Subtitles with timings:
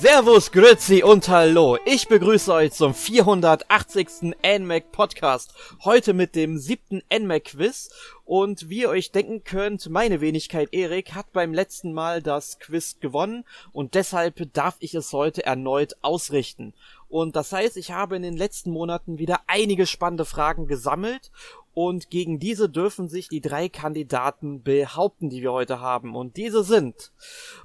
[0.00, 1.76] Servus, Grüezi und Hallo.
[1.84, 4.32] Ich begrüße euch zum 480.
[4.46, 5.52] NMAC Podcast.
[5.82, 7.90] Heute mit dem siebten NMAC Quiz.
[8.24, 13.00] Und wie ihr euch denken könnt, meine Wenigkeit Erik hat beim letzten Mal das Quiz
[13.00, 16.74] gewonnen und deshalb darf ich es heute erneut ausrichten.
[17.08, 21.32] Und das heißt, ich habe in den letzten Monaten wieder einige spannende Fragen gesammelt
[21.78, 26.16] und gegen diese dürfen sich die drei Kandidaten behaupten, die wir heute haben.
[26.16, 27.12] Und diese sind.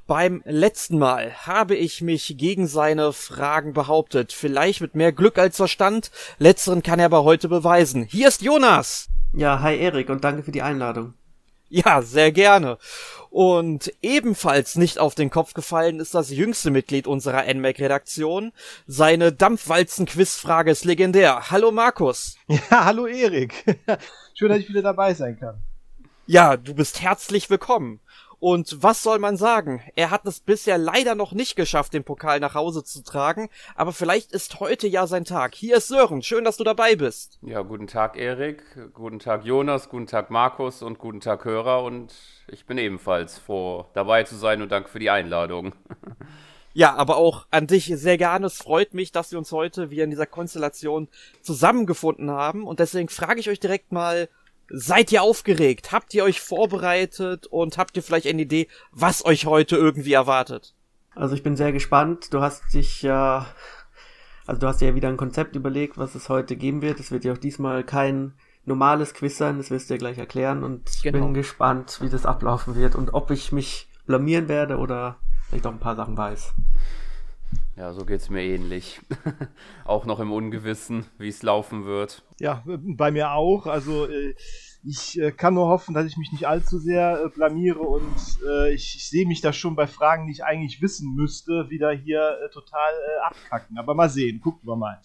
[0.05, 4.31] Beim letzten Mal habe ich mich gegen seine Fragen behauptet.
[4.31, 6.12] Vielleicht mit mehr Glück als Verstand.
[6.38, 8.03] Letzteren kann er aber heute beweisen.
[8.03, 9.09] Hier ist Jonas.
[9.34, 11.16] Ja, hi Erik und danke für die Einladung.
[11.76, 12.77] Ja, sehr gerne.
[13.32, 18.52] Und ebenfalls nicht auf den Kopf gefallen ist das jüngste Mitglied unserer NMAC-Redaktion.
[18.86, 21.50] Seine Dampfwalzen-Quizfrage ist legendär.
[21.50, 22.38] Hallo Markus.
[22.48, 23.66] Ja, hallo Erik.
[24.36, 25.64] Schön, dass ich wieder dabei sein kann.
[26.28, 28.02] Ja, du bist herzlich willkommen.
[28.44, 29.81] Und was soll man sagen?
[29.95, 33.94] Er hat es bisher leider noch nicht geschafft, den Pokal nach Hause zu tragen, aber
[33.94, 35.55] vielleicht ist heute ja sein Tag.
[35.55, 37.39] Hier ist Sören, schön, dass du dabei bist.
[37.41, 38.61] Ja, guten Tag Erik,
[38.94, 42.13] guten Tag Jonas, guten Tag Markus und guten Tag Hörer und
[42.50, 45.72] ich bin ebenfalls froh dabei zu sein und danke für die Einladung.
[46.75, 48.47] Ja, aber auch an dich sehr gerne.
[48.47, 51.07] Es freut mich, dass wir uns heute wieder in dieser Konstellation
[51.44, 52.66] zusammengefunden haben.
[52.66, 54.28] Und deswegen frage ich euch direkt mal,
[54.69, 55.92] Seid ihr aufgeregt?
[55.92, 60.73] Habt ihr euch vorbereitet und habt ihr vielleicht eine Idee, was euch heute irgendwie erwartet?
[61.16, 62.33] Also ich bin sehr gespannt.
[62.33, 63.45] Du hast dich ja,
[64.45, 67.00] also du hast ja wieder ein Konzept überlegt, was es heute geben wird.
[67.00, 68.34] Es wird ja auch diesmal kein
[68.66, 71.25] normales Quiz sein, das wirst du ja gleich erklären und ich genau.
[71.25, 75.72] bin gespannt, wie das ablaufen wird und ob ich mich blamieren werde oder vielleicht auch
[75.72, 76.53] ein paar Sachen weiß.
[77.75, 79.02] Ja, so geht es mir ähnlich.
[79.85, 82.23] auch noch im Ungewissen, wie es laufen wird.
[82.39, 83.66] Ja, bei mir auch.
[83.66, 84.35] Also äh,
[84.83, 88.03] ich äh, kann nur hoffen, dass ich mich nicht allzu sehr äh, blamiere und
[88.71, 92.50] ich, ich sehe mich da schon bei Fragen, die ich eigentlich wissen müsste, wieder hier
[92.51, 92.91] total
[93.23, 93.78] abkacken.
[93.79, 95.00] Aber mal sehen, gucken wir mal.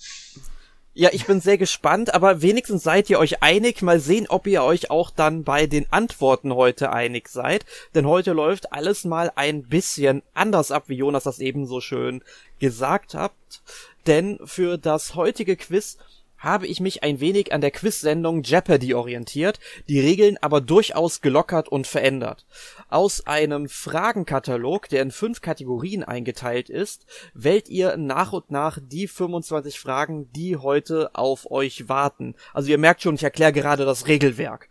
[0.94, 3.82] Ja, ich bin sehr gespannt, aber wenigstens seid ihr euch einig.
[3.82, 7.64] Mal sehen, ob ihr euch auch dann bei den Antworten heute einig seid.
[7.94, 12.24] Denn heute läuft alles mal ein bisschen anders ab, wie Jonas das eben so schön
[12.58, 13.62] gesagt habt.
[14.08, 15.98] Denn für das heutige Quiz
[16.38, 21.68] habe ich mich ein wenig an der Quiz-Sendung Jeopardy orientiert, die Regeln aber durchaus gelockert
[21.68, 22.46] und verändert.
[22.88, 29.08] Aus einem Fragenkatalog, der in fünf Kategorien eingeteilt ist, wählt ihr nach und nach die
[29.08, 32.34] 25 Fragen, die heute auf euch warten.
[32.52, 34.68] Also ihr merkt schon, ich erkläre gerade das Regelwerk.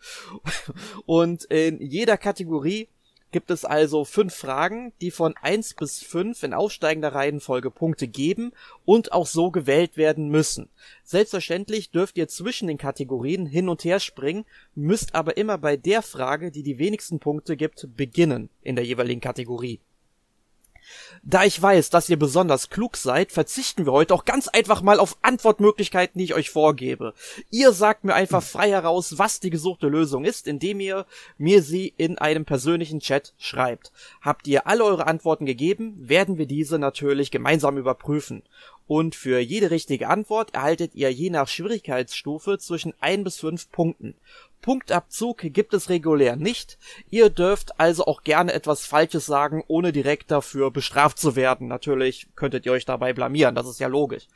[1.06, 2.90] Und in jeder Kategorie
[3.32, 8.52] gibt es also fünf Fragen, die von eins bis fünf in aufsteigender Reihenfolge Punkte geben
[8.86, 10.70] und auch so gewählt werden müssen.
[11.04, 14.46] Selbstverständlich dürft ihr zwischen den Kategorien hin und her springen,
[14.76, 19.22] müsst aber immer bei der Frage, die die wenigsten Punkte gibt, beginnen in der jeweiligen
[19.22, 19.82] Kategorie.
[21.24, 25.00] Da ich weiß, dass ihr besonders klug seid, verzichten wir heute auch ganz einfach mal
[25.00, 27.14] auf Antwortmöglichkeiten, die ich euch vorgebe.
[27.52, 31.06] Ihr sagt mir einfach frei heraus, was die gesuchte Lösung ist, indem ihr
[31.38, 33.92] mir sie in einem persönlichen Chat schreibt.
[34.22, 38.44] Habt ihr alle eure Antworten gegeben, werden wir diese natürlich gemeinsam überprüfen.
[38.88, 44.16] Und für jede richtige Antwort erhaltet ihr je nach Schwierigkeitsstufe zwischen ein bis fünf Punkten.
[44.62, 46.78] Punktabzug gibt es regulär nicht.
[47.09, 51.68] Ihr dürft also auch gerne etwas Falsches sagen, ohne direkt dafür bestraft zu werden.
[51.68, 54.28] Natürlich könntet ihr euch dabei blamieren, das ist ja logisch.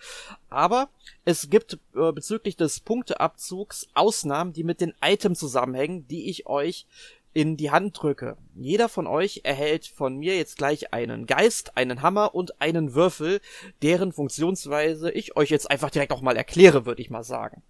[0.50, 0.90] Aber
[1.26, 6.88] es gibt äh, bezüglich des Punkteabzugs Ausnahmen, die mit den Items zusammenhängen, die ich euch
[7.34, 8.38] in die Hand drücke.
[8.56, 13.40] Jeder von euch erhält von mir jetzt gleich einen Geist, einen Hammer und einen Würfel,
[13.82, 17.64] deren Funktionsweise ich euch jetzt einfach direkt auch mal erkläre, würde ich mal sagen.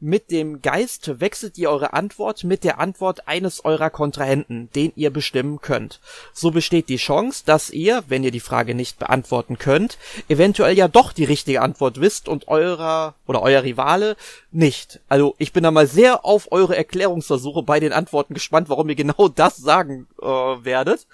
[0.00, 5.10] Mit dem Geist wechselt ihr eure Antwort mit der Antwort eines eurer Kontrahenten, den ihr
[5.10, 6.00] bestimmen könnt.
[6.32, 10.88] So besteht die Chance, dass ihr, wenn ihr die Frage nicht beantworten könnt, eventuell ja
[10.88, 14.16] doch die richtige Antwort wisst und eurer oder euer Rivale
[14.50, 15.00] nicht.
[15.08, 18.94] Also ich bin da mal sehr auf eure Erklärungsversuche bei den Antworten gespannt, warum ihr
[18.94, 21.06] genau das sagen äh, werdet.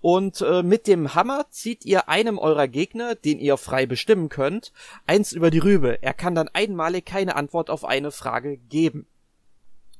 [0.00, 4.72] Und äh, mit dem Hammer zieht ihr einem eurer Gegner, den ihr frei bestimmen könnt,
[5.06, 6.02] eins über die Rübe.
[6.02, 9.06] Er kann dann einmalig keine Antwort auf eine Frage geben.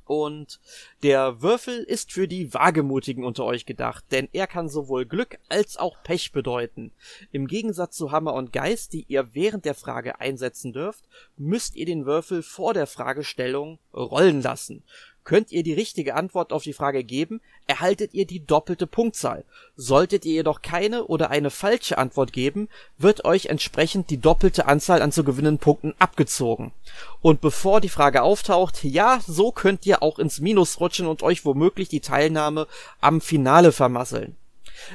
[0.05, 0.59] Und
[1.01, 5.77] der Würfel ist für die Wagemutigen unter euch gedacht, denn er kann sowohl Glück als
[5.77, 6.91] auch Pech bedeuten.
[7.31, 11.05] Im Gegensatz zu Hammer und Geist, die ihr während der Frage einsetzen dürft,
[11.37, 14.83] müsst ihr den Würfel vor der Fragestellung rollen lassen.
[15.23, 19.45] Könnt ihr die richtige Antwort auf die Frage geben, erhaltet ihr die doppelte Punktzahl.
[19.77, 22.67] Solltet ihr jedoch keine oder eine falsche Antwort geben,
[22.97, 26.73] wird euch entsprechend die doppelte Anzahl an zu gewinnenden Punkten abgezogen.
[27.21, 31.45] Und bevor die Frage auftaucht, ja, so könnt ihr auch ins Minus rutschen und euch
[31.45, 32.67] womöglich die Teilnahme
[32.99, 34.35] am Finale vermasseln.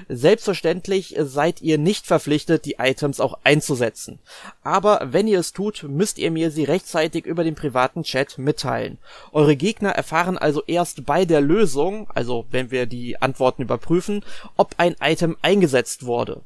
[0.09, 4.19] Selbstverständlich seid ihr nicht verpflichtet, die Items auch einzusetzen.
[4.63, 8.99] Aber wenn ihr es tut, müsst ihr mir sie rechtzeitig über den privaten Chat mitteilen.
[9.33, 14.25] Eure Gegner erfahren also erst bei der Lösung, also wenn wir die Antworten überprüfen,
[14.57, 16.43] ob ein Item eingesetzt wurde.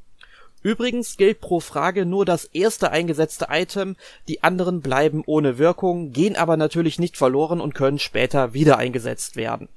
[0.62, 3.96] Übrigens gilt pro Frage nur das erste eingesetzte Item,
[4.29, 9.34] die anderen bleiben ohne Wirkung, gehen aber natürlich nicht verloren und können später wieder eingesetzt
[9.34, 9.69] werden.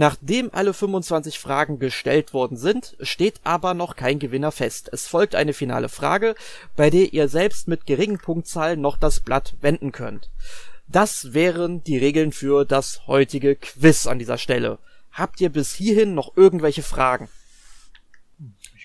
[0.00, 4.88] Nachdem alle 25 Fragen gestellt worden sind, steht aber noch kein Gewinner fest.
[4.94, 6.36] Es folgt eine finale Frage,
[6.74, 10.30] bei der ihr selbst mit geringen Punktzahlen noch das Blatt wenden könnt.
[10.88, 14.78] Das wären die Regeln für das heutige Quiz an dieser Stelle.
[15.12, 17.28] Habt ihr bis hierhin noch irgendwelche Fragen?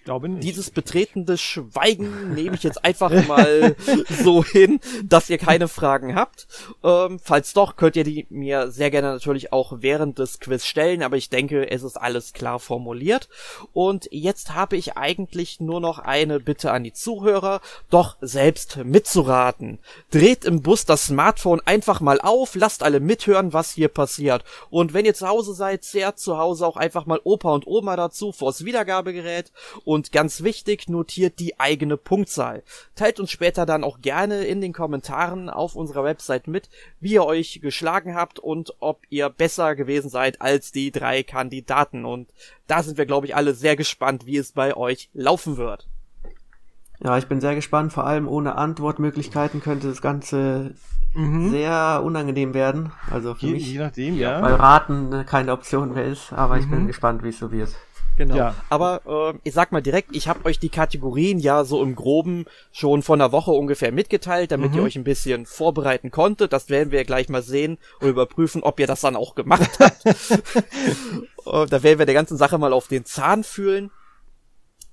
[0.05, 0.43] Glaube nicht.
[0.43, 3.75] Dieses betretende Schweigen nehme ich jetzt einfach mal
[4.23, 6.47] so hin, dass ihr keine Fragen habt.
[6.83, 11.03] Ähm, falls doch, könnt ihr die mir sehr gerne natürlich auch während des Quiz stellen,
[11.03, 13.27] aber ich denke, es ist alles klar formuliert.
[13.73, 17.59] Und jetzt habe ich eigentlich nur noch eine Bitte an die Zuhörer,
[17.89, 19.79] doch selbst mitzuraten.
[20.11, 24.43] Dreht im Bus das Smartphone einfach mal auf, lasst alle mithören, was hier passiert.
[24.69, 27.95] Und wenn ihr zu Hause seid, zehrt zu Hause auch einfach mal Opa und Oma
[27.95, 29.51] dazu vors Wiedergabegerät
[29.83, 32.63] und und ganz wichtig, notiert die eigene Punktzahl.
[32.95, 36.69] Teilt uns später dann auch gerne in den Kommentaren auf unserer Website mit,
[36.99, 42.03] wie ihr euch geschlagen habt und ob ihr besser gewesen seid als die drei Kandidaten.
[42.03, 42.29] Und
[42.67, 45.87] da sind wir, glaube ich, alle sehr gespannt, wie es bei euch laufen wird.
[46.99, 47.93] Ja, ich bin sehr gespannt.
[47.93, 50.75] Vor allem ohne Antwortmöglichkeiten könnte das Ganze
[51.13, 51.51] mhm.
[51.51, 52.91] sehr unangenehm werden.
[53.09, 53.71] Also für je, mich.
[53.71, 54.41] Je nachdem, ja.
[54.41, 56.33] Weil Raten keine Option mehr ist.
[56.33, 56.61] Aber mhm.
[56.61, 56.87] ich bin mhm.
[56.87, 57.73] gespannt, wie es so wird.
[58.17, 58.35] Genau.
[58.35, 58.55] Ja.
[58.69, 62.45] Aber äh, ich sag mal direkt, ich habe euch die Kategorien ja so im Groben
[62.71, 64.77] schon vor einer Woche ungefähr mitgeteilt, damit mhm.
[64.77, 66.53] ihr euch ein bisschen vorbereiten konntet.
[66.53, 70.05] Das werden wir gleich mal sehen und überprüfen, ob ihr das dann auch gemacht habt.
[70.05, 73.91] äh, da werden wir der ganzen Sache mal auf den Zahn fühlen.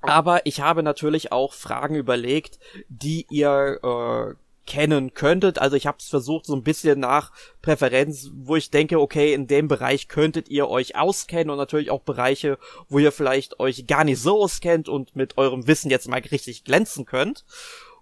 [0.00, 2.58] Aber ich habe natürlich auch Fragen überlegt,
[2.88, 4.34] die ihr äh,
[4.66, 5.58] kennen könntet.
[5.58, 7.32] Also ich habe es versucht so ein bisschen nach
[7.62, 12.02] Präferenz, wo ich denke, okay, in dem Bereich könntet ihr euch auskennen und natürlich auch
[12.02, 16.20] Bereiche, wo ihr vielleicht euch gar nicht so auskennt und mit eurem Wissen jetzt mal
[16.20, 17.44] richtig glänzen könnt.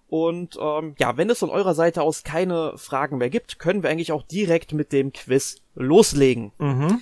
[0.08, 3.90] Und ähm, ja, wenn es von eurer Seite aus keine Fragen mehr gibt, können wir
[3.90, 6.52] eigentlich auch direkt mit dem Quiz loslegen.
[6.58, 7.00] Mhm.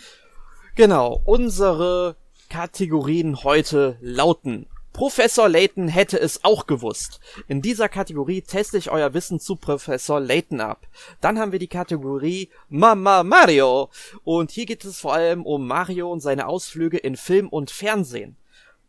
[0.74, 2.16] Genau, unsere
[2.50, 4.66] Kategorien heute lauten
[4.98, 7.20] Professor Layton hätte es auch gewusst.
[7.46, 10.88] In dieser Kategorie teste ich euer Wissen zu Professor Layton ab.
[11.20, 13.90] Dann haben wir die Kategorie Mama Mario.
[14.24, 18.34] Und hier geht es vor allem um Mario und seine Ausflüge in Film und Fernsehen.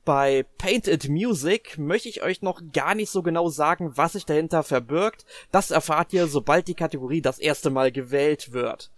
[0.04, 4.64] Bei Painted Music möchte ich euch noch gar nicht so genau sagen, was sich dahinter
[4.64, 5.28] verbirgt.
[5.52, 8.90] Das erfahrt ihr, sobald die Kategorie das erste Mal gewählt wird.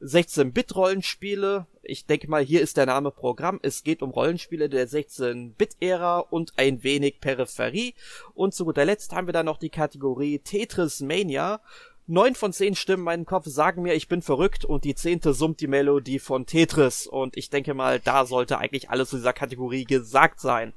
[0.00, 1.66] 16-Bit-Rollenspiele.
[1.82, 3.58] Ich denke mal, hier ist der Name Programm.
[3.62, 7.94] Es geht um Rollenspiele der 16-Bit-Ära und ein wenig Peripherie.
[8.34, 11.60] Und zu guter Letzt haben wir dann noch die Kategorie Tetris Mania.
[12.06, 15.34] Neun von zehn Stimmen in meinem Kopf sagen mir, ich bin verrückt und die zehnte
[15.34, 17.06] summt die Melodie von Tetris.
[17.06, 20.72] Und ich denke mal, da sollte eigentlich alles zu dieser Kategorie gesagt sein.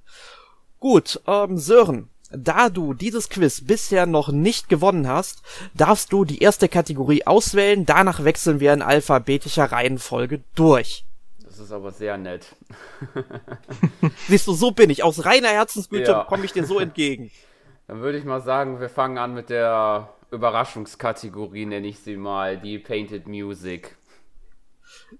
[0.79, 5.41] Gut, ähm, Sören, da du dieses Quiz bisher noch nicht gewonnen hast,
[5.73, 11.05] darfst du die erste Kategorie auswählen, danach wechseln wir in alphabetischer Reihenfolge durch.
[11.45, 12.55] Das ist aber sehr nett.
[14.27, 15.03] Siehst du, so bin ich.
[15.03, 16.23] Aus reiner Herzensgüte ja.
[16.23, 17.29] komme ich dir so entgegen.
[17.87, 22.57] Dann würde ich mal sagen, wir fangen an mit der Überraschungskategorie, nenne ich sie mal,
[22.57, 23.97] die Painted Music.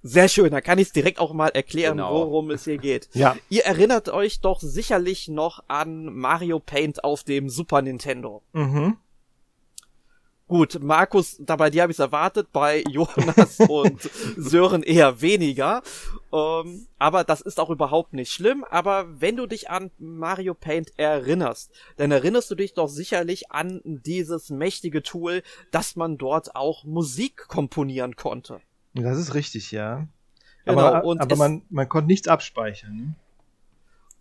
[0.03, 2.13] Sehr schön, da kann ich es direkt auch mal erklären, genau.
[2.13, 3.09] worum es hier geht.
[3.13, 3.35] Ja.
[3.49, 8.41] Ihr erinnert euch doch sicherlich noch an Mario Paint auf dem Super Nintendo.
[8.53, 8.97] Mhm.
[10.51, 14.01] Gut, Markus, da bei dir habe ich es erwartet, bei Jonas und
[14.35, 15.81] Sören eher weniger.
[16.33, 18.65] Ähm, aber das ist auch überhaupt nicht schlimm.
[18.69, 23.79] Aber wenn du dich an Mario Paint erinnerst, dann erinnerst du dich doch sicherlich an
[23.85, 28.59] dieses mächtige Tool, dass man dort auch Musik komponieren konnte.
[28.93, 30.07] Das ist richtig, ja.
[30.65, 32.95] Genau, aber, aber man, man konnte nichts abspeichern.
[32.95, 33.15] Ne?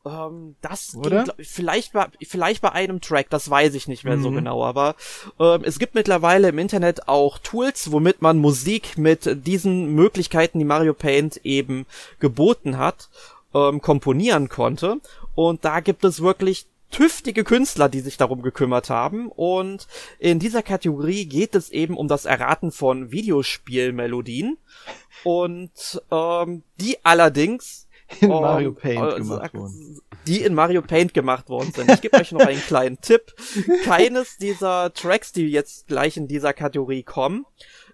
[0.07, 1.25] Ähm, das Oder?
[1.25, 4.23] Ging, vielleicht bei, vielleicht bei einem Track, das weiß ich nicht mehr mhm.
[4.23, 4.95] so genau, aber
[5.39, 10.65] ähm, es gibt mittlerweile im Internet auch Tools, womit man Musik mit diesen Möglichkeiten, die
[10.65, 11.85] Mario Paint eben
[12.19, 13.11] geboten hat,
[13.53, 15.01] ähm, komponieren konnte.
[15.35, 19.31] Und da gibt es wirklich tüftige Künstler, die sich darum gekümmert haben.
[19.31, 19.87] Und
[20.19, 24.59] in dieser Kategorie geht es eben um das Erraten von Videospielmelodien.
[25.25, 27.89] Und ähm, die allerdings
[28.21, 30.01] in ähm, Mario Paint äh, gemacht wurden.
[30.27, 31.91] Die in Mario Paint gemacht worden sind.
[31.91, 33.35] Ich gebe euch noch einen kleinen Tipp.
[33.85, 37.47] Keines dieser Tracks, die jetzt gleich in dieser Kategorie kommen,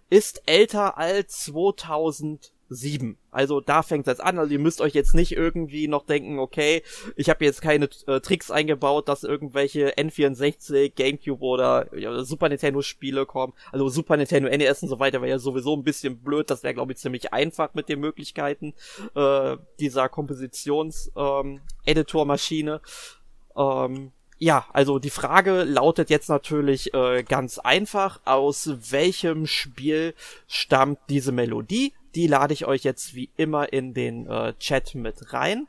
[0.09, 3.17] ist älter als 2000 7.
[3.31, 4.39] Also da fängt es an.
[4.39, 6.83] Also ihr müsst euch jetzt nicht irgendwie noch denken, okay,
[7.17, 12.83] ich habe jetzt keine äh, Tricks eingebaut, dass irgendwelche N64, GameCube oder ja, Super Nintendo
[12.83, 13.53] Spiele kommen.
[13.73, 16.51] Also Super Nintendo, NES und so weiter wäre ja sowieso ein bisschen blöd.
[16.51, 18.75] Das wäre, glaube ich, ziemlich einfach mit den Möglichkeiten
[19.15, 22.81] äh, dieser Kompositions-Editor-Maschine.
[23.57, 30.15] Ähm, ähm, ja, also die Frage lautet jetzt natürlich äh, ganz einfach, aus welchem Spiel
[30.47, 31.95] stammt diese Melodie?
[32.17, 35.69] Die lade ich euch jetzt wie immer in den äh, Chat mit rein.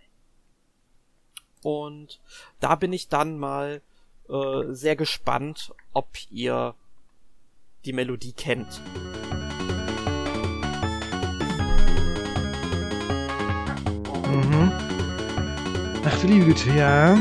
[1.62, 2.22] Und
[2.62, 3.82] da bin ich dann mal
[4.30, 6.74] äh, sehr gespannt, ob ihr
[7.84, 8.82] die Melodie kennt.
[14.32, 14.72] Mhm.
[16.06, 17.18] Ach du liebe Güte, ja.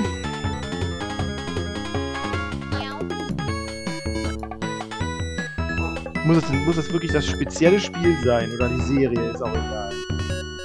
[6.27, 9.31] Muss es, muss es wirklich das spezielle Spiel sein oder die Serie?
[9.31, 9.93] Ist auch egal.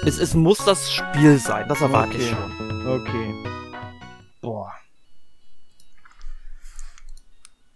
[0.03, 2.17] Es, es muss das Spiel sein, das erwarte okay.
[2.17, 2.87] ich schon.
[2.87, 3.35] Okay.
[4.41, 4.73] Boah.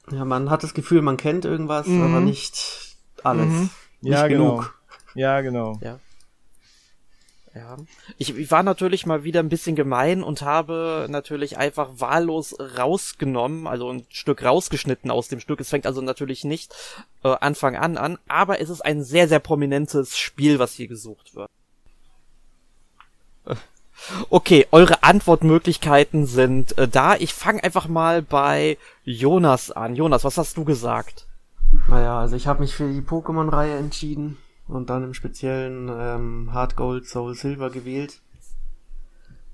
[0.10, 2.02] Ja, man hat das Gefühl, man kennt irgendwas, mhm.
[2.02, 3.46] aber nicht alles.
[3.46, 3.70] Mhm.
[4.02, 4.56] Ja, nicht genau.
[4.56, 4.80] genug.
[5.14, 5.78] Ja, genau.
[5.82, 6.00] Ja.
[7.56, 7.78] Ja.
[8.18, 13.66] Ich, ich war natürlich mal wieder ein bisschen gemein und habe natürlich einfach wahllos rausgenommen,
[13.66, 15.62] also ein Stück rausgeschnitten aus dem Stück.
[15.62, 16.76] Es fängt also natürlich nicht
[17.24, 21.36] äh, Anfang an an, aber es ist ein sehr, sehr prominentes Spiel, was hier gesucht
[21.36, 21.50] wird.
[24.30, 27.16] Okay, eure Antwortmöglichkeiten sind äh, da.
[27.16, 29.96] Ich fange einfach mal bei Jonas an.
[29.96, 31.28] Jonas, was hast du gesagt?
[31.88, 36.76] Naja, also ich habe mich für die Pokémon-Reihe entschieden und dann im speziellen ähm, Hard
[36.76, 38.22] Gold, Soul Silver gewählt.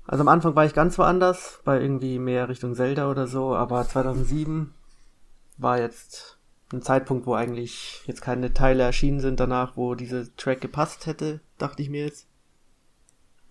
[0.06, 3.86] Also am Anfang war ich ganz woanders, bei irgendwie mehr Richtung Zelda oder so, aber
[3.86, 4.74] 2007
[5.58, 6.38] war jetzt
[6.72, 11.40] ein Zeitpunkt, wo eigentlich jetzt keine Teile erschienen sind danach, wo diese Track gepasst hätte,
[11.58, 12.26] dachte ich mir jetzt.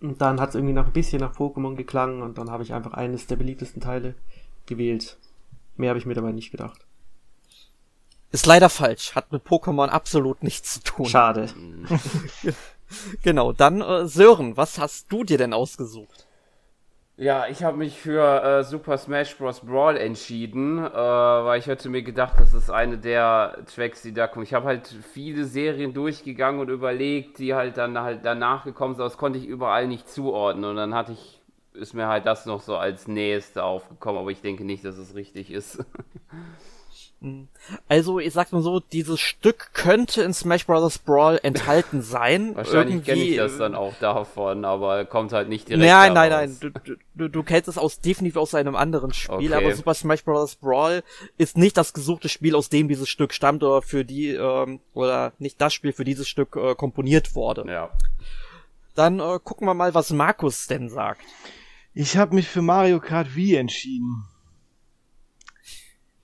[0.00, 2.74] Und dann hat es irgendwie noch ein bisschen nach Pokémon geklangen und dann habe ich
[2.74, 4.14] einfach eines der beliebtesten Teile
[4.66, 5.16] gewählt.
[5.76, 6.84] Mehr habe ich mir dabei nicht gedacht.
[8.32, 9.14] Ist leider falsch.
[9.14, 11.06] Hat mit Pokémon absolut nichts zu tun.
[11.06, 11.48] Schade.
[13.22, 16.26] genau, dann äh, Sören, was hast du dir denn ausgesucht?
[17.18, 19.60] Ja, ich habe mich für äh, Super Smash Bros.
[19.60, 24.26] Brawl entschieden, äh, weil ich hatte mir gedacht, das ist eine der Tracks, die da
[24.26, 24.44] kommen.
[24.44, 29.02] Ich habe halt viele Serien durchgegangen und überlegt, die halt dann halt danach gekommen sind,
[29.02, 31.42] aber das konnte ich überall nicht zuordnen und dann hatte ich,
[31.74, 35.14] ist mir halt das noch so als nächste aufgekommen, aber ich denke nicht, dass es
[35.14, 35.84] richtig ist.
[37.88, 40.98] Also, ich sag mal so, dieses Stück könnte in Smash Bros.
[40.98, 42.56] Brawl enthalten sein.
[42.56, 46.56] Wahrscheinlich kenne ich das dann auch davon, aber kommt halt nicht direkt Nein, nein, nein,
[46.60, 46.70] du,
[47.14, 49.64] du, du kennst es aus, definitiv aus einem anderen Spiel, okay.
[49.64, 50.56] aber Super Smash Bros.
[50.56, 51.02] Brawl
[51.38, 55.32] ist nicht das gesuchte Spiel, aus dem dieses Stück stammt oder für die, ähm, oder
[55.38, 57.64] nicht das Spiel für dieses Stück äh, komponiert wurde.
[57.68, 57.90] Ja.
[58.94, 61.22] Dann äh, gucken wir mal, was Markus denn sagt.
[61.94, 64.24] Ich habe mich für Mario Kart Wii entschieden.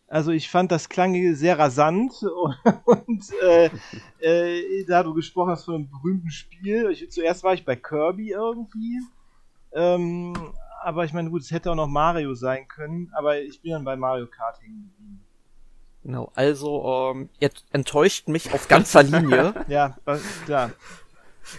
[0.08, 2.14] Also ich fand, das klang sehr rasant
[2.86, 3.70] und äh,
[4.20, 8.30] äh, da du gesprochen hast von einem berühmten Spiel, ich, zuerst war ich bei Kirby
[8.30, 9.02] irgendwie,
[9.72, 10.32] ähm,
[10.82, 13.84] aber ich meine, gut, es hätte auch noch Mario sein können, aber ich bin dann
[13.84, 15.20] bei Mario Kart hängen geblieben.
[16.04, 19.52] Genau, also ähm, ihr enttäuscht mich auf ganzer Linie.
[19.68, 19.96] ja,
[20.46, 20.70] klar.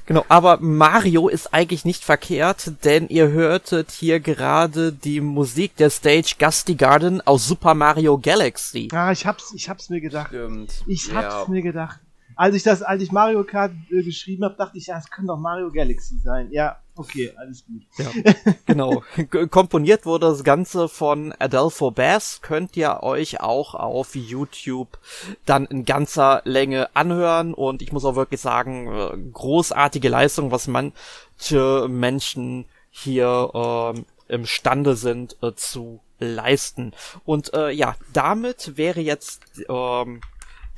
[0.05, 5.89] Genau, aber Mario ist eigentlich nicht verkehrt, denn ihr hörtet hier gerade die Musik der
[5.89, 8.89] Stage Gusty Garden aus Super Mario Galaxy.
[8.91, 10.29] Ah, ich hab's, ich hab's mir gedacht.
[10.29, 10.83] Stimmt.
[10.87, 11.51] Ich hab's ja.
[11.51, 11.99] mir gedacht.
[12.35, 15.27] Als ich das, als ich Mario Kart äh, geschrieben habe, dachte ich, ja, es könnte
[15.27, 16.47] doch Mario Galaxy sein.
[16.51, 17.81] Ja, okay, alles gut.
[17.97, 18.33] Ja,
[18.65, 19.03] genau.
[19.49, 22.41] Komponiert wurde das Ganze von Adelpho Bass.
[22.41, 24.99] Könnt ihr euch auch auf YouTube
[25.45, 27.53] dann in ganzer Länge anhören.
[27.53, 34.95] Und ich muss auch wirklich sagen, äh, großartige Leistung, was manche Menschen hier äh, imstande
[34.95, 36.93] sind äh, zu leisten.
[37.25, 40.21] Und äh, ja, damit wäre jetzt ähm,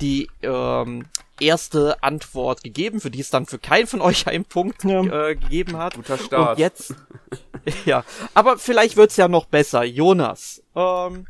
[0.02, 1.06] die ähm,
[1.40, 5.30] erste Antwort gegeben, für die es dann für keinen von euch einen Punkt ja.
[5.30, 5.96] äh, gegeben hat.
[5.96, 6.52] Guter Start.
[6.52, 6.96] Und jetzt,
[7.86, 8.04] ja,
[8.34, 9.84] aber vielleicht wird's ja noch besser.
[9.84, 11.28] Jonas, ähm,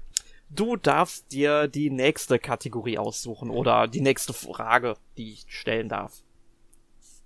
[0.50, 6.14] du darfst dir die nächste Kategorie aussuchen oder die nächste Frage, die ich stellen darf.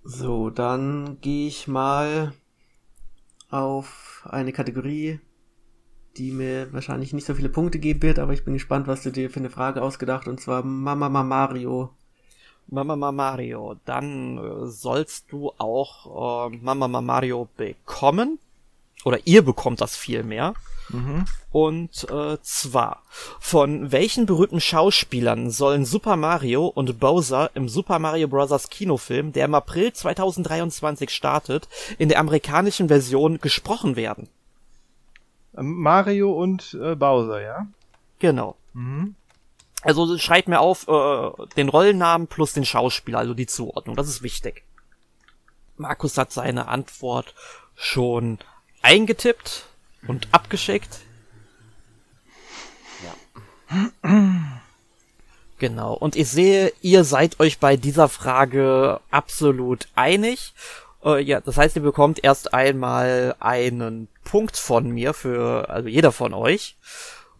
[0.02, 2.32] So, dann gehe ich mal
[3.50, 5.20] auf eine Kategorie,
[6.16, 9.10] die mir wahrscheinlich nicht so viele Punkte geben wird, aber ich bin gespannt, was du
[9.10, 11.90] dir für eine Frage ausgedacht und zwar Mama Mario.
[12.68, 18.38] Mama Mario, dann äh, sollst du auch äh, Mama Mario bekommen
[19.04, 20.54] oder ihr bekommt das viel mehr.
[20.88, 21.24] Mhm.
[21.52, 23.02] Und äh, zwar,
[23.40, 28.68] von welchen berühmten Schauspielern sollen Super Mario und Bowser im Super Mario Bros.
[28.68, 31.68] Kinofilm, der im April 2023 startet,
[31.98, 34.28] in der amerikanischen Version gesprochen werden?
[35.56, 37.66] Mario und äh, Bowser, ja?
[38.18, 38.56] Genau.
[38.72, 39.14] Mhm.
[39.82, 43.96] Also schreibt mir auf äh, den Rollennamen plus den Schauspieler, also die Zuordnung.
[43.96, 44.64] Das ist wichtig.
[45.76, 47.34] Markus hat seine Antwort
[47.74, 48.38] schon
[48.82, 49.66] eingetippt
[50.08, 51.00] und abgeschickt.
[53.04, 54.20] Ja.
[55.58, 55.94] Genau.
[55.94, 60.52] Und ich sehe, ihr seid euch bei dieser Frage absolut einig.
[61.06, 66.12] Äh, ja, das heißt, ihr bekommt erst einmal einen Punkt von mir für, also jeder
[66.12, 66.76] von euch.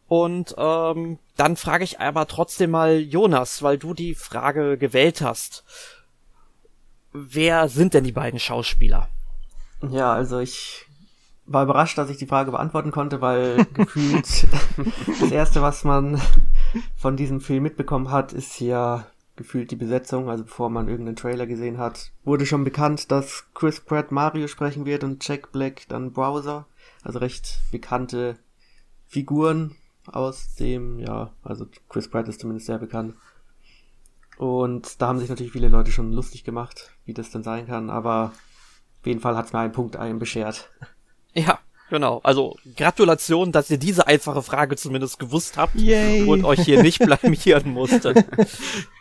[0.08, 5.64] Und ähm, dann frage ich aber trotzdem mal Jonas, weil du die Frage gewählt hast.
[7.12, 9.08] Wer sind denn die beiden Schauspieler?
[9.90, 10.86] Ja, also ich
[11.44, 14.46] war überrascht, dass ich die Frage beantworten konnte, weil gefühlt
[15.20, 16.20] das erste, was man
[16.96, 20.28] von diesem Film mitbekommen hat, ist ja gefühlt die Besetzung.
[20.28, 24.86] Also bevor man irgendeinen Trailer gesehen hat, wurde schon bekannt, dass Chris Pratt Mario sprechen
[24.86, 26.66] wird und Jack Black dann Browser.
[27.02, 28.36] Also recht bekannte
[29.06, 29.76] Figuren
[30.06, 33.14] aus dem, ja, also Chris Pratt ist zumindest sehr bekannt.
[34.38, 37.90] Und da haben sich natürlich viele Leute schon lustig gemacht, wie das denn sein kann,
[37.90, 38.32] aber
[39.00, 40.70] auf jeden Fall hat es mir einen Punkt einen beschert.
[41.38, 41.58] Ja,
[41.90, 42.22] genau.
[42.22, 46.24] Also Gratulation, dass ihr diese einfache Frage zumindest gewusst habt Yay.
[46.26, 48.24] und euch hier nicht blamieren musstet.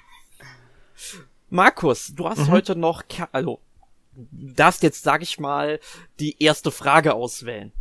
[1.50, 2.52] Markus, du hast mhm.
[2.52, 3.60] heute noch, also
[4.32, 5.80] darfst jetzt, sag ich mal,
[6.20, 7.72] die erste Frage auswählen.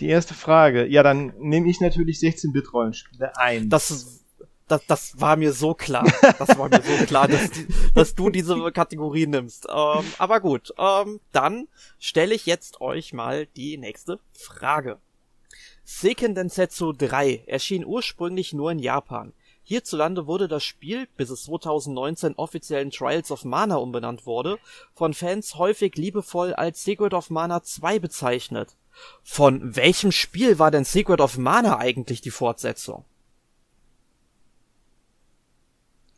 [0.00, 0.86] Die erste Frage.
[0.86, 3.68] Ja, dann nehme ich natürlich 16-Bit-Rollenspiele ein.
[3.68, 4.22] Das,
[4.68, 6.10] das, das war mir so klar.
[6.38, 7.50] Das war mir so klar, dass,
[7.94, 9.66] dass du diese Kategorie nimmst.
[9.68, 14.98] Ähm, aber gut, ähm, dann stelle ich jetzt euch mal die nächste Frage.
[15.84, 19.32] Seiken Densetsu 3 erschien ursprünglich nur in Japan.
[19.64, 24.58] Hierzulande wurde das Spiel, bis es 2019 offiziell in Trials of Mana umbenannt wurde,
[24.92, 28.76] von Fans häufig liebevoll als Secret of Mana 2 bezeichnet.
[29.22, 33.04] Von welchem Spiel war denn Secret of Mana eigentlich die Fortsetzung?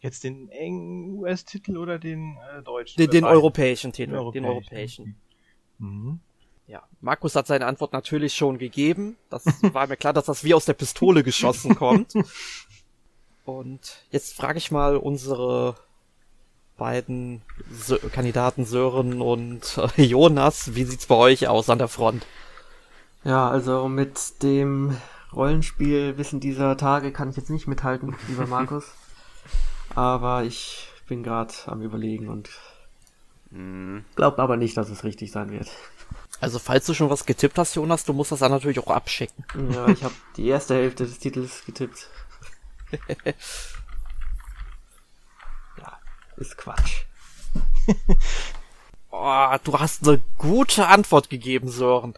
[0.01, 2.99] Jetzt den engen US-Titel oder den äh, deutschen?
[2.99, 4.11] Den, den europäischen Titel.
[4.11, 4.43] Den europäischen.
[4.43, 5.17] Den europäischen.
[5.79, 6.21] Mhm.
[6.67, 9.17] Ja, Markus hat seine Antwort natürlich schon gegeben.
[9.31, 12.13] Das war mir klar, dass das wie aus der Pistole geschossen kommt.
[13.45, 15.77] Und jetzt frage ich mal unsere
[16.77, 22.27] beiden Sö Kandidaten Sören und äh, Jonas, wie sieht's bei euch aus an der Front?
[23.23, 24.97] Ja, also mit dem
[25.33, 28.85] Rollenspielwissen dieser Tage kann ich jetzt nicht mithalten, lieber Markus.
[29.95, 32.51] aber ich bin gerade am überlegen und
[33.51, 34.05] mhm.
[34.17, 35.71] glaub aber nicht, dass es richtig sein wird.
[36.41, 39.45] Also falls du schon was getippt hast, Jonas, du musst das dann natürlich auch abschicken.
[39.73, 42.09] Ja, ich habe die erste Hälfte des Titels getippt.
[45.79, 45.99] ja,
[46.37, 47.05] ist Quatsch.
[49.17, 52.15] Oh, du hast eine gute Antwort gegeben, Sören.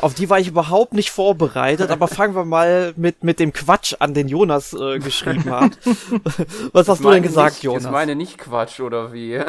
[0.00, 3.94] Auf die war ich überhaupt nicht vorbereitet, aber fangen wir mal mit, mit dem Quatsch
[3.98, 5.78] an, den Jonas äh, geschrieben hat.
[6.72, 7.84] Was hast du denn gesagt, nicht, Jonas?
[7.84, 9.42] Ich meine nicht Quatsch, oder wie?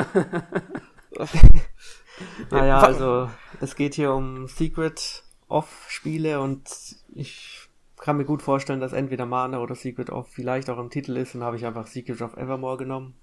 [2.52, 3.30] naja, also
[3.62, 6.70] es geht hier um Secret of Spiele und
[7.16, 7.59] ich
[8.00, 11.36] kann mir gut vorstellen, dass entweder Mana oder Secret of vielleicht auch im Titel ist
[11.36, 13.16] und habe ich einfach Secret of Evermore genommen.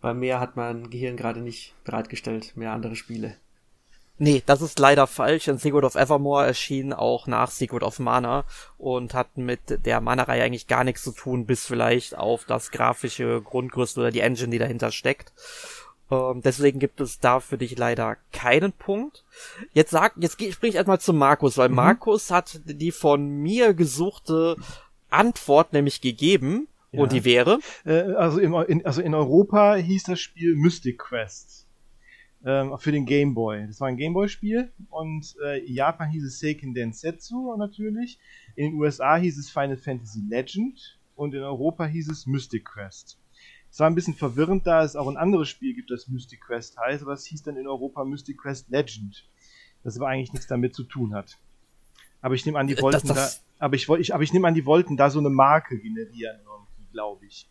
[0.00, 3.36] Weil mehr hat mein Gehirn gerade nicht bereitgestellt, mehr andere Spiele.
[4.20, 8.44] Nee, das ist leider falsch, denn Secret of Evermore erschien auch nach Secret of Mana
[8.76, 13.40] und hat mit der Mana-Reihe eigentlich gar nichts zu tun, bis vielleicht auf das grafische
[13.42, 15.32] Grundgerüst oder die Engine, die dahinter steckt.
[16.10, 19.24] Ähm, deswegen gibt es da für dich leider keinen Punkt.
[19.72, 21.76] Jetzt sag, jetzt spring ich erstmal zu Markus, weil mhm.
[21.76, 24.56] Markus hat die von mir gesuchte
[25.10, 27.02] Antwort nämlich gegeben ja.
[27.02, 27.60] Und die wäre?
[27.84, 31.66] Äh, also, im, in, also in Europa hieß das Spiel Mystic Quest.
[32.44, 33.66] Ähm, für den Game Boy.
[33.66, 38.18] Das war ein Game Boy-Spiel und äh, in Japan hieß es Seiken Densetsu natürlich.
[38.54, 43.18] In den USA hieß es Final Fantasy Legend und in Europa hieß es Mystic Quest.
[43.70, 46.78] Es war ein bisschen verwirrend, da es auch ein anderes Spiel gibt, das Mystic Quest
[46.78, 49.28] heißt, aber es hieß dann in Europa Mystic Quest Legend.
[49.84, 51.38] Das aber eigentlich nichts damit zu tun hat.
[52.20, 54.32] Aber ich nehme an, die äh, wollten das, das da, aber ich, ich, aber ich
[54.32, 56.40] nehme an, die wollten da so eine Marke generieren
[56.98, 57.48] glaube ich.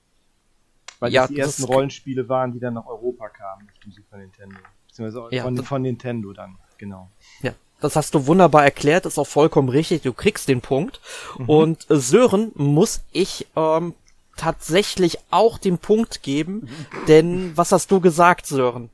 [0.99, 4.17] Weil ja, das die ersten Rollenspiele waren, die dann nach Europa kamen auf dem Super
[4.17, 4.57] Nintendo.
[4.87, 7.11] Beziehungsweise ja, von, von Nintendo dann, genau.
[7.43, 10.99] Ja, das hast du wunderbar erklärt, ist auch vollkommen richtig, du kriegst den Punkt.
[11.37, 11.49] Mhm.
[11.49, 13.93] Und äh, Sören muss ich ähm,
[14.37, 16.69] tatsächlich auch den Punkt geben,
[17.07, 18.89] denn was hast du gesagt, Sören?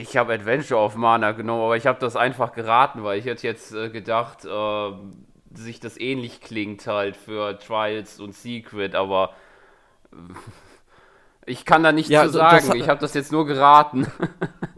[0.00, 3.46] Ich habe Adventure of Mana genommen, aber ich habe das einfach geraten, weil ich hätte
[3.46, 4.90] jetzt äh, gedacht, äh,
[5.54, 9.32] sich das ähnlich klingt halt für Trials und Secret, aber
[11.46, 12.76] ich kann da nichts ja, zu sagen.
[12.76, 14.06] ich habe das jetzt nur geraten.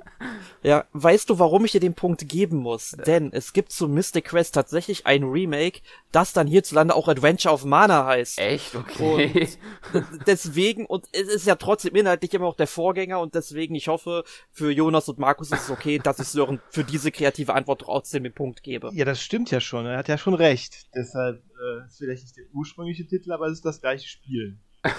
[0.63, 2.93] Ja, weißt du, warum ich dir den Punkt geben muss?
[2.93, 3.05] Ja.
[3.05, 5.81] Denn es gibt zu Mystic Quest tatsächlich ein Remake,
[6.13, 8.39] das dann hierzulande auch Adventure of Mana heißt.
[8.39, 8.75] Echt?
[8.75, 9.49] Okay.
[9.93, 13.89] Und deswegen, und es ist ja trotzdem inhaltlich immer noch der Vorgänger und deswegen, ich
[13.89, 17.81] hoffe, für Jonas und Markus ist es okay, dass ich Sören für diese kreative Antwort
[17.83, 18.91] trotzdem den Punkt gebe.
[18.93, 19.87] Ja, das stimmt ja schon.
[19.87, 20.87] Er hat ja schon recht.
[20.95, 24.59] Deshalb äh, ist vielleicht nicht der ursprüngliche Titel, aber es ist das gleiche Spiel.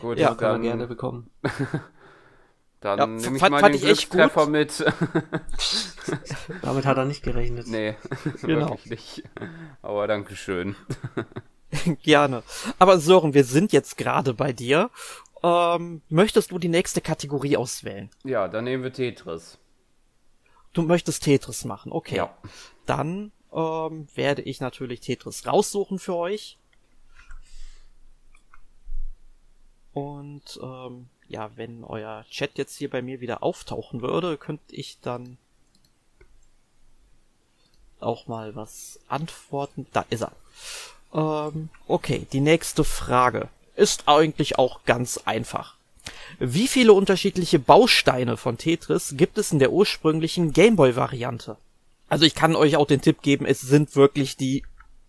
[0.00, 1.30] Gut, ja, kann man gerne bekommen.
[2.80, 4.84] Dann ja, nehme ich fand, mal fand den ich Glückstreffer mit.
[6.62, 7.66] Damit hat er nicht gerechnet.
[7.66, 7.96] Nee,
[8.42, 8.70] genau.
[8.70, 9.22] wirklich nicht.
[9.82, 10.76] Aber Dankeschön.
[12.02, 12.42] Gerne.
[12.78, 14.90] Aber Sören, wir sind jetzt gerade bei dir.
[15.42, 18.10] Ähm, möchtest du die nächste Kategorie auswählen?
[18.24, 19.58] Ja, dann nehmen wir Tetris.
[20.72, 22.16] Du möchtest Tetris machen, okay.
[22.16, 22.36] Ja.
[22.84, 26.58] Dann ähm, werde ich natürlich Tetris raussuchen für euch.
[29.92, 34.98] Und ähm, ja, wenn euer Chat jetzt hier bei mir wieder auftauchen würde, könnte ich
[35.00, 35.38] dann
[38.00, 39.86] auch mal was antworten.
[39.92, 40.32] Da ist er.
[41.14, 45.76] Ähm, okay, die nächste Frage ist eigentlich auch ganz einfach.
[46.38, 51.56] Wie viele unterschiedliche Bausteine von Tetris gibt es in der ursprünglichen Gameboy-Variante?
[52.08, 54.62] Also ich kann euch auch den Tipp geben, es sind wirklich die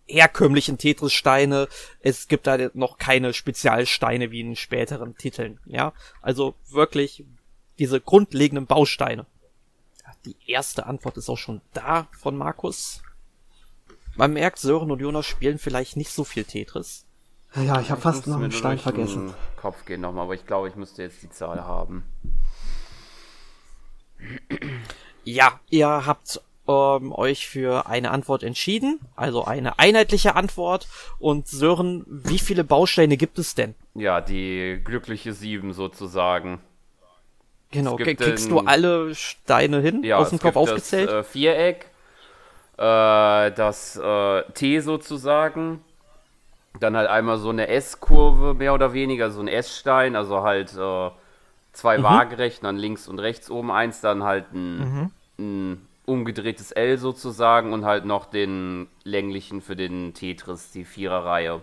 [0.08, 1.68] herkömmlichen Tetris-Steine.
[2.00, 5.60] Es gibt da noch keine Spezialsteine wie in späteren Titeln.
[5.66, 5.92] Ja,
[6.22, 7.24] also wirklich
[7.78, 9.26] diese grundlegenden Bausteine.
[10.24, 13.02] Die erste Antwort ist auch schon da von Markus.
[14.16, 17.04] Man merkt, Sören und Jonas spielen vielleicht nicht so viel Tetris.
[17.54, 19.32] Ja, ich habe fast noch einen Stein vergessen.
[19.56, 22.04] Kopf gehen nochmal, aber ich glaube, ich müsste jetzt die Zahl haben.
[25.24, 30.86] Ja, ihr habt ähm, euch für eine Antwort entschieden, also eine einheitliche Antwort.
[31.18, 33.74] Und Sören, wie viele Bausteine gibt es denn?
[33.94, 36.60] Ja, die glückliche sieben sozusagen.
[37.70, 41.10] Genau, kriegst du alle Steine hin, ja, aus dem Kopf aufgezählt?
[41.10, 41.90] Das äh, Viereck,
[42.78, 45.84] äh, das äh, T sozusagen,
[46.80, 51.10] dann halt einmal so eine S-Kurve, mehr oder weniger, so ein S-Stein, also halt äh,
[51.72, 52.04] zwei mhm.
[52.04, 55.10] waagerecht, dann links und rechts oben eins, dann halt ein, mhm.
[55.38, 61.60] ein umgedrehtes L sozusagen und halt noch den länglichen für den Tetris, die Viererreihe.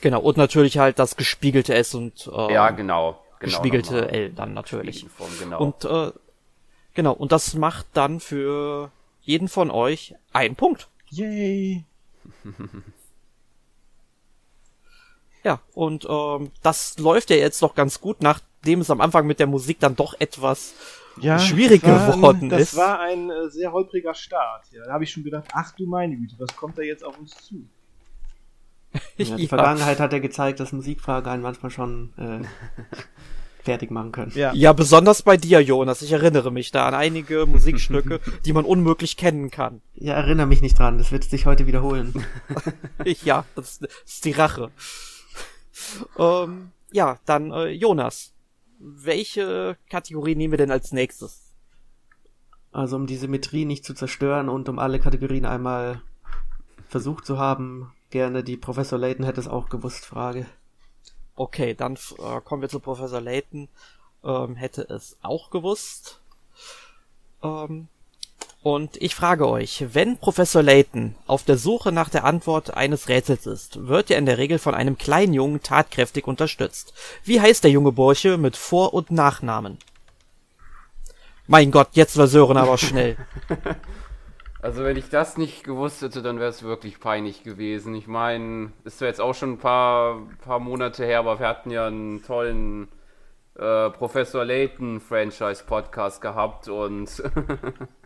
[0.00, 4.54] Genau, und natürlich halt das gespiegelte S und äh, ja, genau, genau gespiegelte L dann
[4.54, 5.06] natürlich.
[5.08, 5.60] Form, genau.
[5.60, 6.12] Und äh,
[6.94, 8.90] genau, und das macht dann für
[9.22, 10.88] jeden von euch einen Punkt.
[11.10, 11.84] Yay!
[15.44, 19.38] ja, und ähm, das läuft ja jetzt doch ganz gut, nachdem es am Anfang mit
[19.38, 20.74] der Musik dann doch etwas
[21.20, 22.72] ja, schwierig geworden ein, ist.
[22.72, 24.66] Das war ein äh, sehr holpriger Start.
[24.72, 27.18] Ja, da habe ich schon gedacht, ach du meine Güte, was kommt da jetzt auf
[27.18, 27.66] uns zu?
[29.18, 29.48] Ja, die ja.
[29.48, 32.46] Vergangenheit hat ja gezeigt, dass Musikfragen einen manchmal schon äh,
[33.62, 34.32] fertig machen können.
[34.34, 34.54] Ja.
[34.54, 36.00] ja, besonders bei dir, Jonas.
[36.00, 39.82] Ich erinnere mich da an einige Musikstücke, die man unmöglich kennen kann.
[39.94, 40.96] Ja, erinnere mich nicht dran.
[40.96, 42.24] Das wird sich heute wiederholen.
[43.04, 44.70] ja, das ist die Rache.
[46.18, 48.32] ähm, ja, dann äh, Jonas
[48.78, 51.52] welche Kategorie nehmen wir denn als nächstes?
[52.72, 56.02] Also um die Symmetrie nicht zu zerstören und um alle Kategorien einmal
[56.88, 60.46] versucht zu haben, gerne die Professor Layton hätte es auch gewusst Frage.
[61.34, 63.68] Okay, dann äh, kommen wir zu Professor Layton.
[64.24, 66.22] Ähm, hätte es auch gewusst.
[67.42, 67.88] Ähm,
[68.66, 73.46] und ich frage euch, wenn Professor Layton auf der Suche nach der Antwort eines Rätsels
[73.46, 76.92] ist, wird er in der Regel von einem kleinen Jungen tatkräftig unterstützt.
[77.22, 79.78] Wie heißt der junge Bursche mit Vor- und Nachnamen?
[81.46, 83.16] Mein Gott, jetzt war Sören aber schnell.
[84.62, 87.94] Also wenn ich das nicht gewusst hätte, dann wäre es wirklich peinlich gewesen.
[87.94, 91.70] Ich meine, ist zwar jetzt auch schon ein paar, paar Monate her, aber wir hatten
[91.70, 92.88] ja einen tollen
[93.54, 97.22] äh, Professor Layton Franchise Podcast gehabt und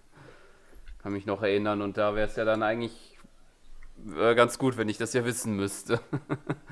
[1.02, 2.92] kann mich noch erinnern und da wäre es ja dann eigentlich
[4.18, 6.00] äh, ganz gut, wenn ich das ja wissen müsste.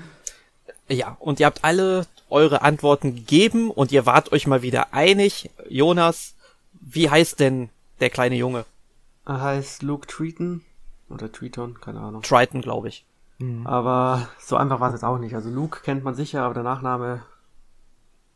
[0.89, 5.51] ja, und ihr habt alle eure Antworten gegeben und ihr wart euch mal wieder einig.
[5.69, 6.35] Jonas,
[6.73, 8.65] wie heißt denn der kleine Junge?
[9.25, 10.63] Er heißt Luke Triton
[11.09, 12.23] oder Triton, keine Ahnung.
[12.23, 13.05] Triton, glaube ich.
[13.39, 13.67] Mhm.
[13.67, 15.35] Aber so einfach war es jetzt auch nicht.
[15.35, 17.23] Also Luke kennt man sicher, aber der Nachname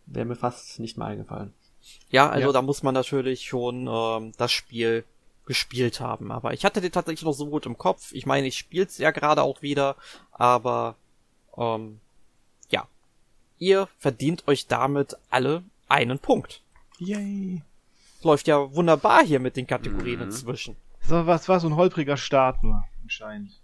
[0.07, 1.53] wäre mir fast nicht mehr eingefallen.
[2.11, 2.53] Ja, also ja.
[2.53, 5.05] da muss man natürlich schon ähm, das Spiel
[5.47, 6.31] gespielt haben.
[6.31, 8.13] Aber ich hatte den tatsächlich noch so gut im Kopf.
[8.13, 9.97] Ich meine, ich spiel's ja gerade auch wieder,
[10.33, 10.97] aber
[11.57, 12.01] ähm,
[12.71, 12.87] ja.
[13.59, 16.63] Ihr verdient euch damit alle einen Punkt.
[16.99, 17.63] Yay.
[18.23, 20.27] Läuft ja wunderbar hier mit den Kategorien mhm.
[20.27, 20.77] inzwischen.
[21.01, 23.61] So, was war so ein holpriger Start nur, anscheinend.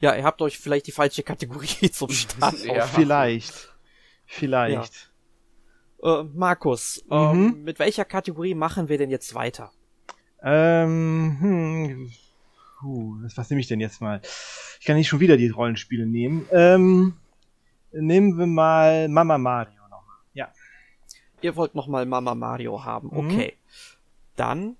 [0.00, 2.64] Ja, ihr habt euch vielleicht die falsche Kategorie zum Start.
[2.64, 2.86] ja.
[2.86, 3.74] Vielleicht.
[4.26, 5.10] Vielleicht.
[6.02, 6.20] Ja.
[6.20, 7.46] Äh, Markus, ähm, mhm.
[7.46, 9.72] ähm, mit welcher Kategorie machen wir denn jetzt weiter?
[10.44, 12.12] Ähm, hm,
[12.78, 14.20] puh, was nehme ich denn jetzt mal?
[14.78, 16.46] Ich kann nicht schon wieder die Rollenspiele nehmen.
[16.52, 17.14] Ähm,
[17.92, 20.18] nehmen wir mal Mama Mario nochmal.
[20.34, 20.52] Ja.
[21.40, 23.08] Ihr wollt nochmal Mama Mario haben.
[23.08, 23.18] Mhm.
[23.18, 23.54] Okay.
[23.56, 23.96] Mhm.
[24.36, 24.76] Dann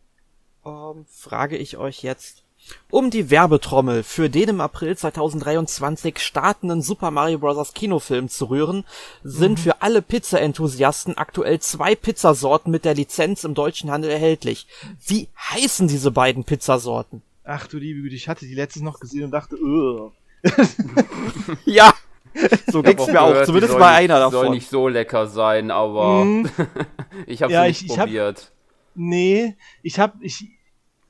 [0.66, 2.43] ähm, frage ich euch jetzt,
[2.90, 7.74] um die Werbetrommel für den im April 2023 startenden Super Mario Bros.
[7.74, 8.85] Kinofilm zu rühren,
[9.22, 9.62] sind mhm.
[9.62, 14.66] für alle Pizza-Enthusiasten aktuell zwei Pizzasorten mit der Lizenz im deutschen Handel erhältlich.
[15.07, 17.22] Wie heißen diese beiden Pizzasorten?
[17.44, 20.12] Ach du liebe Güte, ich hatte die letztes noch gesehen und dachte, Ugh.
[21.64, 21.92] ja,
[22.66, 24.33] so ging's mir auch, zumindest mal einer davon.
[24.33, 26.48] Soll nicht so lecker sein, aber mm.
[27.27, 28.38] ich habe ja, nicht ich, probiert.
[28.38, 28.53] Ich hab,
[28.94, 30.54] nee, ich habe ich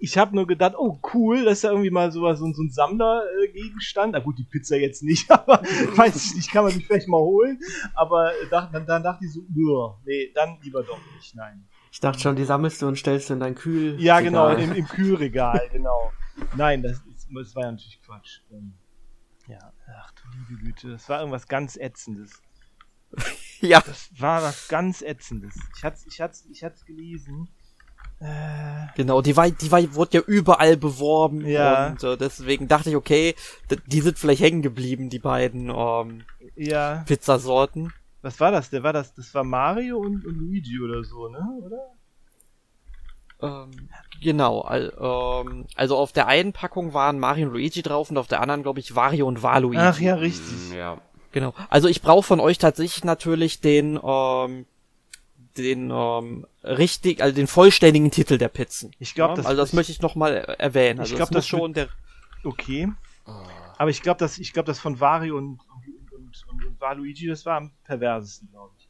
[0.04, 2.70] ich habe nur gedacht, oh cool, das ist ja irgendwie mal so, so, so ein
[2.70, 4.12] Sammlergegenstand.
[4.12, 7.20] Na gut, die Pizza jetzt nicht, aber weiß ich nicht, kann man sich vielleicht mal
[7.20, 7.58] holen.
[7.94, 9.40] Aber dann, dann dachte ich so,
[10.04, 11.66] nee, dann lieber doch nicht, nein.
[11.90, 13.98] Ich dachte schon, die sammelst du und stellst du in dein Kühl.
[13.98, 16.12] Ja, genau, im, im Kühlregal, genau.
[16.54, 18.40] Nein, das, ist, das war ja natürlich Quatsch.
[18.52, 18.74] Ähm,
[19.46, 22.42] ja, ach du liebe Güte, das war irgendwas ganz Ätzendes.
[23.60, 23.80] ja.
[23.80, 25.54] Das war was ganz Ätzendes.
[25.76, 27.48] Ich hatte es ich hat's, ich hat's gelesen.
[28.24, 28.86] Äh.
[28.96, 31.88] Genau, die war, die war, wurde ja überall beworben ja.
[31.88, 33.34] und äh, deswegen dachte ich, okay,
[33.86, 37.02] die sind vielleicht hängen geblieben, die beiden ähm, ja.
[37.06, 37.92] Pizzasorten.
[38.22, 38.70] Was war das?
[38.70, 41.46] Der war das, das war Mario und, und Luigi oder so, ne?
[41.60, 41.94] Oder?
[43.42, 43.88] Ähm,
[44.22, 48.28] genau, also, ähm, also auf der einen Packung waren Mario und Luigi drauf und auf
[48.28, 49.76] der anderen, glaube ich, Wario und Waluigi.
[49.78, 50.72] Ach ja, richtig.
[50.72, 50.98] Ja.
[51.32, 51.52] Genau.
[51.68, 54.66] Also ich brauche von euch tatsächlich natürlich den ähm,
[55.56, 58.92] den ähm, richtig, also den vollständigen Titel der Pizzen.
[58.98, 59.36] Ich glaube, ja?
[59.36, 61.00] das also das möchte ich noch mal erwähnen.
[61.00, 61.88] Also ich glaube, das, das schon der.
[62.44, 62.88] Okay.
[63.26, 63.32] Oh.
[63.78, 65.60] Aber ich glaube, dass ich glaube, das von Wario und
[66.12, 68.88] und, und, und Waluigi, das war am perversesten, glaube ich.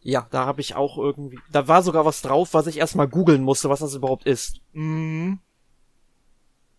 [0.00, 3.42] Ja, da habe ich auch irgendwie, da war sogar was drauf, was ich erstmal googeln
[3.42, 4.60] musste, was das überhaupt ist.
[4.72, 5.40] Mhm.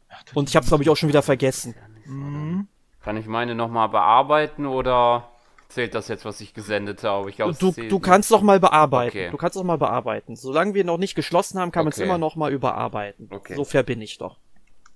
[0.09, 1.75] Ach, und ich habe es glaube ich auch schon wieder vergessen.
[2.05, 2.67] Mhm.
[3.01, 5.28] Kann ich meine noch mal bearbeiten oder?
[5.69, 7.29] Zählt das jetzt, was ich gesendet habe.
[7.29, 9.17] Ich glaub, du, du kannst doch mal bearbeiten.
[9.17, 9.29] Okay.
[9.29, 10.35] Du kannst doch mal bearbeiten.
[10.35, 11.85] Solange wir noch nicht geschlossen haben, kann okay.
[11.85, 13.27] man es immer noch mal überarbeiten.
[13.31, 13.55] Okay.
[13.55, 14.37] So fair bin ich doch.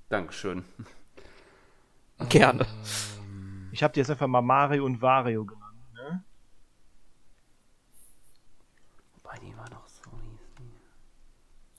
[0.10, 0.66] Dankeschön.
[2.30, 2.66] Gerne.
[3.72, 5.63] Ich habe dir jetzt einfach mal Mario und Wario genannt.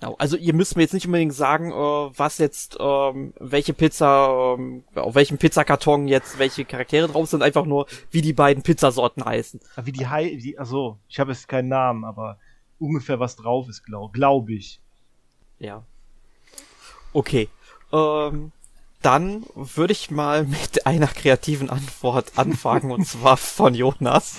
[0.05, 0.17] Genau.
[0.19, 4.85] Also ihr müsst mir jetzt nicht unbedingt sagen, äh, was jetzt, ähm, welche Pizza, ähm,
[4.95, 9.61] auf welchem Pizzakarton jetzt welche Charaktere drauf sind, einfach nur, wie die beiden Pizzasorten heißen.
[9.83, 12.39] Wie die Hai, die, also ich habe jetzt keinen Namen, aber
[12.79, 14.79] ungefähr was drauf ist, glaube glaub ich.
[15.59, 15.85] Ja.
[17.15, 17.49] Okay.
[17.91, 18.53] Ähm,
[19.05, 24.37] dann würde ich mal mit einer kreativen Antwort anfangen und zwar von Jonas.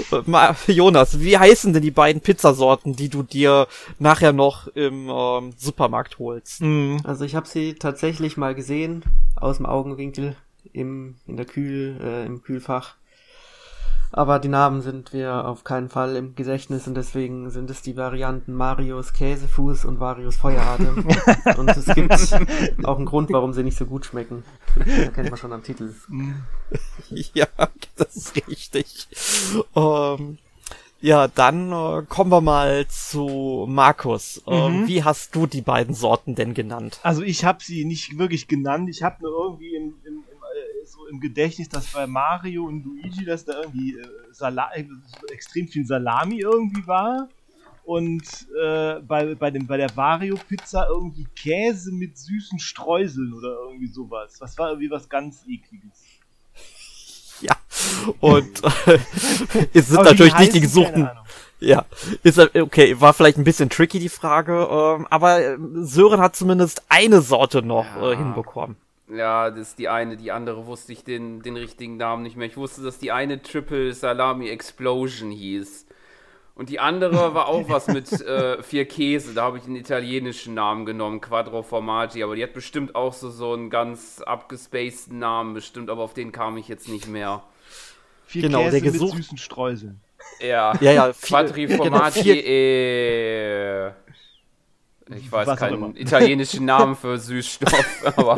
[0.66, 6.18] Jonas, wie heißen denn die beiden Pizzasorten, die du dir nachher noch im ähm, Supermarkt
[6.18, 6.62] holst?
[6.62, 7.00] Mhm.
[7.04, 9.04] Also ich habe sie tatsächlich mal gesehen
[9.36, 10.36] aus dem Augenwinkel
[10.72, 12.96] im in der Kühl äh, im Kühlfach
[14.12, 17.96] aber die Namen sind wir auf keinen Fall im Gedächtnis und deswegen sind es die
[17.96, 21.06] Varianten Marius Käsefuß und Marius Feueratem.
[21.56, 24.44] und es gibt auch einen Grund, warum sie nicht so gut schmecken.
[24.76, 25.94] Da kennt man schon am Titel.
[27.34, 27.46] Ja,
[27.96, 29.08] das ist richtig.
[29.74, 29.82] Um,
[30.18, 30.38] ähm,
[31.02, 34.40] ja, dann äh, kommen wir mal zu Markus.
[34.46, 34.88] Ähm, mhm.
[34.88, 37.00] Wie hast du die beiden Sorten denn genannt?
[37.02, 38.88] Also ich habe sie nicht wirklich genannt.
[38.88, 39.71] Ich habe nur irgendwie
[41.12, 44.84] im Gedächtnis, dass bei Mario und Luigi, dass da irgendwie äh, äh,
[45.32, 47.28] extrem viel Salami irgendwie war.
[47.84, 48.22] Und
[48.62, 54.38] äh, bei, bei, dem, bei der Vario-Pizza irgendwie Käse mit süßen Streuseln oder irgendwie sowas.
[54.38, 56.02] Das war irgendwie was ganz ekliges.
[57.40, 57.56] Ja,
[58.20, 58.98] und äh,
[59.74, 61.10] es sind natürlich nicht die gesuchten.
[61.58, 61.84] Ja,
[62.22, 66.82] ist okay, war vielleicht ein bisschen tricky die Frage, ähm, aber äh, Sören hat zumindest
[66.88, 68.12] eine Sorte noch ja.
[68.12, 68.76] äh, hinbekommen.
[69.14, 70.16] Ja, das ist die eine.
[70.16, 72.46] Die andere wusste ich den, den richtigen Namen nicht mehr.
[72.46, 75.86] Ich wusste, dass die eine Triple Salami Explosion hieß.
[76.54, 79.34] Und die andere war auch was mit äh, vier Käse.
[79.34, 82.22] Da habe ich den italienischen Namen genommen, Quattro Formaggi.
[82.22, 86.32] Aber die hat bestimmt auch so, so einen ganz abgespaceden Namen, bestimmt, aber auf den
[86.32, 87.42] kam ich jetzt nicht mehr.
[88.26, 90.00] Vier genau, Käse der mit süßen Streuseln.
[90.40, 93.92] Ja, ja, ja Quattri genau, Formaggi genau, e...
[95.16, 98.36] Ich weiß keinen italienischen Namen für Süßstoff, aber.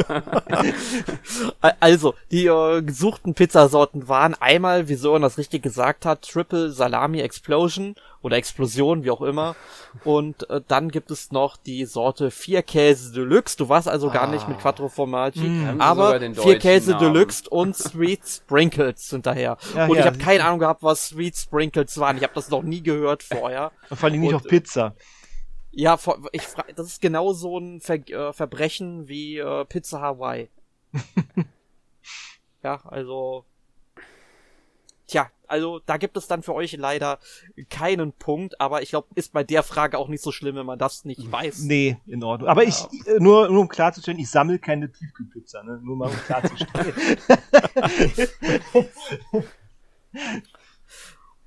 [1.80, 7.20] also, die äh, gesuchten Pizzasorten waren einmal, wie Sören das richtig gesagt hat, Triple Salami
[7.20, 9.54] Explosion oder Explosion, wie auch immer.
[10.02, 13.56] Und äh, dann gibt es noch die Sorte Vier Käse Deluxe.
[13.56, 14.12] Du warst also ah.
[14.12, 14.60] gar nicht mit ah.
[14.60, 17.12] Quattro Formaggi, mm, aber Vier Käse Namen.
[17.14, 19.58] Deluxe und Sweet Sprinkles hinterher.
[19.76, 20.00] Ja, und ja.
[20.00, 22.16] ich habe keine Ahnung gehabt, was Sweet Sprinkles waren.
[22.16, 23.72] Ich habe das noch nie gehört vorher.
[23.92, 24.94] Vor allem nicht und, auf Pizza.
[25.76, 25.98] Ja,
[26.32, 30.48] ich frage, das ist genau so ein Ver äh, Verbrechen wie äh, Pizza Hawaii.
[32.62, 33.44] ja, also.
[35.06, 37.18] Tja, also da gibt es dann für euch leider
[37.68, 40.78] keinen Punkt, aber ich glaube, ist bei der Frage auch nicht so schlimm, wenn man
[40.78, 41.60] das nicht weiß.
[41.64, 42.48] Nee, in Ordnung.
[42.48, 42.68] Aber ja.
[42.68, 45.80] ich, äh, nur, nur um klarzustellen, ich sammle keine Tiefkühlpizza, ne?
[45.82, 46.94] Nur mal um klarzustellen.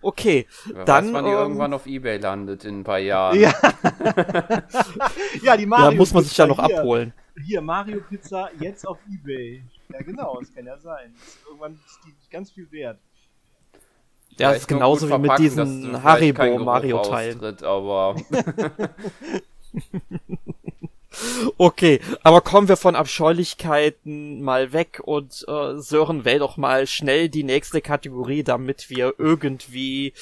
[0.02, 1.08] Okay, Wer dann.
[1.08, 3.40] Weiß, wann die ähm, irgendwann auf Ebay landet in ein paar Jahren.
[3.40, 3.54] Ja,
[5.44, 5.92] ja die Mario.
[5.92, 7.14] Da muss man sich ja noch hier, abholen.
[7.44, 9.64] Hier, Mario Pizza jetzt auf Ebay.
[9.90, 11.16] Ja, genau, das kann ja sein.
[11.46, 13.00] Irgendwann ist die ganz viel wert.
[14.38, 17.42] Ja, das ist genauso wie mit diesen Haribo Mario Teilen.
[17.64, 18.16] Aber
[21.58, 27.30] Okay, aber kommen wir von Abscheulichkeiten mal weg und äh, Sören, wähl doch mal schnell
[27.30, 30.14] die nächste Kategorie, damit wir irgendwie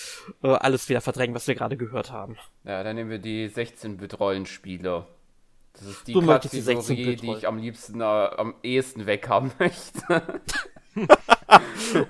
[0.44, 2.38] äh, alles wieder verdrängen, was wir gerade gehört haben.
[2.64, 5.06] Ja, dann nehmen wir die 16-Bit-Rollenspiele.
[5.74, 10.42] Das ist die du Kategorie, die, die ich am liebsten, äh, am ehesten weghaben möchte.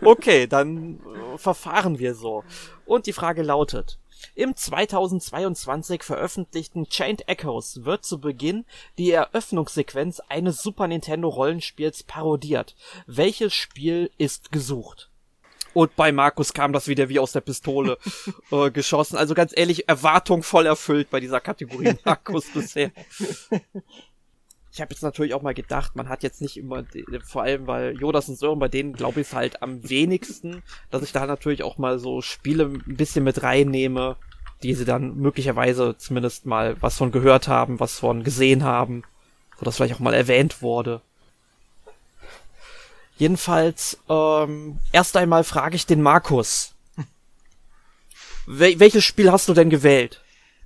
[0.04, 2.44] okay, dann äh, verfahren wir so.
[2.86, 3.98] Und die Frage lautet,
[4.34, 8.66] im 2022 veröffentlichten Chained Echoes wird zu Beginn
[8.98, 12.76] die Eröffnungssequenz eines Super Nintendo Rollenspiels parodiert.
[13.06, 15.10] Welches Spiel ist gesucht?
[15.74, 17.98] Und bei Markus kam das wieder wie aus der Pistole
[18.52, 19.18] äh, geschossen.
[19.18, 22.92] Also ganz ehrlich, Erwartung voll erfüllt bei dieser Kategorie Markus bisher
[24.76, 26.84] ich habe jetzt natürlich auch mal gedacht, man hat jetzt nicht immer,
[27.24, 31.02] vor allem weil Jodas und Sören, bei denen glaube ich es halt am wenigsten, dass
[31.02, 34.18] ich da natürlich auch mal so Spiele ein bisschen mit reinnehme,
[34.64, 39.04] die sie dann möglicherweise zumindest mal was von gehört haben, was von gesehen haben,
[39.58, 41.00] wo das vielleicht auch mal erwähnt wurde.
[43.18, 46.76] Jedenfalls, ähm, erst einmal frage ich den Markus.
[48.46, 50.22] Wel welches Spiel hast du denn gewählt?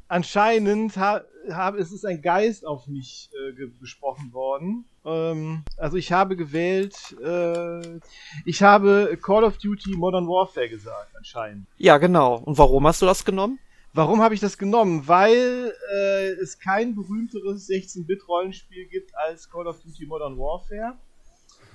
[0.10, 4.86] Anscheinend ha habe, es ist ein Geist auf mich äh, ge gesprochen worden.
[5.06, 8.00] Ähm, also ich habe gewählt, äh,
[8.46, 11.66] ich habe Call of Duty Modern Warfare gesagt, anscheinend.
[11.78, 12.36] Ja, genau.
[12.36, 13.58] Und warum hast du das genommen?
[13.94, 15.08] Warum habe ich das genommen?
[15.08, 20.98] Weil äh, es kein berühmteres 16-Bit-Rollenspiel gibt als Call of Duty Modern Warfare.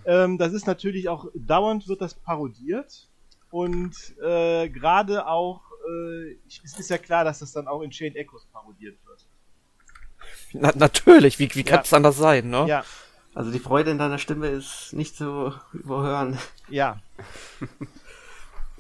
[0.07, 3.09] Ähm, das ist natürlich auch, dauernd wird das parodiert.
[3.51, 8.15] Und äh, gerade auch, äh, es ist ja klar, dass das dann auch in Chain
[8.17, 9.27] Echoes parodiert wird.
[10.53, 12.67] Na, natürlich, wie, wie kann es anders sein, ne?
[12.67, 12.85] Ja.
[13.35, 16.39] Also die Freude in deiner Stimme ist nicht zu überhören.
[16.69, 17.01] Ja.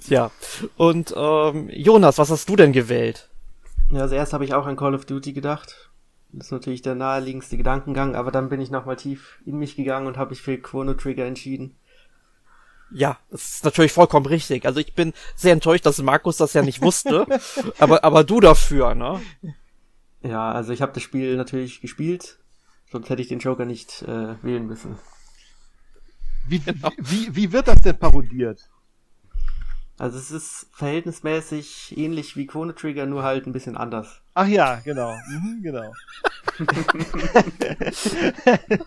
[0.06, 0.30] ja.
[0.76, 3.28] Und ähm, Jonas, was hast du denn gewählt?
[3.90, 5.90] Ja, also erst habe ich auch an Call of Duty gedacht.
[6.30, 10.06] Das ist natürlich der naheliegendste Gedankengang, aber dann bin ich nochmal tief in mich gegangen
[10.06, 11.76] und habe mich für Chrono Trigger entschieden.
[12.94, 14.66] Ja, das ist natürlich vollkommen richtig.
[14.66, 17.26] Also ich bin sehr enttäuscht, dass Markus das ja nicht wusste,
[17.78, 19.20] aber aber du dafür, ne?
[20.22, 22.38] Ja, also ich habe das Spiel natürlich gespielt,
[22.90, 24.96] sonst hätte ich den Joker nicht äh, wählen müssen.
[26.46, 26.90] Wie, genau.
[26.98, 28.70] wie, wie wird das denn parodiert?
[29.98, 34.20] Also es ist verhältnismäßig ähnlich wie Chrono Trigger, nur halt ein bisschen anders.
[34.34, 35.16] Ach ja, genau.
[35.28, 35.92] Mhm, genau.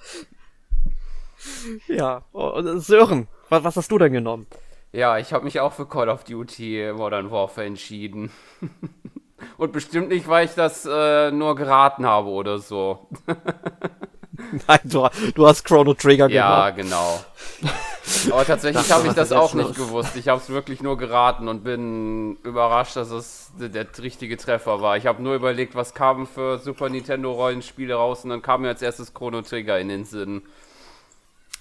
[1.88, 4.48] ja, oh, Sören, was, was hast du denn genommen?
[4.92, 8.32] Ja, ich habe mich auch für Call of Duty Modern Warfare entschieden.
[9.58, 13.08] Und bestimmt nicht, weil ich das äh, nur geraten habe oder so.
[14.68, 16.34] Nein, du, du, hast Chrono Trigger gemacht.
[16.34, 17.20] Ja, genau.
[18.32, 20.16] Aber tatsächlich habe ich das auch nicht gewusst.
[20.16, 24.82] Ich habe es wirklich nur geraten und bin überrascht, dass es der, der richtige Treffer
[24.82, 24.96] war.
[24.96, 28.70] Ich habe nur überlegt, was kam für Super Nintendo Rollenspiele raus und dann kam mir
[28.70, 30.44] als erstes Chrono Trigger in den Sinn.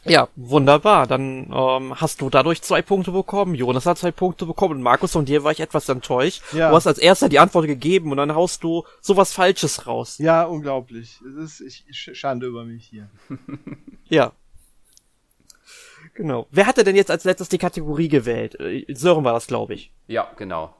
[0.08, 1.06] Ja, wunderbar.
[1.06, 3.54] Dann ähm, hast du dadurch zwei Punkte bekommen.
[3.54, 4.76] Jonas hat zwei Punkte bekommen.
[4.76, 6.42] Und Markus, von dir war ich etwas enttäuscht.
[6.52, 6.70] Ja.
[6.70, 10.18] Du hast als erster die Antwort gegeben und dann haust du sowas Falsches raus.
[10.18, 11.20] Ja, unglaublich.
[11.42, 13.08] Es ist ich, Schande über mich hier.
[14.08, 14.32] ja.
[16.14, 16.46] Genau.
[16.50, 18.58] Wer hatte denn jetzt als letztes die Kategorie gewählt?
[18.60, 19.92] Äh, Sören war das, glaube ich.
[20.06, 20.74] Ja, genau.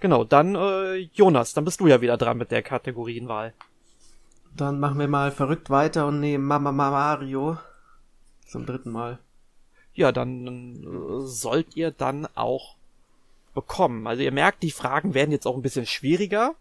[0.00, 3.52] Genau, dann äh, Jonas, dann bist du ja wieder dran mit der Kategorienwahl.
[4.56, 7.58] Dann machen wir mal verrückt weiter und nehmen Mama Mario.
[8.48, 9.18] Zum dritten Mal.
[9.94, 12.76] Ja, dann äh, sollt ihr dann auch
[13.54, 14.06] bekommen.
[14.06, 16.54] Also ihr merkt, die Fragen werden jetzt auch ein bisschen schwieriger.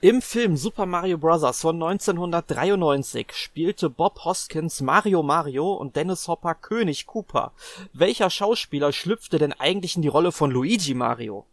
[0.00, 1.60] Im Film Super Mario Bros.
[1.60, 7.52] von 1993 spielte Bob Hoskins Mario Mario und Dennis Hopper König Cooper.
[7.94, 11.46] Welcher Schauspieler schlüpfte denn eigentlich in die Rolle von Luigi Mario?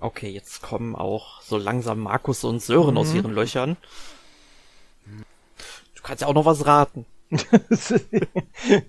[0.00, 2.98] Okay, jetzt kommen auch so langsam Markus und Sören mhm.
[2.98, 3.76] aus ihren Löchern.
[5.06, 7.04] Du kannst ja auch noch was raten.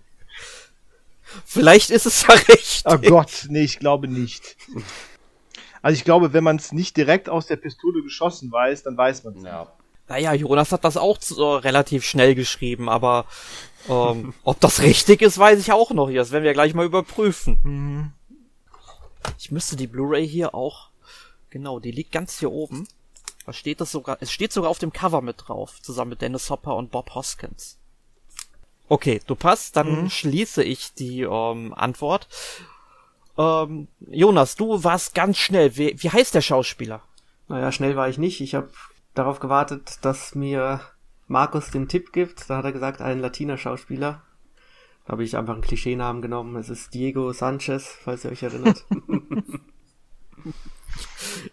[1.46, 2.84] Vielleicht ist es ja recht.
[2.86, 4.56] Oh Gott, nee, ich glaube nicht.
[5.82, 9.24] Also ich glaube, wenn man es nicht direkt aus der Pistole geschossen weiß, dann weiß
[9.24, 9.44] man es.
[9.44, 9.72] Ja.
[10.08, 13.26] Naja, Jonas hat das auch so relativ schnell geschrieben, aber
[13.90, 16.12] ähm, ob das richtig ist, weiß ich auch noch.
[16.12, 17.60] Das werden wir gleich mal überprüfen.
[17.64, 18.14] Mhm.
[19.40, 20.90] Ich müsste die Blu-ray hier auch.
[21.50, 22.88] Genau, die liegt ganz hier oben.
[23.46, 24.18] Da steht das sogar.
[24.22, 27.78] Es steht sogar auf dem Cover mit drauf, zusammen mit Dennis Hopper und Bob Hoskins.
[28.90, 30.10] Okay, du passt, dann mhm.
[30.10, 32.28] schließe ich die ähm, Antwort.
[33.38, 35.76] Ähm, Jonas, du warst ganz schnell.
[35.78, 37.02] Wie, wie heißt der Schauspieler?
[37.48, 38.42] Naja, schnell war ich nicht.
[38.42, 38.70] Ich habe
[39.14, 40.82] darauf gewartet, dass mir
[41.28, 42.50] Markus den Tipp gibt.
[42.50, 44.22] Da hat er gesagt, ein Latiner Schauspieler.
[45.06, 46.56] Da habe ich einfach einen Klischeenamen genommen.
[46.56, 48.86] Es ist Diego Sanchez, falls ihr euch erinnert.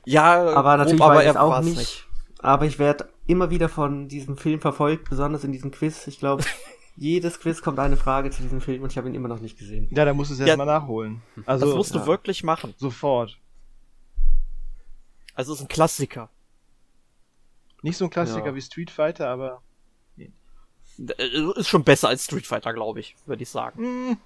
[0.05, 2.07] ja, aber natürlich grob, aber er auch nicht, nicht.
[2.39, 6.07] Aber ich werde immer wieder von diesem Film verfolgt, besonders in diesem Quiz.
[6.07, 6.45] Ich glaube,
[7.01, 9.59] jedes Quiz kommt eine Frage zu diesem Film und ich habe ihn immer noch nicht
[9.59, 9.89] gesehen.
[9.91, 11.23] Ja, da musst du es erstmal nachholen.
[11.47, 12.01] Also, das musst ja.
[12.01, 12.75] du wirklich machen.
[12.77, 13.39] Sofort.
[15.35, 16.29] Also es ist ein Klassiker.
[17.83, 18.55] Nicht so ein Klassiker ja.
[18.55, 19.63] wie Street Fighter, aber.
[20.19, 23.79] Äh, ist schon besser als Street Fighter, glaube ich, würde ich sagen.
[23.83, 24.17] Hm.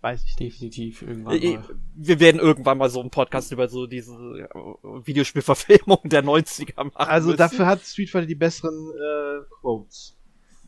[0.00, 1.76] Weiß ich definitiv irgendwann äh, mal.
[1.96, 4.48] Wir werden irgendwann mal so einen Podcast über so diese äh,
[5.04, 6.92] Videospielverfilmung der 90er machen.
[6.94, 7.38] Also müssen.
[7.38, 10.17] dafür hat Street Fighter die besseren äh, Quotes.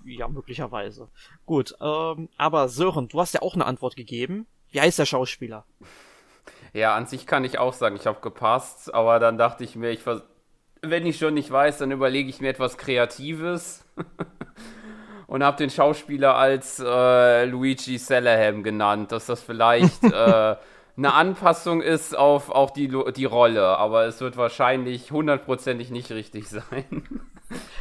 [0.04, 1.08] Ja, möglicherweise.
[1.46, 4.46] Gut, ähm, aber Sören, du hast ja auch eine Antwort gegeben.
[4.70, 5.64] Wie heißt der Schauspieler?
[6.72, 9.90] Ja, an sich kann ich auch sagen, ich habe gepasst, aber dann dachte ich mir,
[9.90, 10.04] ich
[10.82, 13.84] wenn ich schon nicht weiß, dann überlege ich mir etwas Kreatives
[15.26, 20.56] und habe den Schauspieler als äh, Luigi Salahem genannt, dass das vielleicht äh,
[20.96, 26.48] eine Anpassung ist auf, auf die, die Rolle, aber es wird wahrscheinlich hundertprozentig nicht richtig
[26.48, 27.20] sein.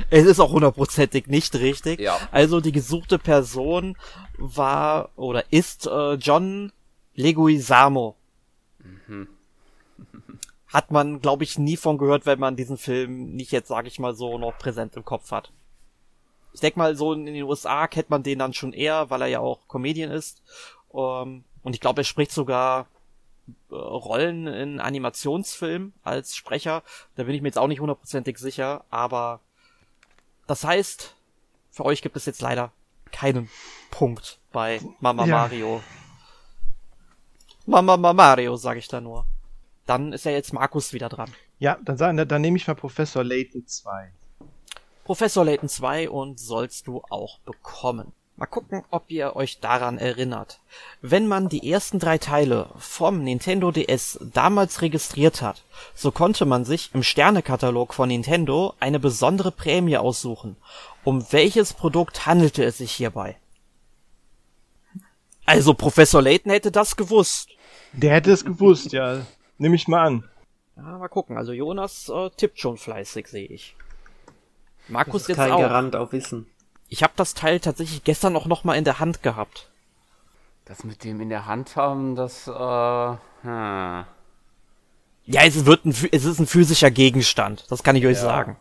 [0.09, 1.99] Es ist auch hundertprozentig nicht richtig.
[1.99, 2.17] Ja.
[2.31, 3.95] Also die gesuchte Person
[4.37, 6.71] war oder ist äh, John
[7.15, 8.15] Leguizamo.
[8.79, 9.27] Mhm.
[10.67, 13.99] Hat man, glaube ich, nie von gehört, wenn man diesen Film nicht jetzt, sage ich
[13.99, 15.51] mal so, noch präsent im Kopf hat.
[16.53, 19.27] Ich denke mal, so in den USA kennt man den dann schon eher, weil er
[19.27, 20.41] ja auch Comedian ist.
[20.93, 22.87] Ähm, und ich glaube, er spricht sogar
[23.69, 26.83] äh, Rollen in Animationsfilmen als Sprecher.
[27.15, 29.41] Da bin ich mir jetzt auch nicht hundertprozentig sicher, aber
[30.49, 31.15] das heißt,
[31.69, 32.71] für euch gibt es jetzt leider
[33.11, 33.51] keinen
[33.91, 35.35] Punkt bei Mama ja.
[35.35, 35.83] Mario.
[37.67, 39.27] Mama Mario, sage ich da nur.
[39.85, 41.31] Dann ist ja jetzt Markus wieder dran.
[41.59, 44.11] Ja, dann, dann, dann nehme ich mal Professor Layton 2.
[45.03, 48.11] Professor Layton 2 und sollst du auch bekommen.
[48.39, 50.61] Mal gucken, ob ihr euch daran erinnert.
[51.01, 56.63] Wenn man die ersten drei Teile vom Nintendo DS damals registriert hat, so konnte man
[56.63, 60.55] sich im Sternekatalog von Nintendo eine besondere Prämie aussuchen.
[61.03, 63.35] Um welches Produkt handelte es sich hierbei?
[65.45, 67.49] Also Professor Layton hätte das gewusst.
[67.91, 69.25] Der hätte es gewusst, ja.
[69.57, 70.29] Nimm ich mal an.
[70.77, 71.37] Ja, mal gucken.
[71.37, 73.75] Also Jonas äh, tippt schon fleißig, sehe ich.
[74.87, 75.59] Markus jetzt kein auch.
[75.59, 76.47] Garant auf Wissen.
[76.89, 79.69] Ich habe das Teil tatsächlich gestern auch noch mal in der Hand gehabt.
[80.65, 84.05] Das mit dem in der Hand haben, das, äh, hm.
[85.25, 87.65] Ja, es wird ein, es ist ein physischer Gegenstand.
[87.69, 88.21] Das kann ich euch ja.
[88.21, 88.57] sagen.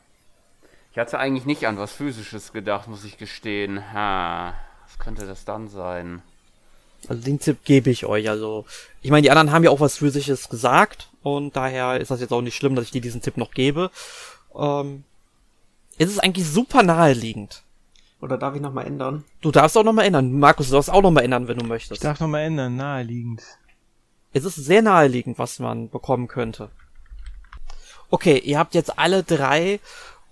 [0.92, 3.92] Ich hatte eigentlich nicht an was Physisches gedacht, muss ich gestehen.
[3.92, 4.54] Ha,
[4.86, 6.22] was könnte das dann sein?
[7.08, 8.28] Also den Tipp gebe ich euch.
[8.28, 8.66] Also,
[9.00, 12.32] ich meine, die anderen haben ja auch was Physisches gesagt und daher ist das jetzt
[12.32, 13.90] auch nicht schlimm, dass ich dir diesen Tipp noch gebe.
[14.54, 15.04] Ähm,
[15.96, 17.62] es ist eigentlich super naheliegend.
[18.20, 19.24] Oder darf ich nochmal ändern?
[19.40, 20.38] Du darfst auch nochmal ändern.
[20.38, 21.92] Markus, du darfst auch nochmal ändern, wenn du möchtest.
[21.92, 23.42] Ich darf nochmal ändern, naheliegend.
[24.32, 26.70] Es ist sehr naheliegend, was man bekommen könnte.
[28.10, 29.80] Okay, ihr habt jetzt alle drei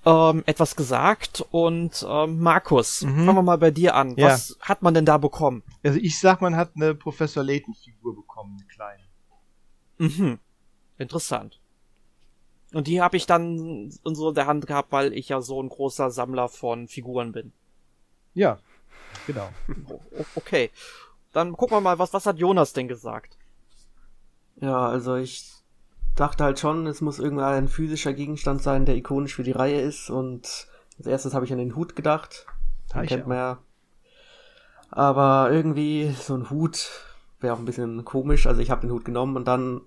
[0.04, 3.26] ähm, etwas gesagt und ähm, Markus, mhm.
[3.26, 4.16] fangen wir mal bei dir an.
[4.16, 4.28] Ja.
[4.28, 5.62] Was hat man denn da bekommen?
[5.84, 9.02] Also ich sag, man hat eine Professor Layton-Figur bekommen, eine kleine.
[9.98, 10.38] Mhm.
[10.98, 11.60] Interessant.
[12.72, 15.68] Und die habe ich dann in so der Hand gehabt, weil ich ja so ein
[15.68, 17.52] großer Sammler von Figuren bin.
[18.36, 18.58] Ja,
[19.26, 19.48] genau.
[20.36, 20.70] Okay.
[21.32, 23.36] Dann gucken wir mal, was, was hat Jonas denn gesagt?
[24.60, 25.52] Ja, also ich
[26.14, 30.08] dachte halt schon, es muss irgendein physischer Gegenstand sein, der ikonisch für die Reihe ist.
[30.08, 30.68] Und
[30.98, 32.46] als erstes habe ich an den Hut gedacht.
[32.94, 33.58] Den kennt man ja.
[34.90, 36.90] Aber irgendwie so ein Hut
[37.40, 38.46] wäre auch ein bisschen komisch.
[38.46, 39.82] Also ich habe den Hut genommen und dann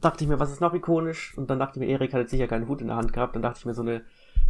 [0.00, 1.36] dachte ich mir, was ist noch ikonisch?
[1.36, 3.34] Und dann dachte ich mir, Erik hat jetzt sicher keinen Hut in der Hand gehabt.
[3.34, 4.02] Dann dachte ich mir, so eine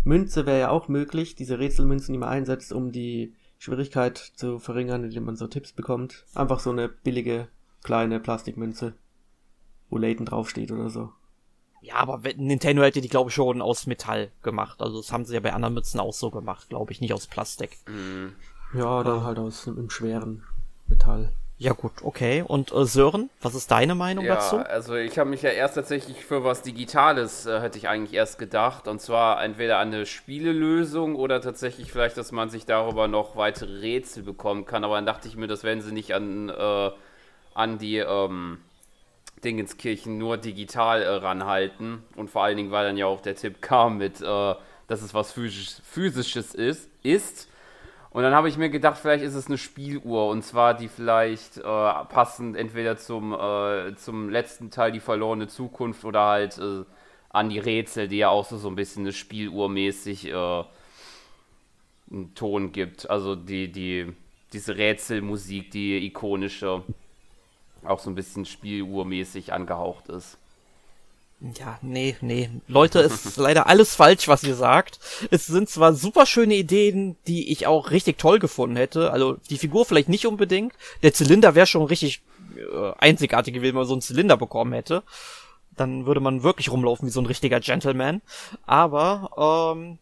[0.05, 5.05] Münze wäre ja auch möglich, diese Rätselmünzen, die man einsetzt, um die Schwierigkeit zu verringern,
[5.05, 6.25] indem man so Tipps bekommt.
[6.35, 7.47] Einfach so eine billige,
[7.85, 8.95] kleine Plastikmünze,
[9.89, 11.13] wo Layton draufsteht oder so.
[11.81, 14.83] Ja, aber Nintendo hätte die, glaube ich, schon aus Metall gemacht.
[14.83, 17.29] Also das haben sie ja bei anderen Mützen auch so gemacht, glaube ich, nicht aus
[17.29, 17.79] Plastik.
[17.87, 18.33] Mhm.
[18.75, 20.43] Ja, dann halt aus einem schweren
[20.89, 21.33] Metall.
[21.63, 22.43] Ja gut, okay.
[22.45, 24.57] Und äh, Sören, was ist deine Meinung ja, dazu?
[24.57, 28.41] Also ich habe mich ja erst tatsächlich für was Digitales, äh, hätte ich eigentlich erst
[28.41, 28.89] gedacht.
[28.89, 34.25] Und zwar entweder eine Spielelösung oder tatsächlich vielleicht, dass man sich darüber noch weitere Rätsel
[34.25, 34.83] bekommen kann.
[34.83, 36.91] Aber dann dachte ich mir, das werden sie nicht an, äh,
[37.55, 38.59] an die ähm,
[39.45, 42.03] Dingenskirchen nur digital äh, ranhalten.
[42.17, 44.55] Und vor allen Dingen, weil dann ja auch der Tipp kam mit, äh,
[44.89, 46.91] dass es was Physisch, Physisches ist.
[47.05, 47.47] ist.
[48.13, 50.29] Und dann habe ich mir gedacht, vielleicht ist es eine Spieluhr.
[50.29, 56.05] Und zwar die vielleicht äh, passend entweder zum, äh, zum letzten Teil, die verlorene Zukunft,
[56.05, 56.85] oder halt äh,
[57.31, 60.65] an die Rätsel, die ja auch so, so ein bisschen eine Spieluhrmäßig äh,
[62.11, 63.09] einen Ton gibt.
[63.09, 64.13] Also die, die,
[64.53, 66.83] diese Rätselmusik, die ikonische
[67.85, 70.39] auch so ein bisschen spieluhrmäßig angehaucht ist.
[71.59, 72.51] Ja, nee, nee.
[72.69, 75.01] Leute, es ist leider alles falsch, was ihr sagt.
[75.31, 79.11] Es sind zwar super schöne Ideen, die ich auch richtig toll gefunden hätte.
[79.11, 80.75] Also die Figur vielleicht nicht unbedingt.
[81.03, 82.23] Der Zylinder wäre schon richtig
[82.57, 85.03] äh, einzigartig gewesen, wenn man so einen Zylinder bekommen hätte.
[85.77, 88.23] Dann würde man wirklich rumlaufen wie so ein richtiger Gentleman.
[88.65, 89.99] Aber ähm,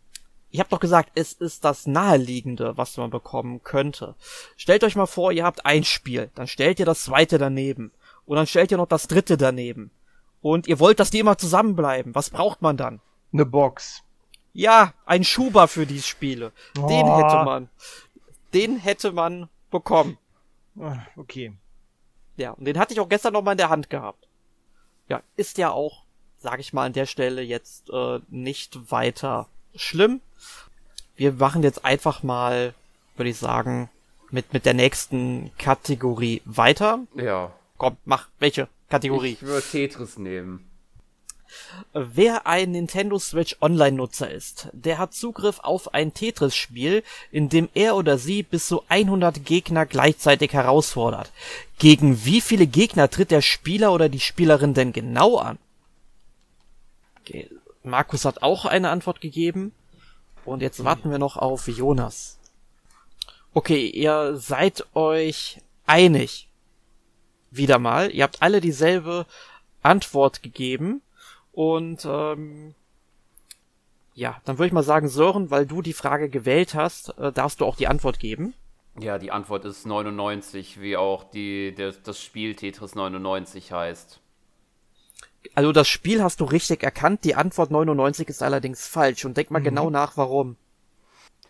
[0.51, 4.15] ich habe doch gesagt, es ist das Naheliegende, was man bekommen könnte.
[4.57, 7.93] Stellt euch mal vor, ihr habt ein Spiel, dann stellt ihr das zweite daneben.
[8.27, 9.91] Und dann stellt ihr noch das dritte daneben.
[10.43, 12.15] Und ihr wollt, dass die immer zusammenbleiben.
[12.15, 13.01] Was braucht man dann?
[13.33, 14.03] Eine Box.
[14.53, 16.53] Ja, ein Schuber für die Spiele.
[16.79, 16.87] Oh.
[16.87, 17.69] Den hätte man.
[18.53, 20.19] Den hätte man bekommen.
[20.79, 21.53] Ah, okay.
[22.37, 24.27] Ja, und den hatte ich auch gestern noch mal in der Hand gehabt.
[25.09, 26.05] Ja, ist ja auch,
[26.39, 30.21] sag ich mal, an der Stelle jetzt äh, nicht weiter schlimm.
[31.17, 32.75] Wir machen jetzt einfach mal,
[33.17, 33.91] würde ich sagen,
[34.31, 37.01] mit, mit der nächsten Kategorie weiter.
[37.15, 37.53] Ja.
[37.77, 39.33] Komm, mach, welche Kategorie?
[39.33, 40.67] Ich würde Tetris nehmen.
[41.93, 47.97] Wer ein Nintendo Switch Online-Nutzer ist, der hat Zugriff auf ein Tetris-Spiel, in dem er
[47.97, 51.33] oder sie bis zu 100 Gegner gleichzeitig herausfordert.
[51.79, 55.59] Gegen wie viele Gegner tritt der Spieler oder die Spielerin denn genau an?
[57.21, 57.49] Okay.
[57.83, 59.73] Markus hat auch eine Antwort gegeben.
[60.45, 62.39] Und jetzt warten wir noch auf Jonas.
[63.53, 66.50] Okay, ihr seid euch einig.
[67.51, 68.11] Wieder mal.
[68.11, 69.27] Ihr habt alle dieselbe
[69.83, 71.03] Antwort gegeben.
[71.53, 72.75] Und ähm,
[74.15, 77.61] ja, dann würde ich mal sagen, Sören, weil du die Frage gewählt hast, äh, darfst
[77.61, 78.55] du auch die Antwort geben.
[78.99, 84.21] Ja, die Antwort ist 99, wie auch die, das, das Spiel Tetris 99 heißt.
[85.55, 89.51] Also das Spiel hast du richtig erkannt, die Antwort 99 ist allerdings falsch und denk
[89.51, 89.65] mal mhm.
[89.65, 90.57] genau nach, warum.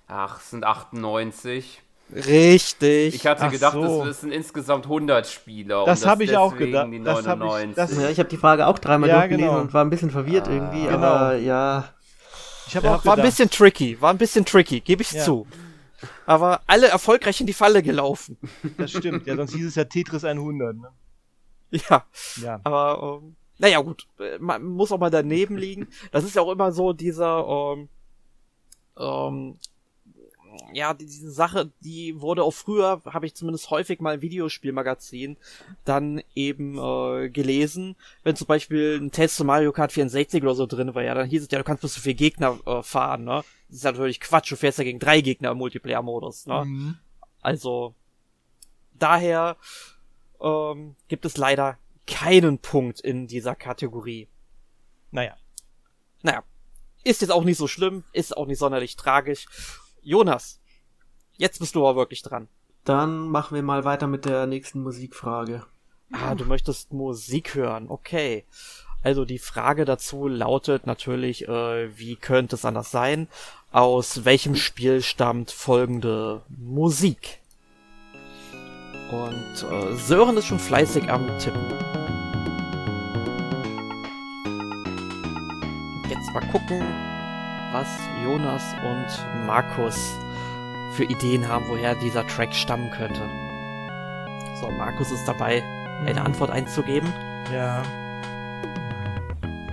[0.06, 1.82] Ach, es sind 98.
[2.12, 3.14] Richtig.
[3.14, 4.04] Ich hatte Ach gedacht, so.
[4.04, 5.84] es sind insgesamt 100 Spieler.
[5.84, 6.88] Das habe ich auch gedacht.
[6.92, 7.24] Die 99.
[7.24, 9.60] Das hab ich, das ja, ich habe die Frage auch dreimal ja, durchgelesen genau.
[9.60, 10.94] und war ein bisschen verwirrt ah, irgendwie, genau.
[10.94, 11.92] aber ja.
[12.66, 15.24] Ich ja, auch war ein bisschen tricky, war ein bisschen tricky, gebe ich ja.
[15.24, 15.46] zu.
[16.26, 18.38] Aber alle erfolgreich in die Falle gelaufen.
[18.78, 20.88] Das stimmt, ja, sonst hieß es ja Tetris 100, ne?
[21.70, 22.04] Ja.
[22.42, 22.60] ja.
[22.64, 25.88] Aber ähm, naja, gut, äh, man muss auch mal daneben liegen.
[26.10, 27.88] Das ist ja auch immer so dieser, ähm,
[28.98, 29.58] ähm,
[30.72, 35.36] ja, diese Sache, die wurde auch früher, habe ich zumindest häufig mal im Videospielmagazin
[35.84, 40.66] dann eben äh, gelesen, wenn zum Beispiel ein Test zu Mario Kart 64 oder so
[40.66, 43.24] drin war, ja, dann hieß es ja, du kannst bis zu vier Gegner äh, fahren,
[43.24, 43.42] ne?
[43.68, 46.64] Das ist natürlich Quatsch, du fährst ja gegen drei Gegner im Multiplayer-Modus, ne?
[46.64, 46.98] Mhm.
[47.42, 47.94] Also,
[48.98, 49.56] daher
[50.40, 54.28] ähm, gibt es leider keinen Punkt in dieser Kategorie.
[55.10, 55.36] Naja.
[56.22, 56.42] Naja.
[57.02, 59.46] Ist jetzt auch nicht so schlimm, ist auch nicht sonderlich tragisch.
[60.02, 60.60] Jonas,
[61.36, 62.48] jetzt bist du aber wirklich dran.
[62.84, 65.64] Dann machen wir mal weiter mit der nächsten Musikfrage.
[66.12, 68.44] Ah, du möchtest Musik hören, okay.
[69.02, 73.28] Also die Frage dazu lautet natürlich, äh, wie könnte es anders sein?
[73.70, 77.38] Aus welchem Spiel stammt folgende Musik?
[79.10, 81.64] Und äh, Sören ist schon fleißig am Tippen.
[86.08, 86.82] Jetzt mal gucken,
[87.72, 87.88] was
[88.24, 89.96] Jonas und Markus
[90.92, 93.20] für Ideen haben, woher dieser Track stammen könnte.
[94.60, 95.62] So, Markus ist dabei,
[96.04, 97.12] eine Antwort einzugeben.
[97.52, 97.82] Ja.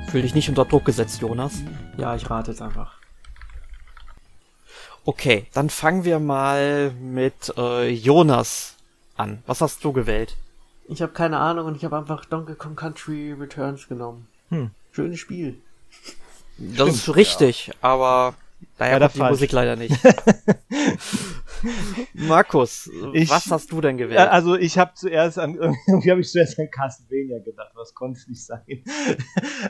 [0.10, 1.64] Fühl dich nicht unter Druck gesetzt, Jonas.
[1.98, 2.98] Ja, ich rate jetzt einfach.
[5.04, 8.76] Okay, dann fangen wir mal mit äh, Jonas
[9.16, 9.42] an.
[9.48, 10.36] Was hast du gewählt?
[10.88, 14.28] Ich habe keine Ahnung und ich habe einfach Donkey Kong Country Returns genommen.
[14.50, 14.72] Hm.
[14.92, 15.62] Schönes Spiel.
[16.58, 17.74] Das ist richtig, ja.
[17.82, 18.36] aber
[18.78, 19.32] daher kommt die falsch.
[19.32, 19.96] Musik leider nicht.
[22.14, 24.20] Markus, ich, was hast du denn gewählt?
[24.20, 25.56] Also ich habe zuerst an
[25.88, 28.64] irgendwie habe ich zuerst an Castlevania gedacht, was konnte es nicht sein.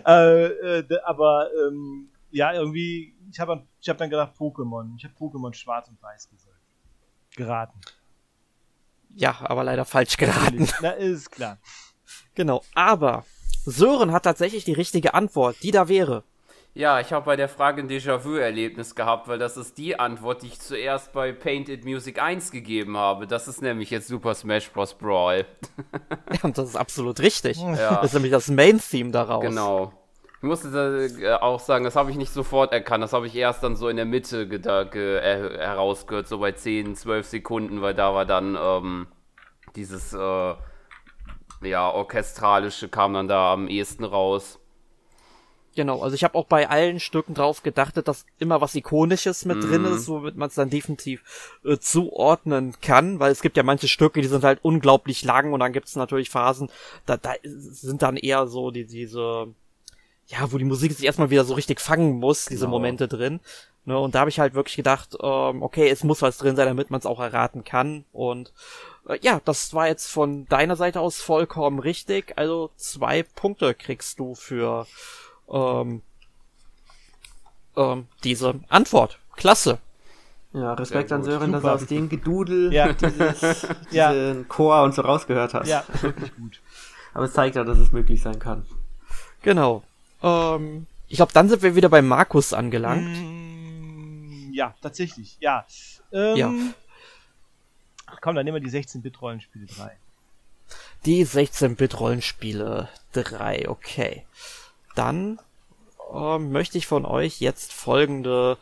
[0.06, 4.96] äh, äh, aber ähm, ja, irgendwie ich habe ich hab dann gedacht Pokémon.
[4.98, 6.56] Ich habe Pokémon Schwarz und Weiß gesagt.
[7.36, 7.80] Geraten.
[9.16, 10.68] Ja, aber leider falsch geraten.
[10.82, 11.58] Na, ist klar.
[12.36, 13.26] Genau, aber
[13.66, 16.24] Sören hat tatsächlich die richtige Antwort, die da wäre.
[16.78, 20.48] Ja, ich habe bei der Frage ein Déjà-vu-Erlebnis gehabt, weil das ist die Antwort, die
[20.48, 23.26] ich zuerst bei Painted Music 1 gegeben habe.
[23.26, 24.94] Das ist nämlich jetzt Super Smash Bros.
[24.94, 25.48] Brawl.
[26.32, 27.58] ja, und das ist absolut richtig.
[27.58, 27.96] Ja.
[27.96, 29.44] Das ist nämlich das Main-Theme daraus.
[29.44, 29.92] Genau.
[30.38, 33.04] Ich musste äh, auch sagen, das habe ich nicht sofort erkannt.
[33.04, 37.26] Das habe ich erst dann so in der Mitte äh, herausgehört, so bei 10, 12
[37.26, 39.08] Sekunden, weil da war dann ähm,
[39.76, 40.54] dieses äh,
[41.64, 44.60] ja, orchestralische kam dann da am ehesten raus.
[45.78, 49.58] Genau, also ich habe auch bei allen Stücken drauf gedacht, dass immer was Ikonisches mit
[49.58, 49.62] mm.
[49.62, 49.94] drin mhm.
[49.96, 51.22] ist, womit man es dann definitiv
[51.64, 55.60] äh, zuordnen kann, weil es gibt ja manche Stücke, die sind halt unglaublich lang und
[55.60, 56.72] dann gibt es natürlich Phasen,
[57.06, 59.54] da, da sind dann eher so die, diese,
[60.26, 62.72] ja, wo die Musik sich erstmal wieder so richtig fangen muss, diese genau.
[62.72, 63.40] Momente drin.
[63.86, 66.66] Ne, und da habe ich halt wirklich gedacht, ähm, okay, es muss was drin sein,
[66.66, 68.04] damit man es auch erraten kann.
[68.12, 68.52] Und
[69.08, 72.34] äh, ja, das war jetzt von deiner Seite aus vollkommen richtig.
[72.36, 74.88] Also zwei Punkte kriegst du für
[75.50, 76.02] ähm,
[77.76, 79.20] ähm, diese Antwort.
[79.36, 79.80] Klasse.
[80.54, 82.92] Ja, Respekt an Sören, dass er aus dem Gedudel ja.
[82.94, 84.12] dieses, ja.
[84.12, 85.68] diesen Chor und so rausgehört hat.
[85.68, 86.62] Ja, wirklich gut.
[87.14, 88.66] Aber es zeigt ja, dass es möglich sein kann.
[89.44, 89.84] Genau.
[90.22, 93.18] Ähm, ich glaube, dann sind wir wieder bei Markus angelangt.
[93.18, 95.66] Mm, ja, tatsächlich, ja.
[96.12, 96.54] Ähm, ja.
[98.08, 99.98] Ach komm, dann nehmen wir die 16-Bit-Rollenspiele 3.
[101.06, 104.26] Die 16-Bit-Rollenspiele 3, okay
[104.98, 105.40] dann
[106.14, 108.58] äh, möchte ich von euch jetzt folgende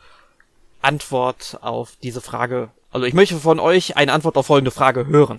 [0.82, 5.38] Antwort auf diese Frage, also ich möchte von euch eine Antwort auf folgende Frage hören.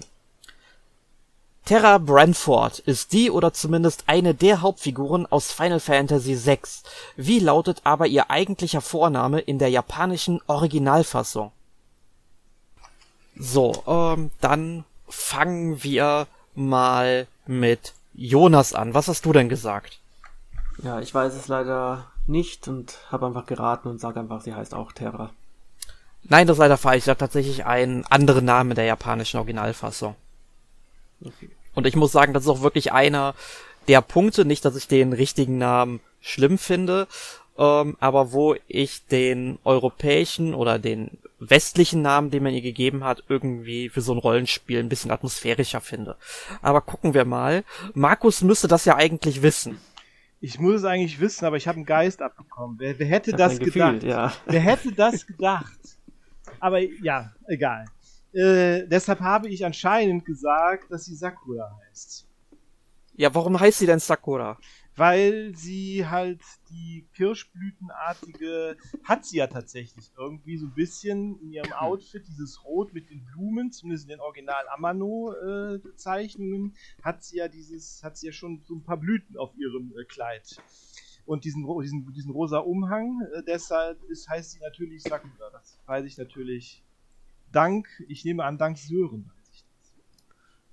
[1.66, 6.60] Terra Branford ist die oder zumindest eine der Hauptfiguren aus Final Fantasy VI.
[7.18, 11.52] Wie lautet aber ihr eigentlicher Vorname in der japanischen Originalfassung?
[13.36, 18.94] So, ähm, dann fangen wir mal mit Jonas an.
[18.94, 20.00] Was hast du denn gesagt?
[20.84, 24.74] Ja, ich weiß es leider nicht und habe einfach geraten und sage einfach, sie heißt
[24.74, 25.32] auch Terra.
[26.24, 27.06] Nein, das ist leider falsch.
[27.06, 30.16] Sie hat tatsächlich einen anderen Namen der japanischen Originalfassung.
[31.24, 31.50] Okay.
[31.74, 33.34] Und ich muss sagen, das ist auch wirklich einer
[33.88, 37.08] der Punkte, nicht, dass ich den richtigen Namen schlimm finde,
[37.58, 43.24] ähm, aber wo ich den europäischen oder den westlichen Namen, den man ihr gegeben hat,
[43.30, 46.16] irgendwie für so ein Rollenspiel ein bisschen atmosphärischer finde.
[46.62, 47.64] Aber gucken wir mal.
[47.94, 49.80] Markus müsste das ja eigentlich wissen.
[50.40, 52.78] Ich muss es eigentlich wissen, aber ich habe einen Geist abbekommen.
[52.80, 54.00] Wer, wer hätte das gedacht?
[54.00, 54.34] Gefühl, ja.
[54.46, 55.98] Wer hätte das gedacht?
[56.60, 57.86] Aber ja, egal.
[58.34, 62.28] Äh, deshalb habe ich anscheinend gesagt, dass sie Sakura heißt.
[63.16, 64.60] Ja, warum heißt sie denn Sakura?
[64.98, 66.42] Weil sie halt
[66.72, 72.92] die Kirschblütenartige hat sie ja tatsächlich irgendwie so ein bisschen in ihrem Outfit, dieses Rot
[72.94, 78.26] mit den Blumen, zumindest in den Original Amano-Zeichnungen, äh, hat sie ja dieses, hat sie
[78.28, 80.62] ja schon so ein paar Blüten auf ihrem äh, Kleid.
[81.26, 85.50] Und diesen, diesen, diesen rosa Umhang, äh, deshalb ist, heißt sie natürlich Sakura.
[85.52, 86.84] Das weiß ich natürlich
[87.52, 89.32] dank, ich nehme an, dank Sören.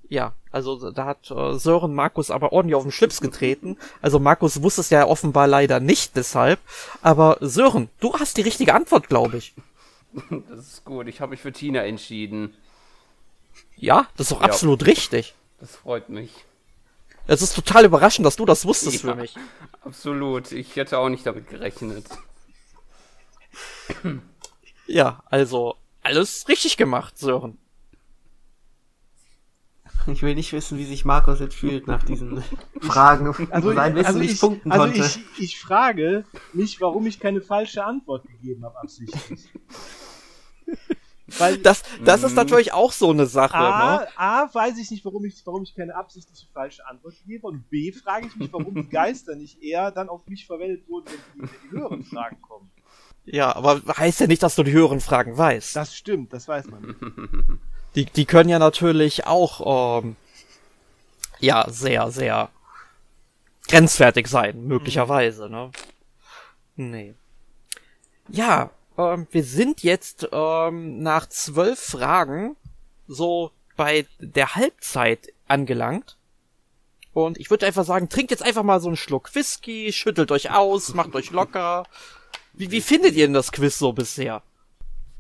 [0.09, 3.79] Ja, also da hat äh, Sören Markus aber ordentlich auf den Schlips getreten.
[4.03, 6.61] Also Markus wusste es ja offenbar leider nicht deshalb.
[7.03, 9.55] Aber Sören, du hast die richtige Antwort, glaube ich.
[10.49, 11.09] Das ist gut.
[11.09, 12.55] Ich habe mich für Tina entschieden.
[13.77, 14.47] Ja, das ist doch ja.
[14.47, 15.35] absolut richtig.
[15.59, 16.45] Das freut mich.
[17.27, 19.35] Es ist total überraschend, dass du das wusstest ja, für mich.
[19.83, 20.53] Absolut.
[20.53, 22.07] Ich hätte auch nicht damit gerechnet.
[24.87, 27.59] Ja, also alles richtig gemacht, Sören.
[30.07, 32.43] Ich will nicht wissen, wie sich Markus jetzt fühlt nach diesen
[32.81, 33.35] Fragen.
[33.51, 35.01] Also, sein Wissen also nicht ich, punkten also konnte.
[35.01, 39.49] Ich, ich frage mich, warum ich keine falsche Antwort gegeben habe, absichtlich.
[41.39, 43.55] Weil, das, das ist natürlich auch so eine Sache.
[43.55, 44.09] A, ne?
[44.17, 47.47] A, weiß ich nicht, warum ich, warum ich keine absichtliche falsche Antwort gebe.
[47.47, 51.07] Und B, frage ich mich, warum die Geister nicht eher dann auf mich verwendet wurden,
[51.07, 52.71] wenn die, wenn die höheren Fragen kommen.
[53.25, 55.75] Ja, aber heißt ja nicht, dass du die höheren Fragen weißt.
[55.75, 57.61] Das stimmt, das weiß man.
[57.95, 60.17] Die, die können ja natürlich auch, ähm,
[61.39, 62.49] ja, sehr, sehr
[63.69, 65.71] grenzwertig sein, möglicherweise, ne?
[66.77, 67.15] Nee.
[68.29, 72.57] Ja, ähm, wir sind jetzt ähm, nach zwölf Fragen
[73.07, 76.17] so bei der Halbzeit angelangt.
[77.13, 80.51] Und ich würde einfach sagen, trinkt jetzt einfach mal so einen Schluck Whisky, schüttelt euch
[80.51, 81.85] aus, macht euch locker.
[82.55, 84.43] Wie, wie findet ihr denn das Quiz so bisher?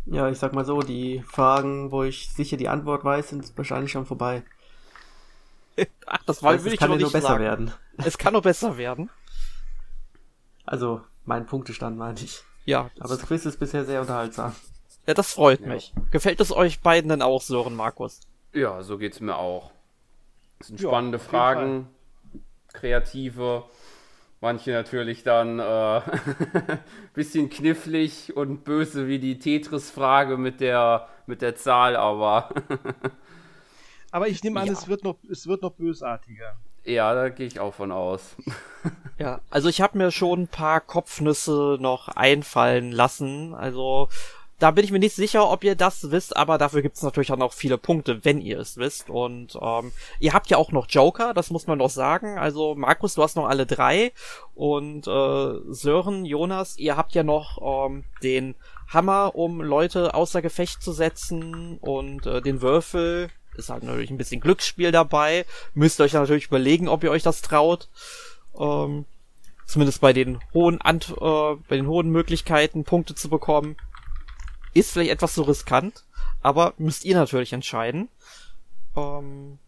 [0.06, 3.90] Ja, ich sag mal so, die Fragen, wo ich sicher die Antwort weiß, sind wahrscheinlich
[3.92, 4.42] schon vorbei.
[6.06, 7.42] Ach, das war, will es ich kann noch ja nur nicht besser sagen.
[7.44, 7.72] werden.
[8.04, 9.10] Es kann noch besser werden.
[10.66, 12.42] Also, mein Punktestand meine ich.
[12.64, 14.54] Ja, Aber das Quiz ist bisher sehr unterhaltsam.
[15.06, 15.92] ja das freut mich.
[16.10, 18.20] Gefällt es euch beiden denn auch, Sören, Markus?
[18.52, 19.72] Ja, so geht's mir auch.
[20.58, 21.88] Das sind Ja, spannende Fragen,
[22.72, 23.64] kreative,
[24.44, 26.00] manche natürlich dann äh,
[27.14, 32.50] bisschen knifflig und böse wie die Tetris-Frage mit der, mit der Zahl, aber
[34.12, 34.72] Aber ich nehme an, Ja.
[34.72, 36.54] es, wird noch, es wird noch bösartiger.
[36.84, 38.36] ja, da gehe ich auch von aus.
[39.16, 43.54] Ja, also ich habe mir schon ein paar Kopfnüsse noch einfallen lassen.
[43.54, 44.08] Also
[44.58, 47.36] da bin ich mir nicht sicher, ob ihr das wisst, aber dafür gibt's natürlich auch
[47.36, 49.10] noch viele Punkte, wenn ihr es wisst.
[49.10, 52.38] Und ähm, ihr habt ja auch noch Joker, das muss man doch sagen.
[52.38, 54.12] Also Markus, du hast noch alle drei.
[54.54, 58.54] Und äh, Sören, Jonas, ihr habt ja noch ähm, den
[58.88, 61.78] Hammer, um Leute außer Gefecht zu setzen.
[61.80, 63.30] Und äh, den Würfel.
[63.56, 65.46] Ist halt natürlich ein bisschen Glücksspiel dabei.
[65.74, 67.88] Müsst ihr euch natürlich überlegen, ob ihr euch das traut.
[68.58, 69.04] Ähm,
[69.66, 73.76] zumindest bei den hohen Ant äh, bei den hohen Möglichkeiten Punkte zu bekommen,
[74.74, 76.04] ist vielleicht etwas so riskant,
[76.42, 78.08] aber müsst ihr natürlich entscheiden.
[78.96, 79.58] Ähm,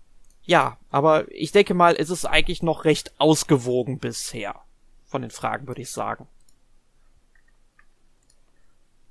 [0.44, 4.60] ja, aber ich denke mal, es ist eigentlich noch recht ausgewogen bisher
[5.06, 6.28] von den Fragen, würde ich sagen.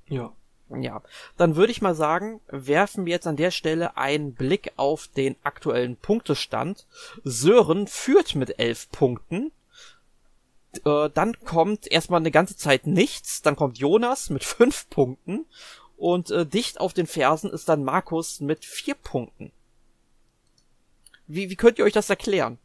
[0.08, 0.32] Ja.
[0.68, 1.00] Ja,
[1.36, 5.36] dann würde ich mal sagen, werfen wir jetzt an der Stelle einen Blick auf den
[5.44, 6.86] aktuellen Punktestand.
[7.22, 9.52] Sören führt mit elf Punkten.
[10.84, 13.42] Äh, dann kommt erstmal eine ganze Zeit nichts.
[13.42, 15.46] Dann kommt Jonas mit fünf Punkten.
[15.96, 19.52] Und äh, dicht auf den Fersen ist dann Markus mit vier Punkten.
[21.26, 22.58] Wie, wie könnt ihr euch das erklären?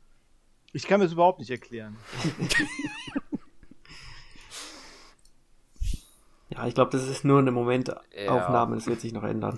[0.74, 1.98] Ich kann mir das überhaupt nicht erklären.
[6.54, 9.58] Ja, ich glaube, das ist nur eine Momentaufnahme, das wird sich noch ändern.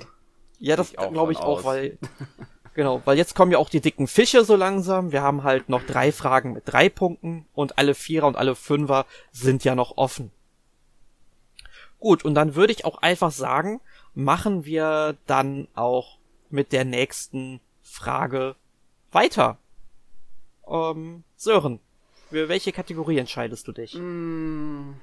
[0.60, 1.64] Ja, das glaube ich auch, aus.
[1.64, 1.98] weil
[2.76, 5.12] genau, weil jetzt kommen ja auch die dicken Fische so langsam.
[5.12, 9.06] Wir haben halt noch drei Fragen mit drei Punkten und alle Vierer und alle Fünfer
[9.32, 10.32] sind ja noch offen.
[12.04, 13.80] Gut, und dann würde ich auch einfach sagen,
[14.14, 16.18] machen wir dann auch
[16.50, 18.58] mit der nächsten Frage
[19.14, 19.58] weiter.
[20.68, 21.80] Ähm, Sören,
[22.30, 23.94] für welche Kategorie entscheidest du dich?
[23.94, 24.96] Hm.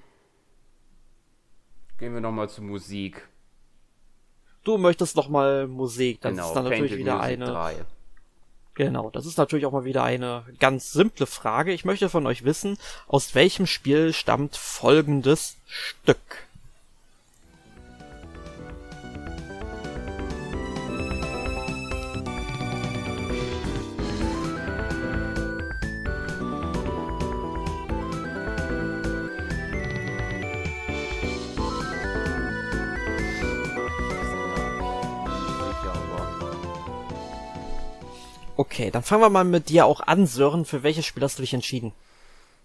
[1.97, 3.27] Gehen wir nochmal zu Musik.
[4.63, 7.85] Du möchtest noch mal Musik, das genau, ist dann natürlich wieder Music eine 3.
[8.75, 11.73] Genau, das ist natürlich auch mal wieder eine ganz simple Frage.
[11.73, 12.77] Ich möchte von euch wissen,
[13.09, 16.50] aus welchem Spiel stammt folgendes Stück?
[38.61, 40.67] Okay, dann fangen wir mal mit dir auch an, Sören.
[40.67, 41.93] Für welches Spiel hast du dich entschieden?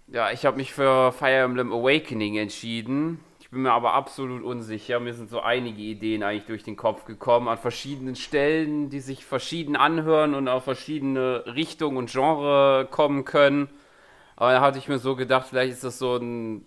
[0.08, 3.18] Ja, ich habe mich für Fire Emblem Awakening entschieden.
[3.40, 5.00] Ich bin mir aber absolut unsicher.
[5.00, 9.24] Mir sind so einige Ideen eigentlich durch den Kopf gekommen an verschiedenen Stellen, die sich
[9.24, 13.70] verschieden anhören und auf verschiedene Richtungen und Genre kommen können.
[14.36, 16.66] Aber da hatte ich mir so gedacht, vielleicht ist das so ein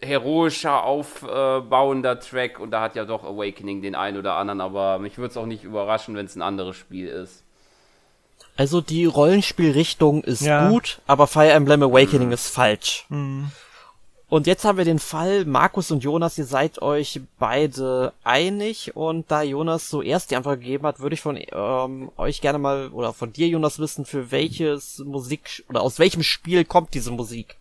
[0.00, 5.18] heroischer, aufbauender Track und da hat ja doch Awakening den einen oder anderen, aber mich
[5.18, 7.43] würde es auch nicht überraschen, wenn es ein anderes Spiel ist.
[8.56, 10.68] Also die Rollenspielrichtung ist Ja.
[10.68, 13.06] gut, aber Fire Emblem Awakening ist falsch.
[13.08, 13.50] Mhm.
[14.28, 19.30] Und jetzt haben wir den Fall, Markus und Jonas, ihr seid euch beide einig und
[19.30, 23.12] da Jonas zuerst die Antwort gegeben hat, würde ich von ähm, euch gerne mal oder
[23.12, 27.56] von dir, Jonas, wissen, für welches Musik oder aus welchem Spiel kommt diese Musik?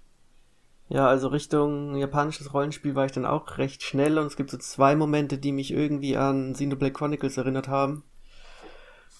[0.89, 4.58] Ja, also Richtung japanisches Rollenspiel war ich dann auch recht schnell und es gibt so
[4.58, 8.04] zwei Momente, die mich irgendwie an Xenoblade Chronicles erinnert haben.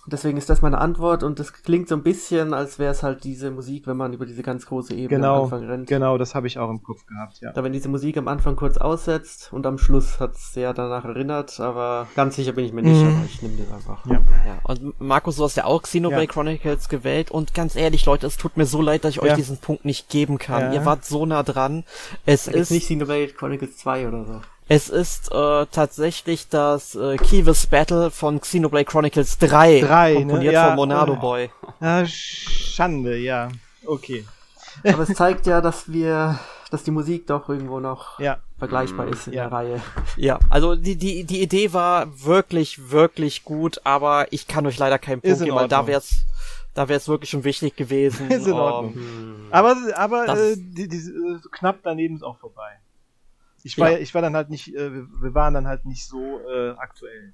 [0.06, 3.24] Deswegen ist das meine Antwort und das klingt so ein bisschen, als wäre es halt
[3.24, 5.88] diese Musik, wenn man über diese ganz große Ebene am Genau, Anfang rennt.
[5.88, 7.54] genau, das habe ich auch im Kopf gehabt, ja.
[7.54, 11.06] Da wenn diese Musik am Anfang kurz aussetzt und am Schluss hat es sehr danach
[11.06, 13.16] erinnert, aber ganz sicher bin ich mir nicht, Mhm.
[13.16, 14.06] aber ich nehme das einfach.
[14.06, 14.16] Ja.
[14.46, 16.30] Ja, und Markus, du hast ja auch Xenoblade Ja.
[16.30, 19.36] Chronicles gewählt und ganz ehrlich, Leute, es tut mir so leid, dass ich euch Ja.
[19.36, 20.64] diesen Punkt nicht geben kann.
[20.64, 20.74] Ja.
[20.82, 21.86] Ihr wart so nah dran.
[22.26, 24.42] Es Ist ist nicht Xenoblade Chronicles 2 oder so.
[24.68, 30.20] Es ist äh, tatsächlich das äh, Keyvis Battle von Xenoblade Chronicles 3, Drei, ne?
[30.22, 31.16] komponiert Ja, von Monado.
[31.18, 31.50] Boy.
[31.80, 33.50] Ah, Schande, ja.
[33.86, 34.26] Okay.
[34.86, 36.40] Aber es zeigt ja, dass wir,
[36.72, 38.38] dass die Musik doch irgendwo noch Ja.
[38.58, 39.44] vergleichbar ist in Ja.
[39.44, 39.82] der Reihe.
[40.16, 44.98] Ja, also die, die, die Idee war wirklich, wirklich gut, aber ich kann euch leider
[44.98, 46.26] keinen Punkt geben, weil da wär's
[46.74, 48.32] Da wäre es wirklich schon wichtig gewesen.
[48.32, 48.94] ist in Ordnung.
[48.96, 52.80] Ähm, aber aber äh, die, die, äh, knapp daneben ist auch vorbei.
[53.64, 53.98] Ich war, ja.
[53.98, 57.34] ich war dann halt nicht, äh, wir waren dann halt nicht so äh, aktuell.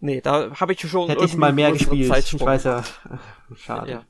[0.00, 1.08] Nee, da habe ich schon.
[1.08, 2.14] Hätte ich mal mehr gespielt.
[2.16, 2.84] Ich weiß ja.
[3.54, 3.90] Schade.
[3.90, 4.04] Ja.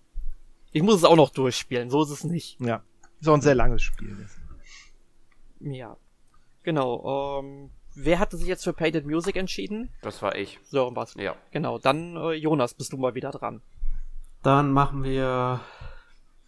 [0.73, 2.59] Ich muss es auch noch durchspielen, so ist es nicht.
[2.61, 2.83] Ja.
[3.21, 4.27] Ist auch ein sehr langes Spiel.
[5.61, 5.97] Ja.
[6.63, 7.41] Genau.
[7.41, 9.91] Ähm, wer hatte sich jetzt für Painted Music entschieden?
[10.01, 10.59] Das war ich.
[10.65, 11.15] So, was?
[11.15, 11.37] Ja.
[11.51, 11.79] Genau.
[11.79, 13.61] Dann, äh, Jonas, bist du mal wieder dran.
[14.43, 15.61] Dann machen wir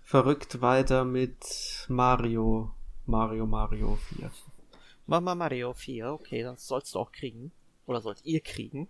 [0.02, 2.72] verrückt weiter mit Mario.
[3.06, 4.30] Mario, Mario 4.
[5.06, 7.52] Mama Mario 4, okay, das sollst du auch kriegen.
[7.86, 8.88] Oder sollt ihr kriegen.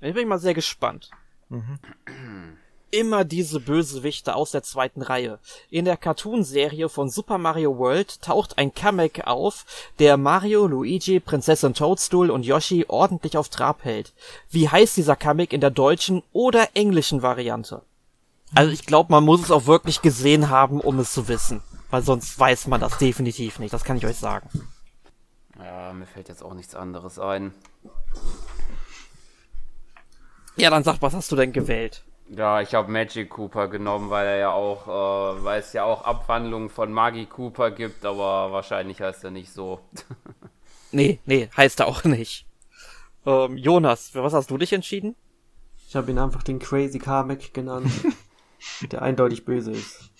[0.00, 1.10] Ich bin mal sehr gespannt.
[1.48, 1.78] Mhm.
[2.90, 5.38] Immer diese Bösewichte aus der zweiten Reihe.
[5.70, 9.64] In der Cartoonserie von Super Mario World taucht ein Kamek auf,
[10.00, 14.12] der Mario, Luigi, Prinzessin Toadstool und Yoshi ordentlich auf Trab hält.
[14.50, 17.82] Wie heißt dieser Kamek in der deutschen oder englischen Variante?
[18.54, 21.62] Also ich glaube, man muss es auch wirklich gesehen haben, um es zu wissen.
[21.92, 24.48] Weil sonst weiß man das definitiv nicht, das kann ich euch sagen.
[25.58, 27.52] Ja, mir fällt jetzt auch nichts anderes ein.
[30.56, 32.02] Ja, dann sag, was hast du denn gewählt?
[32.30, 36.06] Ja, ich habe Magic Cooper genommen, weil er ja auch, äh, weil es ja auch
[36.06, 39.80] Abwandlungen von Magi Cooper gibt, aber wahrscheinlich heißt er nicht so.
[40.92, 42.46] nee, nee, heißt er auch nicht.
[43.26, 45.14] Ähm, Jonas, für was hast du dich entschieden?
[45.86, 47.92] Ich habe ihn einfach den Crazy Kamek genannt,
[48.80, 50.11] der eindeutig böse ist.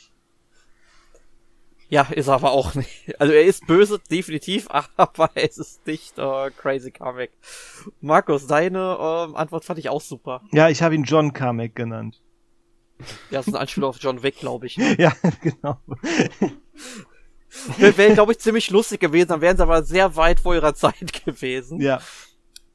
[1.92, 3.20] Ja, ist er aber auch nicht.
[3.20, 4.66] Also er ist böse, definitiv,
[4.96, 7.32] aber es ist nicht äh, Crazy Kamek.
[8.00, 10.40] Markus, deine ähm, Antwort fand ich auch super.
[10.52, 12.22] Ja, ich habe ihn John Kamek genannt.
[13.30, 14.76] Ja, das ist ein Anspiel auf John Wick, glaube ich.
[14.98, 15.12] ja,
[15.42, 15.80] genau.
[17.76, 21.24] Wäre, glaube ich, ziemlich lustig gewesen, dann wären sie aber sehr weit vor ihrer Zeit
[21.26, 21.78] gewesen.
[21.78, 22.00] Ja.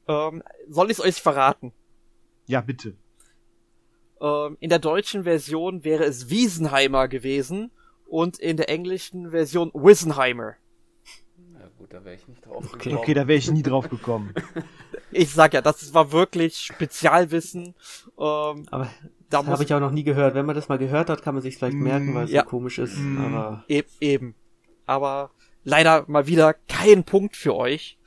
[0.06, 1.72] Ähm, soll ich es euch verraten?
[2.46, 2.94] Ja, bitte.
[4.20, 7.72] Ähm, in der deutschen Version wäre es Wiesenheimer gewesen
[8.08, 10.54] und in der englischen Version Wissenheimer.
[11.52, 12.78] Na gut, da wäre ich nicht drauf okay.
[12.78, 12.96] gekommen.
[12.96, 14.34] Okay, da wäre ich nie drauf gekommen.
[15.12, 17.74] ich sag ja, das war wirklich Spezialwissen.
[18.18, 18.90] Ähm, aber
[19.30, 20.34] da habe ich auch noch nie gehört.
[20.34, 22.42] Wenn man das mal gehört hat, kann man sich vielleicht mm, merken, weil es ja.
[22.42, 22.96] so komisch ist.
[22.96, 24.34] Mm, aber e eben.
[24.86, 25.30] Aber
[25.64, 27.98] leider mal wieder kein Punkt für euch.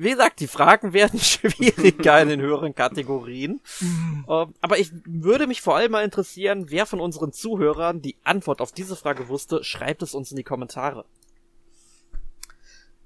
[0.00, 3.60] Wie gesagt, die Fragen werden schwieriger in den höheren Kategorien.
[3.82, 8.62] ähm, aber ich würde mich vor allem mal interessieren, wer von unseren Zuhörern die Antwort
[8.62, 9.62] auf diese Frage wusste.
[9.62, 11.04] Schreibt es uns in die Kommentare.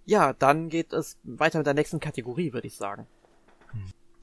[0.05, 3.09] Ja, dann geht es weiter mit der nächsten Kategorie, würde ich sagen.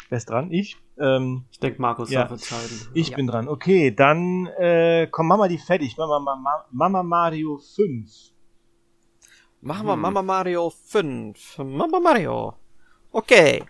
[0.08, 0.50] Wer ist dran?
[0.52, 0.78] Ich?
[0.98, 2.22] Ähm, ich denke, Markus ja.
[2.22, 2.88] darf entscheiden.
[2.94, 3.18] Ich ja.
[3.18, 3.50] bin dran.
[3.50, 5.98] Okay, dann äh, komm, Mama die fertig.
[5.98, 8.32] Mama, Mama, Mama Mario 5.
[9.60, 10.02] Machen wir hm.
[10.02, 11.58] Mama Mario 5.
[11.58, 12.56] Mama Mario.
[13.12, 13.64] Okay.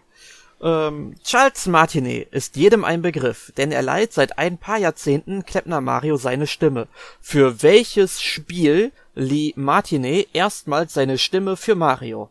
[0.61, 5.81] Ähm, Charles Martinet ist jedem ein Begriff, denn er leiht seit ein paar Jahrzehnten Kleppner
[5.81, 6.87] Mario seine Stimme.
[7.19, 12.29] Für welches Spiel lieh Martinet erstmals seine Stimme für Mario?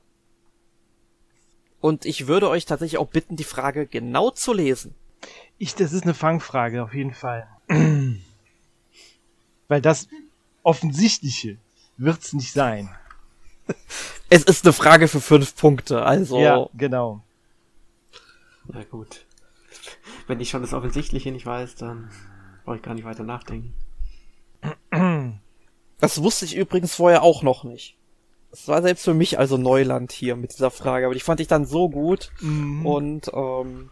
[1.81, 4.95] Und ich würde euch tatsächlich auch bitten, die Frage genau zu lesen.
[5.59, 7.49] Ich, das ist eine Fangfrage, auf jeden Fall.
[9.69, 10.09] Weil das
[10.63, 11.57] Offensichtliche
[11.97, 12.91] wird's nicht sein.
[14.33, 16.39] Es ist eine Frage für fünf Punkte, also.
[16.39, 17.23] Ja, genau.
[18.67, 19.27] Na gut.
[20.29, 22.11] Wenn ich schon das Offensichtliche nicht weiß, dann
[22.65, 23.75] brauche ich gar nicht weiter nachdenken.
[26.01, 27.97] Das wusste ich übrigens vorher auch noch nicht.
[28.51, 31.47] Das war selbst für mich also Neuland hier mit dieser Frage, aber die fand ich
[31.47, 32.31] dann so gut.
[32.41, 32.87] Mhm.
[32.87, 33.91] Und ähm,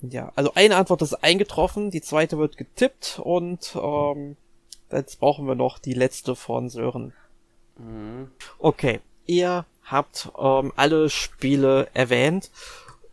[0.00, 4.36] ja, also eine Antwort ist eingetroffen, die zweite wird getippt und ähm,
[4.90, 7.12] jetzt brauchen wir noch die letzte von Sören.
[8.58, 12.50] Okay, ihr habt ähm, alle Spiele erwähnt.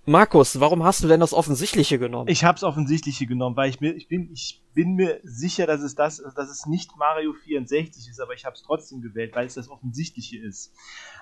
[0.06, 2.28] Markus, warum hast du denn das Offensichtliche genommen?
[2.28, 5.82] Ich habe es Offensichtliche genommen, weil ich mir, ich bin, ich bin mir sicher, dass
[5.82, 9.46] es das, dass es nicht Mario 64 ist, aber ich habe es trotzdem gewählt, weil
[9.46, 10.74] es das Offensichtliche ist.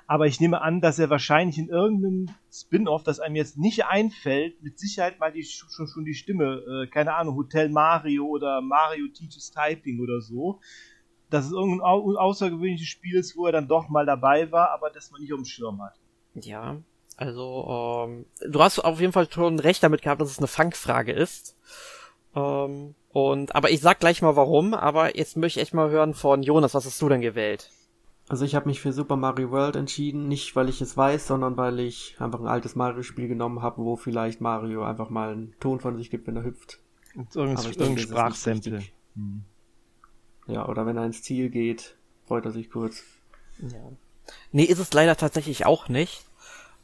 [0.08, 4.64] Aber ich nehme an, dass er wahrscheinlich in irgendeinem Spin-off, das einem jetzt nicht einfällt,
[4.64, 9.08] mit Sicherheit mal die, schon, schon die Stimme, äh, keine Ahnung, Hotel Mario oder Mario
[9.10, 10.62] Teaches Typing oder so,
[11.30, 14.90] dass es irgendein au außergewöhnliches Spiel ist, wo er dann doch mal dabei war, aber
[14.90, 15.94] das man nicht auf dem Schirm hat.
[16.36, 16.78] Ja,
[17.18, 21.12] also ähm, du hast auf jeden Fall schon recht damit gehabt, dass es eine Fangfrage
[21.12, 21.56] ist.
[22.36, 26.14] Ähm, und aber ich sag gleich mal warum, aber jetzt möchte ich echt mal hören
[26.14, 27.72] von Jonas, was hast du denn gewählt?
[28.30, 31.58] Also ich habe mich für Super Mario World entschieden, nicht weil ich es weiß, sondern
[31.58, 35.80] weil ich einfach ein altes Mario-Spiel genommen habe, wo vielleicht Mario einfach mal einen Ton
[35.80, 36.80] von sich gibt, wenn er hüpft.
[37.34, 38.84] Irgendein, irgendein Sprachsample.
[40.50, 41.96] Ja, oder wenn er ins Ziel geht,
[42.28, 43.04] freut er sich kurz.
[43.60, 43.92] Ja.
[44.52, 46.26] Nee, ist es leider tatsächlich auch nicht.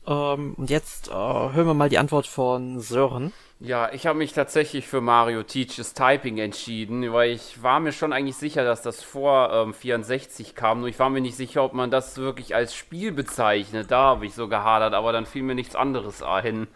[0.07, 3.33] Ähm, und jetzt äh, hören wir mal die Antwort von Sören.
[3.59, 8.13] Ja, ich habe mich tatsächlich für Mario Teaches Typing entschieden, weil ich war mir schon
[8.13, 10.81] eigentlich sicher, dass das vor ähm, 64 kam.
[10.81, 13.89] Nur ich war mir nicht sicher, ob man das wirklich als Spiel bezeichnet.
[13.89, 16.67] Da habe ich so gehadert, aber dann fiel mir nichts anderes ein.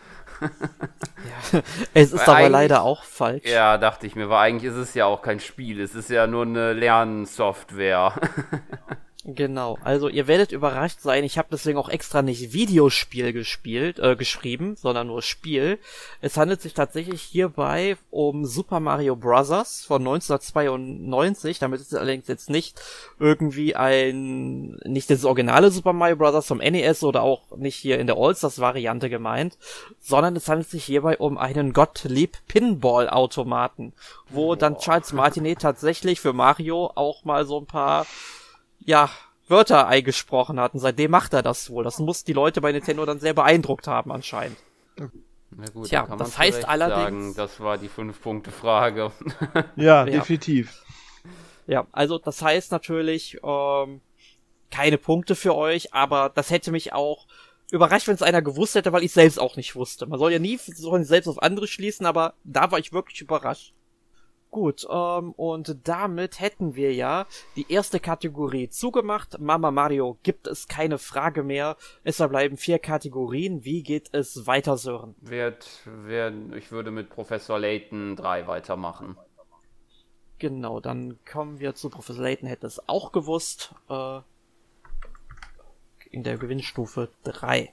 [0.42, 1.62] Ja,
[1.94, 3.46] es ist aber leider auch falsch.
[3.46, 6.28] Ja, dachte ich mir, weil eigentlich ist es ja auch kein Spiel, es ist ja
[6.28, 8.14] nur eine Lernsoftware.
[9.26, 14.16] Genau, also ihr werdet überrascht sein, ich habe deswegen auch extra nicht Videospiel gespielt, äh,
[14.16, 15.78] geschrieben, sondern nur Spiel.
[16.22, 19.84] Es handelt sich tatsächlich hierbei um Super Mario Bros.
[19.86, 22.82] von 1992, damit ist es allerdings jetzt nicht
[23.20, 26.48] irgendwie ein, nicht das originale Super Mario Bros.
[26.48, 29.58] vom NES oder auch nicht hier in der All-Stars-Variante gemeint,
[30.00, 33.92] sondern es handelt sich hierbei um einen Gottlieb Pinball-Automaten,
[34.30, 34.58] wo Boah.
[34.58, 38.06] dann Charles Martinet tatsächlich für Mario auch mal so ein paar
[38.80, 39.10] ja,
[39.48, 40.74] Wörter eingesprochen hat.
[40.74, 41.84] Und seitdem macht er das wohl.
[41.84, 44.58] Das muss die Leute bei Nintendo dann sehr beeindruckt haben anscheinend.
[45.52, 47.36] Na gut, Tja, das heißt allerdings.
[47.36, 49.12] Sagen, das war die Fünf-Punkte-Frage.
[49.76, 50.84] ja, definitiv.
[51.66, 54.02] Ja, also das heißt natürlich ähm,
[54.70, 57.28] keine Punkte für euch, aber das hätte mich auch
[57.72, 60.08] überrascht, wenn es einer gewusst hätte, weil ich selbst auch nicht wusste.
[60.08, 63.74] Man soll ja nie soll selbst auf andere schließen, aber da war ich wirklich überrascht.
[64.52, 69.40] Gut, ähm, und damit hätten wir ja die erste Kategorie zugemacht.
[69.40, 71.78] Mama Mario gibt es keine Frage mehr.
[72.04, 73.64] Es verbleiben vier Kategorien.
[73.64, 75.14] Wie geht es weiter, Sören?
[75.22, 79.18] Wird, wird, ich würde mit Professor Layton 3 weitermachen.
[80.40, 83.76] Genau, dann kommen wir zu Professor Layton, hätte es auch gewusst.
[83.88, 84.22] Äh,
[86.12, 87.72] in der Gewinnstufe 3.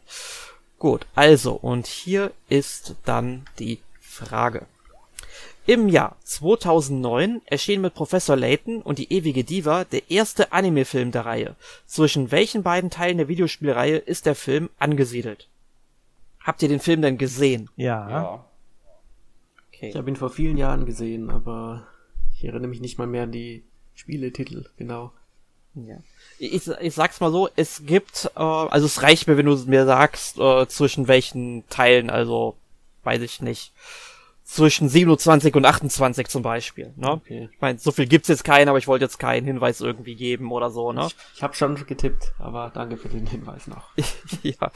[0.79, 4.67] Gut, also, und hier ist dann die Frage.
[5.69, 11.27] Im Jahr 2009 erschien mit Professor Layton und die ewige Diva der erste Anime-Film der
[11.27, 11.57] Reihe.
[11.87, 15.49] Zwischen welchen beiden Teilen der Videospielreihe ist der Film angesiedelt?
[16.39, 17.69] Habt ihr den Film denn gesehen?
[17.75, 18.09] Ja.
[18.09, 18.45] ja.
[19.73, 19.89] Okay.
[19.89, 21.89] Ich habe ihn vor vielen Jahren gesehen, aber
[22.37, 23.65] ich erinnere mich nicht mal mehr an die
[23.97, 25.11] Spieletitel, genau.
[25.75, 25.97] Ja.
[26.39, 29.85] Ich, ich sag's mal so, es gibt, äh, also es reicht mir, wenn du mir
[29.85, 32.57] sagst, äh, zwischen welchen Teilen, also
[33.03, 33.73] weiß ich nicht
[34.47, 36.93] zwischen 27 und 28 zum Beispiel.
[36.97, 37.11] Ne?
[37.11, 37.49] Okay.
[37.53, 40.53] Ich meine, so viel gibt's jetzt keinen, aber ich wollte jetzt keinen Hinweis irgendwie geben
[40.53, 40.93] oder so.
[40.93, 41.09] Ne?
[41.09, 43.91] Ich, ich habe schon getippt, aber danke für den Hinweis noch.
[44.43, 44.71] ja.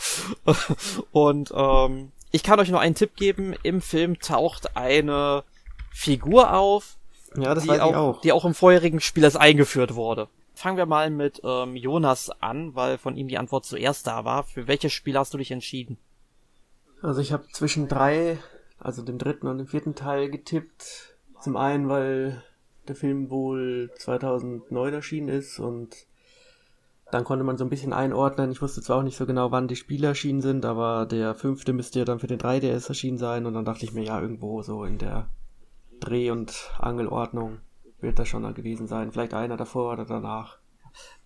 [1.13, 3.55] Und ähm, ich kann euch nur einen Tipp geben.
[3.63, 5.45] Im Film taucht eine
[5.93, 6.97] Figur auf,
[7.37, 8.21] ja, das die, weiß auch, ich auch.
[8.23, 10.27] die auch im vorherigen Spiel als eingeführt wurde.
[10.55, 14.43] Fangen wir mal mit ähm, Jonas an, weil von ihm die Antwort zuerst da war.
[14.43, 15.97] Für welches Spiel hast du dich entschieden?
[17.03, 18.37] Also ich habe zwischen drei
[18.81, 21.15] also dem dritten und dem vierten Teil getippt.
[21.41, 22.43] Zum einen, weil
[22.89, 26.07] der Film wohl 2009 erschienen ist und
[27.11, 28.53] dann konnte man so ein bisschen einordnen.
[28.53, 31.73] Ich wusste zwar auch nicht so genau, wann die Spiele erschienen sind, aber der fünfte
[31.73, 34.63] müsste ja dann für den 3DS erschienen sein und dann dachte ich mir, ja, irgendwo
[34.63, 35.29] so in der
[35.99, 37.59] Dreh- und Angelordnung
[38.01, 39.13] wird das schon gewesen sein.
[39.13, 40.59] Vielleicht einer davor oder danach.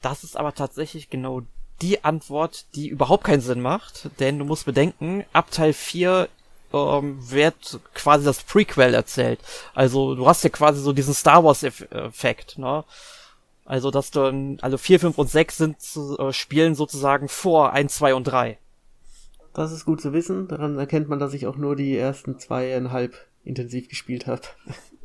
[0.00, 1.42] Das ist aber tatsächlich genau
[1.82, 6.28] die Antwort, die überhaupt keinen Sinn macht, denn du musst bedenken, ab Teil 4
[6.74, 9.40] ähm, wird quasi das Prequel erzählt.
[9.74, 12.84] Also du hast ja quasi so diesen Star Wars Effekt, ne?
[13.64, 15.76] Also dass du, also 4, 5 und 6 sind
[16.18, 18.58] äh, spielen sozusagen vor 1, 2 und 3.
[19.54, 20.48] Das ist gut zu wissen.
[20.48, 23.14] Daran erkennt man, dass ich auch nur die ersten zweieinhalb
[23.44, 24.42] intensiv gespielt habe.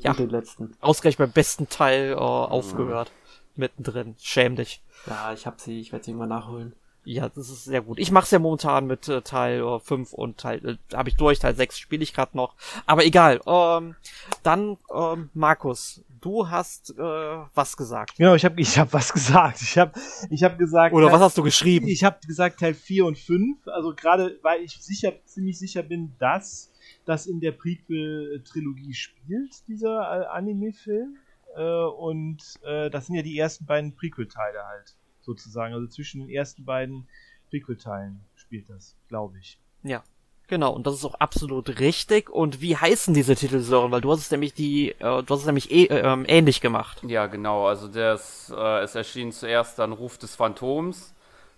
[0.02, 0.12] Ja.
[0.12, 0.78] Und den letzten.
[0.80, 3.12] Ausgerechnet beim besten Teil äh, aufgehört.
[3.12, 3.62] Mhm.
[3.62, 4.16] Mittendrin.
[4.18, 4.82] Schäm dich.
[5.06, 6.74] Ja, ich hab sie, ich werde sie immer nachholen.
[7.06, 7.98] Ja, das ist sehr gut.
[7.98, 11.40] Ich mach's ja momentan mit äh, Teil äh, 5 und Teil äh, habe ich durch,
[11.40, 12.56] Teil 6 spiele ich gerade noch.
[12.86, 13.42] Aber egal.
[13.48, 13.96] Ähm,
[14.44, 18.18] dann ähm, Markus, du hast äh, was gesagt.
[18.18, 19.62] Genau, ich habe ich hab was gesagt.
[19.62, 19.94] Ich habe
[20.30, 21.88] ich hab gesagt Oder was hast du geschrieben?
[21.88, 26.14] Ich habe gesagt Teil 4 und 5, also gerade weil ich sicher ziemlich sicher bin,
[26.20, 26.72] dass
[27.06, 31.18] das in der Prequel Trilogie spielt, dieser äh, Anime Film.
[31.56, 35.74] Äh, und äh, das sind ja die ersten beiden Prequel Teile halt sozusagen.
[35.74, 37.08] Also zwischen den ersten beiden
[37.50, 39.60] Prequel-Teilen spielt das, glaube ich.
[39.84, 40.04] Ja.
[40.50, 42.32] Genau, und das ist auch absolut richtig.
[42.32, 43.92] Und wie heißen diese Titel, Sören?
[43.92, 47.04] Weil du hast es nämlich die, äh, du hast es nämlich eh, äh, ähnlich gemacht.
[47.04, 47.68] Ja, genau.
[47.68, 51.14] Also das, äh, es erschien zuerst dann Ruf des Phantoms,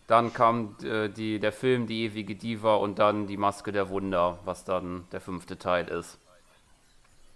[0.08, 4.40] dann kam äh, die, der Film Die ewige Diva und dann Die Maske der Wunder,
[4.44, 6.20] was dann der fünfte Teil ist.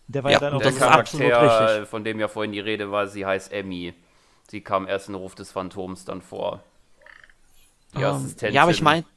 [0.07, 3.07] Der war ja, ja dann auch der Charakter, von dem ja vorhin die Rede war,
[3.07, 3.93] sie heißt Emmy.
[4.49, 6.63] Sie kam erst in Ruf des Phantoms dann vor.
[7.93, 8.55] Die um, ähm, Assistentin.
[8.55, 9.07] Ja, aber ich meinte.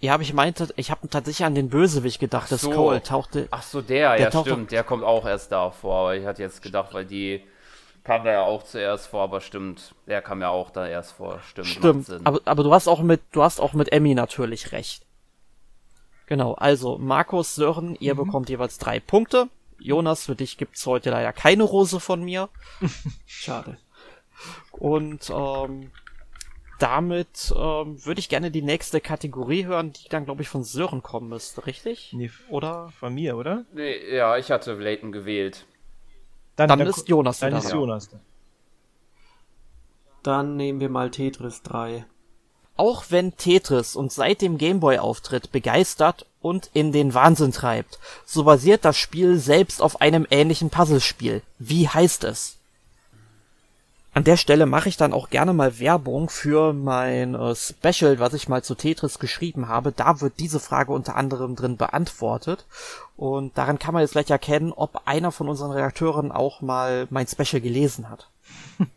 [0.00, 2.54] Ja, aber ich meinte, ich habe tatsächlich an den Bösewicht gedacht, so.
[2.54, 3.48] dass Cole tauchte.
[3.50, 6.40] Ach so, der, der ja stimmt, der kommt auch erst da vor, aber ich hatte
[6.42, 7.44] jetzt gedacht, weil die
[8.02, 11.40] kam da ja auch zuerst vor, aber stimmt, der kam ja auch da erst vor,
[11.42, 11.68] stimmt.
[11.68, 15.04] Stimmt, aber, aber du hast auch mit, du hast auch mit Emmy natürlich recht.
[16.24, 18.24] Genau, also Markus, Sören, ihr mhm.
[18.24, 19.48] bekommt jeweils drei Punkte.
[19.80, 22.48] Jonas, für dich gibt's heute leider keine Rose von mir.
[23.26, 23.78] Schade.
[24.72, 25.90] Und ähm,
[26.78, 31.02] damit ähm, würde ich gerne die nächste Kategorie hören, die dann, glaube ich, von Sören
[31.02, 32.12] kommen müsste, richtig?
[32.14, 32.90] Nee, oder?
[32.98, 33.64] Von mir, oder?
[33.72, 35.66] Nee, ja, ich hatte Layton gewählt.
[36.56, 38.10] Dann, dann, dann ist Jonas Dann ist Jonas.
[40.22, 42.04] Dann nehmen wir mal Tetris 3.
[42.80, 48.86] Auch wenn Tetris uns seit dem Gameboy-Auftritt begeistert und in den Wahnsinn treibt, so basiert
[48.86, 51.42] das Spiel selbst auf einem ähnlichen Puzzlespiel.
[51.58, 52.56] Wie heißt es?
[54.14, 58.32] An der Stelle mache ich dann auch gerne mal Werbung für mein äh, Special, was
[58.32, 59.92] ich mal zu Tetris geschrieben habe.
[59.92, 62.64] Da wird diese Frage unter anderem drin beantwortet.
[63.18, 67.28] Und daran kann man jetzt gleich erkennen, ob einer von unseren Redakteuren auch mal mein
[67.28, 68.30] Special gelesen hat.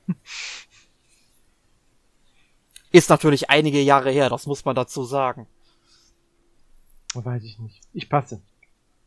[2.93, 5.47] Ist natürlich einige Jahre her, das muss man dazu sagen.
[7.15, 7.81] Weiß ich nicht.
[7.91, 8.39] Ich passe.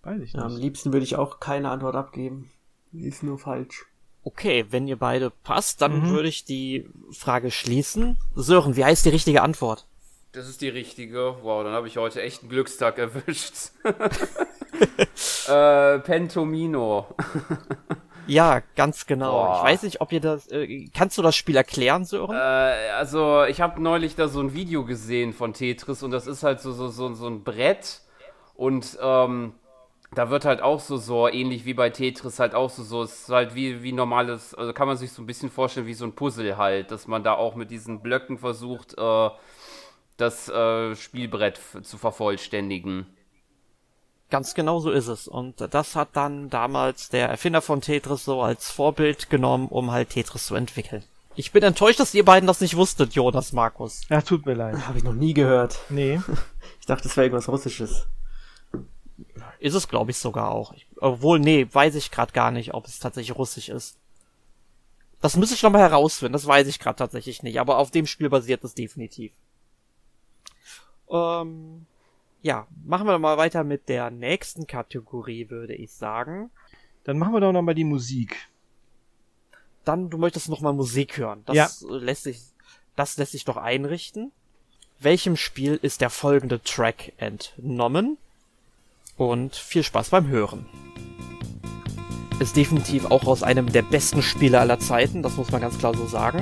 [0.02, 0.34] Weiß ich nicht.
[0.34, 2.50] Ja, am liebsten würde ich auch keine Antwort abgeben.
[2.90, 3.86] Die ist nur falsch.
[4.24, 6.10] Okay, wenn ihr beide passt, dann mhm.
[6.10, 8.18] würde ich die Frage schließen.
[8.34, 9.86] Sören, wie heißt die richtige Antwort?
[10.32, 11.36] Das ist die richtige.
[11.42, 13.70] Wow, dann habe ich heute echt einen Glückstag erwischt.
[15.48, 17.06] äh, Pentomino.
[18.26, 19.32] ja, ganz genau.
[19.32, 19.56] Boah.
[19.58, 20.48] Ich weiß nicht, ob ihr das.
[20.48, 22.36] Äh, kannst du das Spiel erklären, Sören?
[22.36, 26.42] Äh, also, ich habe neulich da so ein Video gesehen von Tetris und das ist
[26.42, 28.00] halt so, so, so, so ein Brett.
[28.54, 29.52] Und ähm,
[30.14, 33.22] da wird halt auch so, so ähnlich wie bei Tetris halt auch so, so, es
[33.22, 36.04] ist halt wie, wie normales, also kann man sich so ein bisschen vorstellen wie so
[36.04, 39.30] ein Puzzle halt, dass man da auch mit diesen Blöcken versucht, äh,
[40.16, 43.06] das äh, Spielbrett zu vervollständigen.
[44.30, 45.28] Ganz genau so ist es.
[45.28, 50.10] Und das hat dann damals der Erfinder von Tetris so als Vorbild genommen, um halt
[50.10, 51.04] Tetris zu entwickeln.
[51.36, 54.02] Ich bin enttäuscht, dass ihr beiden das nicht wusstet, Jonas Markus.
[54.08, 54.86] Ja, tut mir leid.
[54.88, 55.78] Habe ich noch nie gehört.
[55.88, 56.20] Nee.
[56.80, 58.06] Ich dachte, das wäre irgendwas Russisches.
[59.58, 60.72] Ist es, glaube ich, sogar auch.
[60.72, 63.98] Ich, obwohl, nee, weiß ich gerade gar nicht, ob es tatsächlich russisch ist.
[65.20, 68.28] Das müsste ich nochmal herausfinden, das weiß ich gerade tatsächlich nicht, aber auf dem Spiel
[68.28, 69.32] basiert es definitiv.
[71.10, 71.86] Ähm,
[72.46, 76.50] ja, machen wir mal weiter mit der nächsten Kategorie, würde ich sagen.
[77.04, 78.48] Dann machen wir doch nochmal die Musik.
[79.84, 81.42] Dann, du möchtest nochmal Musik hören.
[81.46, 81.68] Das ja.
[81.88, 82.40] lässt sich,
[82.94, 84.32] das lässt sich doch einrichten.
[84.98, 88.16] Welchem Spiel ist der folgende Track entnommen?
[89.16, 90.66] und viel Spaß beim Hören.
[92.38, 95.96] Ist definitiv auch aus einem der besten Spiele aller Zeiten, das muss man ganz klar
[95.96, 96.40] so sagen.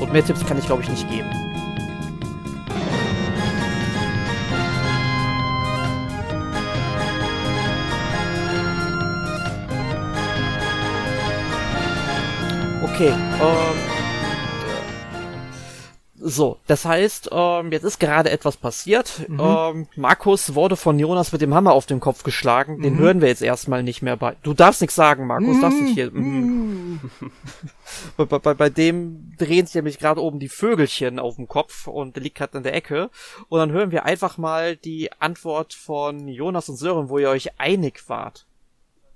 [0.00, 1.51] Und mehr Tipps kann ich glaube ich nicht geben.
[13.02, 13.76] Okay, ähm,
[16.20, 19.28] so, das heißt, ähm, jetzt ist gerade etwas passiert.
[19.28, 19.40] Mhm.
[19.40, 22.80] Ähm, Markus wurde von Jonas mit dem Hammer auf den Kopf geschlagen.
[22.80, 22.98] Den mhm.
[22.98, 24.36] hören wir jetzt erstmal nicht mehr bei.
[24.44, 25.56] Du darfst nichts sagen, Markus.
[25.56, 25.60] Mhm.
[25.60, 26.12] Darfst nicht hier.
[26.12, 27.00] Mhm.
[28.16, 32.14] bei, bei, bei dem drehen sich nämlich gerade oben die Vögelchen auf dem Kopf und
[32.14, 33.10] der liegt gerade in der Ecke.
[33.48, 37.58] Und dann hören wir einfach mal die Antwort von Jonas und Sören, wo ihr euch
[37.58, 38.46] einig wart.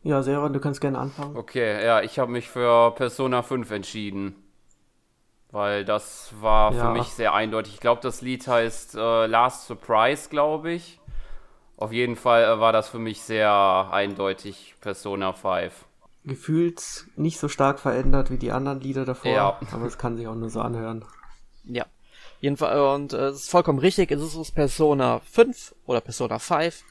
[0.06, 1.36] Ja, Sören, du kannst gerne anfangen.
[1.36, 4.36] Okay, ja, ich habe mich für Persona 5 entschieden.
[5.50, 6.84] Weil das war ja.
[6.84, 7.74] für mich sehr eindeutig.
[7.74, 11.00] Ich glaube, das Lied heißt äh, Last Surprise, glaube ich.
[11.76, 15.72] Auf jeden Fall äh, war das für mich sehr eindeutig Persona 5.
[16.24, 19.58] Gefühlt nicht so stark verändert wie die anderen Lieder davor, ja.
[19.72, 21.04] aber es kann sich auch nur so anhören.
[21.64, 21.84] Ja.
[22.40, 26.84] Jedenfalls, und äh, es ist vollkommen richtig, es ist Persona 5 oder Persona 5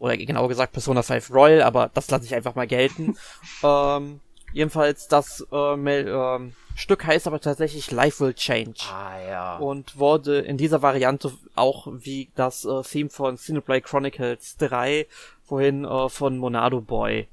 [0.00, 3.16] oder genau gesagt Persona 5 Royal, aber das lasse ich einfach mal gelten.
[3.62, 4.20] ähm,
[4.52, 8.80] jedenfalls das äh, äh, Stück heißt aber tatsächlich Life Will Change.
[8.90, 9.56] Ah, ja.
[9.58, 15.06] Und wurde in dieser Variante auch wie das äh, Theme von Cineplay Chronicles 3
[15.44, 17.28] vorhin äh, von Monado Boy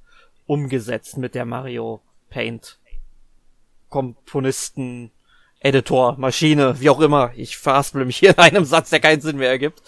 [0.45, 2.77] umgesetzt mit der Mario Paint
[3.89, 5.11] Komponisten,
[5.61, 7.31] Editor, Maschine, wie auch immer.
[7.37, 9.81] Ich verhaspel mich hier in einem Satz, der keinen Sinn mehr ergibt.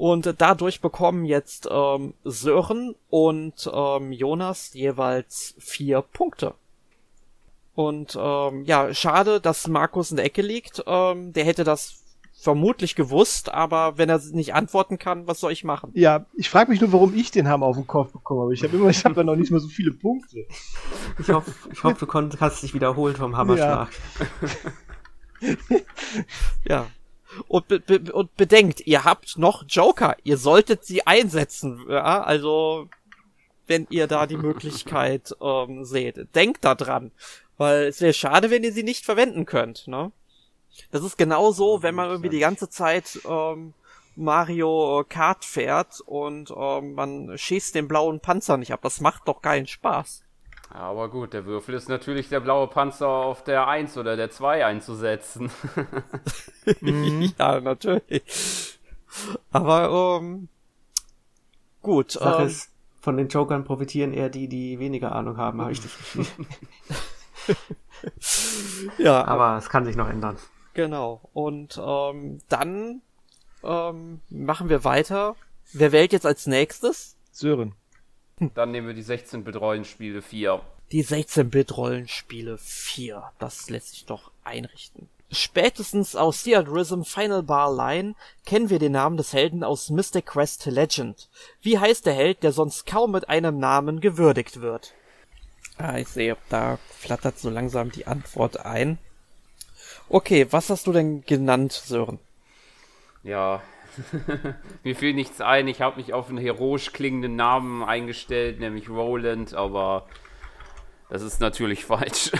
[0.00, 6.54] Und dadurch bekommen jetzt ähm, Sören und ähm, Jonas jeweils vier Punkte.
[7.74, 10.82] Und ähm, ja, schade, dass Markus in der Ecke liegt.
[10.86, 12.02] Ähm, der hätte das
[12.32, 15.90] vermutlich gewusst, aber wenn er nicht antworten kann, was soll ich machen?
[15.92, 18.44] Ja, ich frage mich nur, warum ich den Hammer auf den Kopf bekomme.
[18.44, 20.46] Aber ich habe immer, ich habe da noch nicht mal so viele Punkte.
[21.18, 23.90] Ich hoffe, ich hoffe, du konntest, hast dich wiederholt vom Hammerschlag.
[25.42, 25.48] Ja.
[26.66, 26.86] ja.
[27.48, 30.16] Und, be be und bedenkt, ihr habt noch Joker.
[30.24, 31.86] Ihr solltet sie einsetzen.
[31.88, 32.88] Ja, also
[33.66, 36.34] wenn ihr da die Möglichkeit ähm, seht.
[36.34, 37.12] Denkt da dran.
[37.56, 40.12] Weil es wäre schade, wenn ihr sie nicht verwenden könnt, ne?
[40.90, 43.74] Das ist genauso, wenn man irgendwie die ganze Zeit ähm,
[44.16, 48.80] Mario Kart fährt und äh, man schießt den blauen Panzer nicht ab.
[48.82, 50.22] Das macht doch keinen Spaß.
[50.70, 54.64] Aber gut, der Würfel ist natürlich der blaue Panzer auf der 1 oder der 2
[54.64, 55.50] einzusetzen.
[57.38, 58.78] ja, natürlich.
[59.50, 60.48] Aber ähm,
[61.82, 62.12] gut.
[62.12, 62.70] Sache ähm, ist,
[63.00, 66.26] von den Jokern profitieren eher die, die weniger Ahnung haben, habe ich das Gefühl.
[68.98, 69.24] ja.
[69.24, 70.36] Aber es kann sich noch ändern.
[70.74, 71.20] Genau.
[71.32, 73.02] Und ähm, dann
[73.64, 75.34] ähm, machen wir weiter.
[75.72, 77.16] Wer wählt jetzt als nächstes?
[77.32, 77.74] Sören.
[78.54, 80.62] Dann nehmen wir die 16-Bit-Rollenspiele 4.
[80.92, 83.32] Die 16-Bit-Rollenspiele 4.
[83.38, 85.08] Das lässt sich doch einrichten.
[85.30, 88.14] Spätestens aus Theatrism Final Bar Line
[88.46, 91.28] kennen wir den Namen des Helden aus Mystic Quest Legend.
[91.60, 94.94] Wie heißt der Held, der sonst kaum mit einem Namen gewürdigt wird?
[95.78, 98.98] Ah, ich sehe, da flattert so langsam die Antwort ein.
[100.08, 102.18] Okay, was hast du denn genannt, Sören?
[103.22, 103.62] Ja,
[104.84, 105.68] mir fiel nichts ein.
[105.68, 110.06] Ich habe mich auf einen heroisch klingenden Namen eingestellt, nämlich Roland, aber
[111.08, 112.30] das ist natürlich falsch.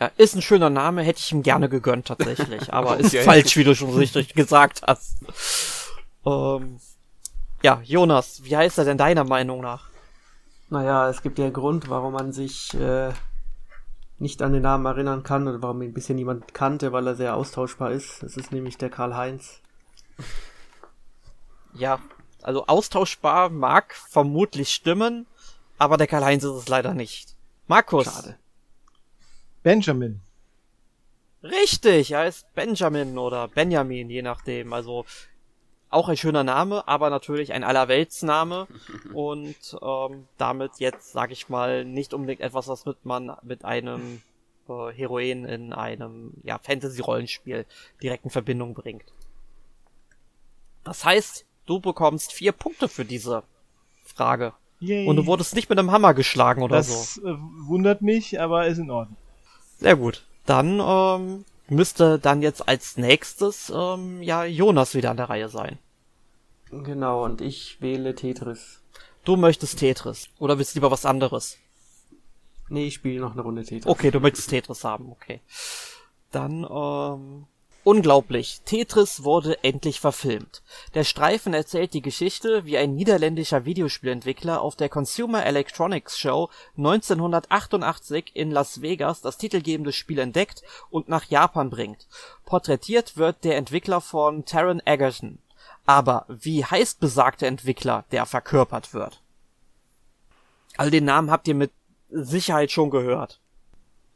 [0.00, 3.64] Ja, ist ein schöner Name, hätte ich ihm gerne gegönnt tatsächlich, aber ist falsch, wie
[3.64, 5.18] du schon richtig gesagt hast.
[6.26, 6.80] Ähm,
[7.62, 9.88] ja, Jonas, wie heißt er denn deiner Meinung nach?
[10.70, 13.10] Naja, es gibt ja einen Grund, warum man sich äh,
[14.18, 17.36] nicht an den Namen erinnern kann oder warum ihn bisher niemand kannte, weil er sehr
[17.36, 18.22] austauschbar ist.
[18.22, 19.60] Es ist nämlich der Karl-Heinz.
[21.74, 22.00] Ja,
[22.42, 25.26] also austauschbar mag vermutlich stimmen,
[25.78, 27.34] aber der Karl-Heinz ist es leider nicht.
[27.66, 28.06] Markus.
[28.06, 28.36] Schade.
[29.62, 30.20] Benjamin.
[31.42, 34.72] Richtig, er ist Benjamin oder Benjamin, je nachdem.
[34.72, 35.04] Also
[35.90, 38.66] auch ein schöner Name, aber natürlich ein Allerweltsname
[39.12, 44.22] und ähm, damit jetzt, sag ich mal, nicht unbedingt etwas, was mit man mit einem
[44.68, 47.66] äh, Heroin in einem ja, Fantasy-Rollenspiel
[48.02, 49.04] direkt in Verbindung bringt.
[50.84, 53.42] Das heißt, du bekommst vier Punkte für diese
[54.04, 54.52] Frage.
[54.80, 55.06] Yay.
[55.06, 57.22] Und du wurdest nicht mit einem Hammer geschlagen oder das, so.
[57.22, 57.36] Das äh,
[57.66, 59.16] wundert mich, aber ist in Ordnung.
[59.78, 60.24] Sehr gut.
[60.44, 65.78] Dann ähm, müsste dann jetzt als nächstes ähm, ja Jonas wieder an der Reihe sein.
[66.70, 68.80] Genau, und ich wähle Tetris.
[69.24, 70.28] Du möchtest Tetris.
[70.38, 71.58] Oder willst du lieber was anderes?
[72.68, 73.86] Nee, ich spiele noch eine Runde Tetris.
[73.86, 75.40] Okay, du möchtest Tetris haben, okay.
[76.32, 77.46] Dann ähm,
[77.84, 80.62] Unglaublich, Tetris wurde endlich verfilmt.
[80.94, 88.30] Der Streifen erzählt die Geschichte, wie ein niederländischer Videospielentwickler auf der Consumer Electronics Show 1988
[88.34, 92.06] in Las Vegas das titelgebende Spiel entdeckt und nach Japan bringt.
[92.44, 95.38] Porträtiert wird der Entwickler von Taron Egerton.
[95.84, 99.20] Aber wie heißt besagter Entwickler, der verkörpert wird?
[100.76, 101.72] All den Namen habt ihr mit
[102.10, 103.40] Sicherheit schon gehört.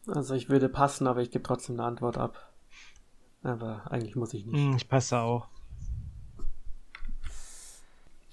[0.07, 2.46] Also ich würde passen, aber ich gebe trotzdem eine Antwort ab.
[3.47, 4.57] Aber eigentlich muss ich nicht.
[4.57, 5.47] Hm, ich passe auch.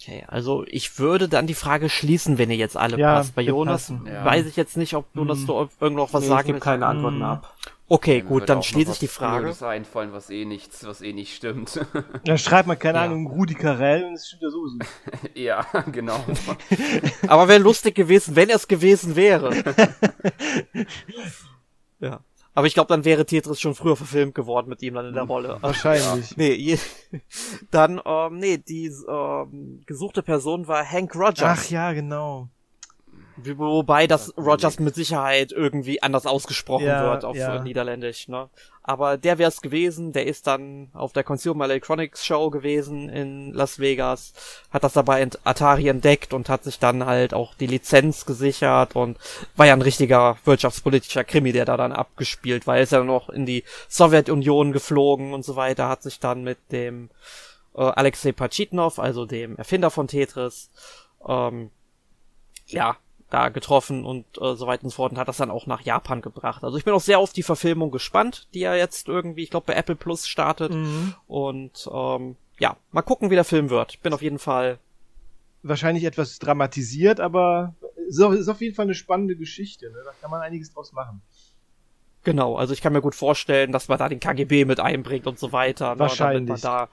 [0.02, 3.36] Okay, also ich würde dann die Frage schließen, wenn ihr jetzt alle ja, passt.
[3.36, 4.26] Bei Jonas ja.
[4.26, 5.48] weiß ich jetzt nicht, ob Jonas hm.
[5.48, 7.24] du irgendwo noch was nee, sagen Ich gebe keine Antworten hm.
[7.24, 7.56] ab.
[7.88, 9.46] Okay, ja, gut, dann schließe ich die Frage.
[9.46, 11.86] Mir einfallen, was eh nichts, was eh nicht stimmt.
[12.26, 13.04] Dann schreibt man keine ja.
[13.04, 14.80] Ahnung Rudi Carell und es stimmt ja sowieso.
[15.36, 16.20] ja, genau.
[17.28, 19.54] Aber wäre lustig gewesen, wenn es gewesen wäre.
[22.00, 22.22] ja.
[22.56, 25.24] Aber ich glaube, dann wäre Tetris schon früher verfilmt geworden mit ihm dann in der
[25.24, 25.58] Rolle.
[25.62, 26.32] Wahrscheinlich.
[26.32, 26.36] Ja.
[26.38, 26.78] Nee, je,
[27.72, 31.42] dann, ähm, nee, die ähm, gesuchte Person war Hank Rogers.
[31.42, 32.50] Ach ja, genau.
[33.38, 37.64] Wobei das Rogers mit Sicherheit irgendwie anders ausgesprochen ja, wird auf ja.
[37.64, 38.50] Niederländisch, ne?
[38.86, 43.54] Aber der wäre es gewesen, der ist dann auf der Consumer Electronics Show gewesen in
[43.54, 44.34] Las Vegas,
[44.72, 48.98] hat das dabei in Atari entdeckt und hat sich dann halt auch die Lizenz gesichert
[48.98, 49.18] und
[49.56, 52.76] war ja ein richtiger wirtschaftspolitischer Krimi, der da dann abgespielt war.
[52.76, 56.58] Er ist ja noch in die Sowjetunion geflogen und so weiter, hat sich dann mit
[56.74, 57.10] dem
[57.76, 60.70] äh, Alexei Pachitnov, also dem Erfinder von Tetris,
[61.26, 61.72] ähm,
[62.68, 62.98] ja,
[63.34, 65.82] da getroffen und äh, so weiter und so fort und hat das dann auch nach
[65.82, 66.64] Japan gebracht.
[66.64, 69.66] Also ich bin auch sehr auf die Verfilmung gespannt, die ja jetzt irgendwie, ich glaube,
[69.66, 70.74] bei Apple Plus startet.
[70.74, 71.16] Mhm.
[71.28, 73.94] Und ähm, ja, mal gucken, wie der Film wird.
[73.94, 74.78] Ich bin auf jeden Fall.
[75.64, 77.74] Wahrscheinlich etwas dramatisiert, aber
[78.08, 79.90] ist auf, ist auf jeden Fall eine spannende Geschichte.
[79.90, 79.98] Ne?
[80.06, 81.22] Da kann man einiges draus machen.
[82.24, 85.40] Genau, also ich kann mir gut vorstellen, dass man da den KGB mit einbringt und
[85.40, 85.98] so weiter.
[85.98, 86.42] Wahrscheinlich.
[86.42, 86.88] Ne, damit man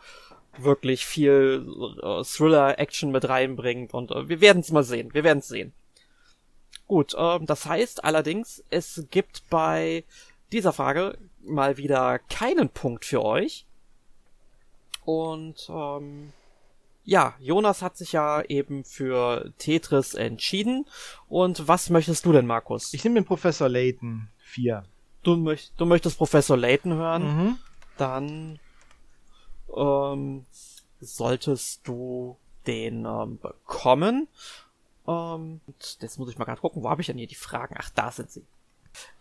[0.59, 1.67] da wirklich viel
[2.03, 5.12] äh, Thriller-Action mit reinbringt und äh, wir werden es mal sehen.
[5.12, 5.73] Wir werden es sehen.
[6.91, 10.03] Gut, ähm, das heißt allerdings, es gibt bei
[10.51, 13.65] dieser Frage mal wieder keinen Punkt für euch.
[15.05, 16.33] Und ähm,
[17.05, 20.85] ja, Jonas hat sich ja eben für Tetris entschieden.
[21.29, 22.93] Und was möchtest du denn, Markus?
[22.93, 24.83] Ich nehme den Professor Layton 4.
[25.23, 27.23] Du, möcht, du möchtest Professor Layton hören?
[27.23, 27.59] Mhm.
[27.99, 28.59] Dann
[29.77, 30.45] ähm,
[31.01, 32.37] solltest du
[32.67, 34.27] den ähm, bekommen.
[35.06, 35.60] Ähm,
[36.01, 37.74] jetzt muss ich mal gerade gucken, wo habe ich denn hier die Fragen?
[37.78, 38.44] Ach, da sind sie.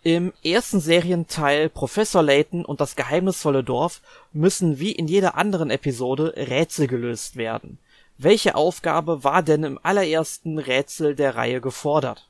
[0.04, 4.02] Im ersten Serienteil Professor Layton und das geheimnisvolle Dorf
[4.34, 7.78] müssen wie in jeder anderen Episode Rätsel gelöst werden.
[8.18, 12.28] Welche Aufgabe war denn im allerersten Rätsel der Reihe gefordert?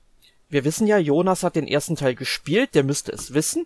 [0.50, 3.66] Wir wissen ja, Jonas hat den ersten Teil gespielt, der müsste es wissen.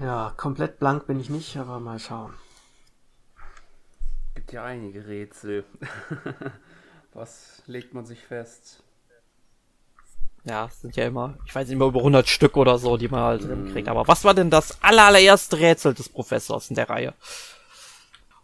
[0.00, 2.34] Ja, komplett blank bin ich nicht, aber mal schauen.
[4.34, 5.64] Gibt ja einige Rätsel.
[7.14, 8.82] Was legt man sich fest?
[10.44, 13.08] Ja, es sind ja immer, ich weiß nicht mehr, über 100 Stück oder so, die
[13.08, 13.88] man halt drin kriegt.
[13.88, 17.14] Aber was war denn das allererste Rätsel des Professors in der Reihe?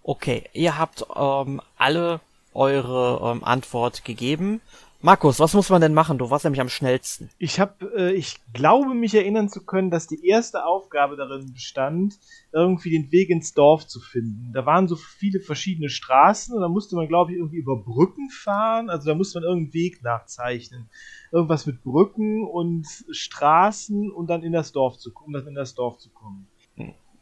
[0.03, 2.21] Okay, ihr habt ähm, alle
[2.55, 4.61] eure ähm, Antwort gegeben.
[5.01, 6.19] Markus, was muss man denn machen?
[6.19, 7.31] Du warst nämlich am schnellsten.
[7.39, 12.19] Ich habe, äh, ich glaube mich erinnern zu können, dass die erste Aufgabe darin bestand,
[12.53, 14.53] irgendwie den Weg ins Dorf zu finden.
[14.53, 18.29] Da waren so viele verschiedene Straßen und da musste man, glaube ich, irgendwie über Brücken
[18.31, 18.91] fahren.
[18.91, 20.91] Also da musste man irgendeinen Weg nachzeichnen.
[21.31, 25.77] Irgendwas mit Brücken und Straßen und dann in das Dorf zu, um dann in das
[25.77, 26.49] Dorf zu kommen.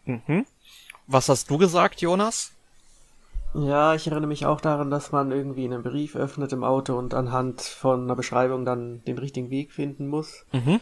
[0.07, 0.47] Mhm.
[1.07, 2.56] Was hast du gesagt, Jonas?
[3.55, 7.15] Ja, ich erinnere mich auch daran, dass man irgendwie einen Brief öffnet im Auto und
[7.15, 10.45] anhand von einer Beschreibung dann den richtigen Weg finden muss.
[10.53, 10.81] Mhm.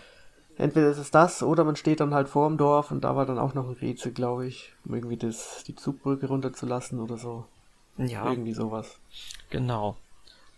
[0.56, 3.26] Entweder ist es das oder man steht dann halt vor dem Dorf und da war
[3.26, 7.44] dann auch noch ein Rätsel, glaube ich, um irgendwie das, die Zugbrücke runterzulassen oder so.
[7.96, 8.28] Ja.
[8.28, 8.98] Irgendwie sowas.
[9.50, 9.96] Genau.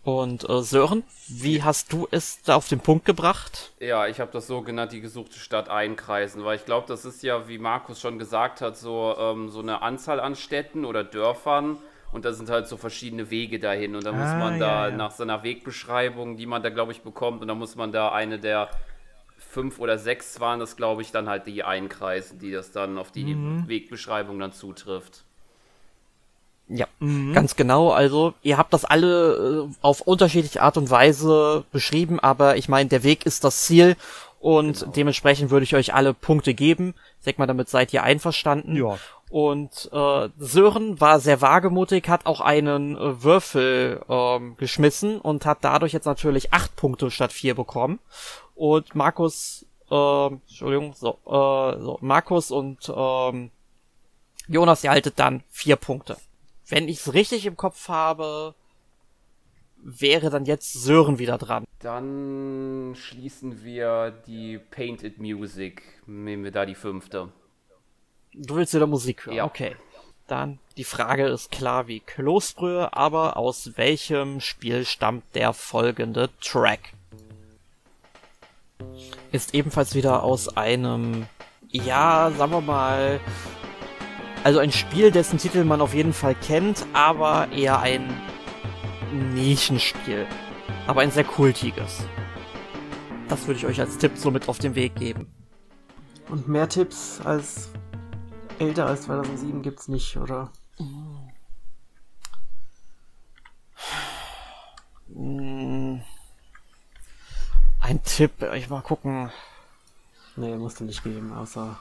[0.04, 3.72] Und äh, Sören, wie hast du es da auf den Punkt gebracht?
[3.80, 7.24] Ja, ich habe das so genannt, die gesuchte Stadt einkreisen, weil ich glaube, das ist
[7.24, 11.78] ja, wie Markus schon gesagt hat, so, ähm, so eine Anzahl an Städten oder Dörfern,
[12.16, 13.94] und da sind halt so verschiedene Wege dahin.
[13.94, 14.96] Und da muss ah, man da ja, ja.
[14.96, 18.38] nach seiner Wegbeschreibung, die man da, glaube ich, bekommt, und da muss man da eine
[18.38, 18.70] der
[19.38, 23.12] fünf oder sechs waren das, glaube ich, dann halt die einkreisen, die das dann auf
[23.12, 23.68] die mhm.
[23.68, 25.24] Wegbeschreibung dann zutrifft.
[26.68, 27.32] Ja, mhm.
[27.32, 27.90] ganz genau.
[27.90, 32.88] Also, ihr habt das alle äh, auf unterschiedliche Art und Weise beschrieben, aber ich meine,
[32.88, 33.94] der Weg ist das Ziel
[34.46, 34.92] und genau.
[34.92, 36.94] dementsprechend würde ich euch alle Punkte geben.
[37.18, 38.76] Ich denke mal, damit seid ihr einverstanden.
[38.76, 38.96] Ja.
[39.28, 45.58] Und äh, Sören war sehr wagemutig, hat auch einen äh, Würfel ähm, geschmissen und hat
[45.62, 47.98] dadurch jetzt natürlich acht Punkte statt vier bekommen.
[48.54, 53.50] Und Markus, äh, Entschuldigung, so, äh, so Markus und ähm,
[54.46, 56.18] Jonas, ihr haltet dann vier Punkte.
[56.68, 58.54] Wenn ich es richtig im Kopf habe,
[59.86, 61.64] wäre dann jetzt Sören wieder dran.
[61.78, 65.82] Dann schließen wir die Painted Music.
[66.06, 67.28] Nehmen wir da die fünfte.
[68.34, 69.36] Du willst wieder Musik hören?
[69.36, 69.44] Ja.
[69.44, 69.76] Okay.
[70.26, 76.92] Dann, die Frage ist klar wie Kloßbrühe, aber aus welchem Spiel stammt der folgende Track?
[79.30, 81.28] Ist ebenfalls wieder aus einem,
[81.70, 83.20] ja, sagen wir mal,
[84.42, 88.12] also ein Spiel, dessen Titel man auf jeden Fall kennt, aber eher ein
[89.12, 90.26] Nischenspiel.
[90.86, 92.04] Aber ein sehr kultiges.
[93.28, 95.26] Das würde ich euch als Tipp so mit auf den Weg geben.
[96.28, 97.70] Und mehr Tipps als
[98.58, 100.50] älter als 2007 gibt's nicht, oder?
[107.80, 109.30] Ein Tipp, ich mal gucken.
[110.36, 111.78] Nee, musst du nicht geben, außer.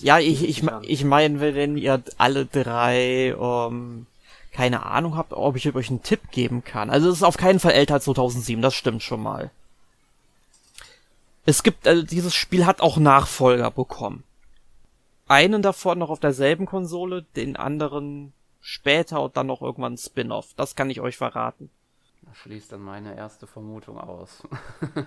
[0.00, 4.06] Ja, ich, ich, ich meine, wenn ihr alle drei, um,
[4.54, 6.88] keine Ahnung habt, ob ich euch einen Tipp geben kann.
[6.88, 9.50] Also es ist auf keinen Fall älter als 2007, das stimmt schon mal.
[11.44, 14.24] Es gibt, also dieses Spiel hat auch Nachfolger bekommen
[15.26, 20.54] einen davon noch auf derselben Konsole, den anderen später und dann noch irgendwann ein Spin-off.
[20.56, 21.70] Das kann ich euch verraten.
[22.22, 24.42] Das schließt dann meine erste Vermutung aus.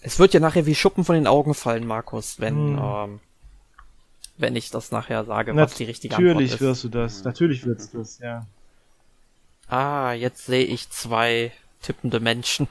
[0.00, 2.82] es wird ja nachher wie Schuppen von den Augen fallen, Markus, wenn, hm.
[2.82, 3.20] ähm,
[4.38, 6.52] wenn ich das nachher sage, was die richtige Antwort ist.
[6.52, 8.46] Natürlich wirst du das, natürlich wirst du das, ja.
[9.68, 11.52] Ah, jetzt sehe ich zwei
[11.82, 12.68] tippende Menschen.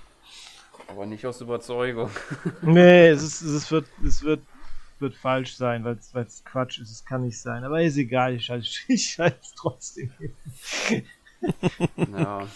[0.87, 2.09] Aber nicht aus Überzeugung.
[2.61, 4.41] nee, es, ist, es, wird, es wird,
[4.99, 6.91] wird falsch sein, weil es Quatsch ist.
[6.91, 7.63] Es kann nicht sein.
[7.63, 8.67] Aber ist egal, ich schalte
[9.41, 11.05] es trotzdem hin.
[12.13, 12.47] ja.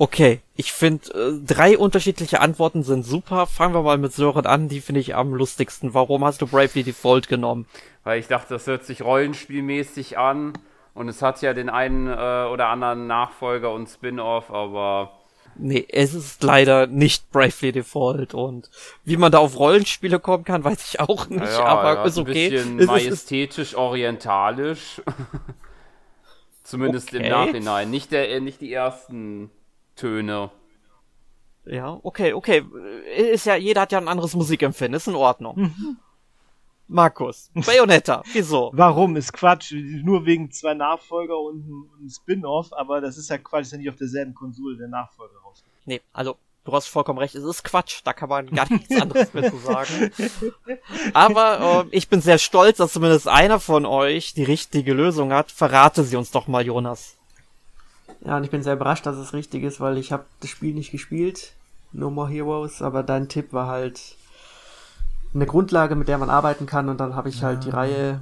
[0.00, 3.46] Okay, ich finde, äh, drei unterschiedliche Antworten sind super.
[3.46, 5.92] Fangen wir mal mit Sören an, die finde ich am lustigsten.
[5.92, 7.66] Warum hast du Bravely Default genommen?
[8.04, 10.52] Weil ich dachte, das hört sich rollenspielmäßig an
[10.94, 15.12] und es hat ja den einen äh, oder anderen Nachfolger und Spin-off, aber
[15.60, 18.70] Nee, es ist leider nicht Bravely Default und
[19.04, 22.18] wie man da auf Rollenspiele kommen kann, weiß ich auch nicht, ja, aber ja, ist
[22.18, 22.46] okay.
[22.46, 25.02] Ein bisschen majestätisch orientalisch.
[26.62, 27.24] Zumindest okay.
[27.24, 29.50] im Nachhinein, nicht der nicht die ersten
[29.98, 30.50] Töne.
[31.66, 32.64] Ja, okay, okay.
[33.16, 35.56] Ist ja jeder hat ja ein anderes Musikempfinden, ist in Ordnung.
[35.56, 35.96] Mhm.
[36.90, 38.70] Markus, Bayonetta, wieso?
[38.72, 39.16] Warum?
[39.16, 39.72] Ist Quatsch.
[39.72, 41.68] Nur wegen zwei Nachfolger und
[42.00, 45.38] ein Spin-off, aber das ist ja Quatsch, ist ja nicht auf derselben Konsole der Nachfolger
[45.44, 45.62] raus.
[45.84, 49.34] Nee, also du hast vollkommen recht, es ist Quatsch, da kann man gar nichts anderes
[49.34, 50.10] mehr zu sagen.
[51.12, 55.52] Aber äh, ich bin sehr stolz, dass zumindest einer von euch die richtige Lösung hat.
[55.52, 57.17] Verrate sie uns doch mal, Jonas.
[58.28, 60.74] Ja, und ich bin sehr überrascht, dass es richtig ist, weil ich habe das Spiel
[60.74, 61.54] nicht gespielt,
[61.92, 64.16] No More Heroes, aber dein Tipp war halt
[65.32, 67.70] eine Grundlage, mit der man arbeiten kann und dann habe ich halt die.
[67.70, 68.20] Reihe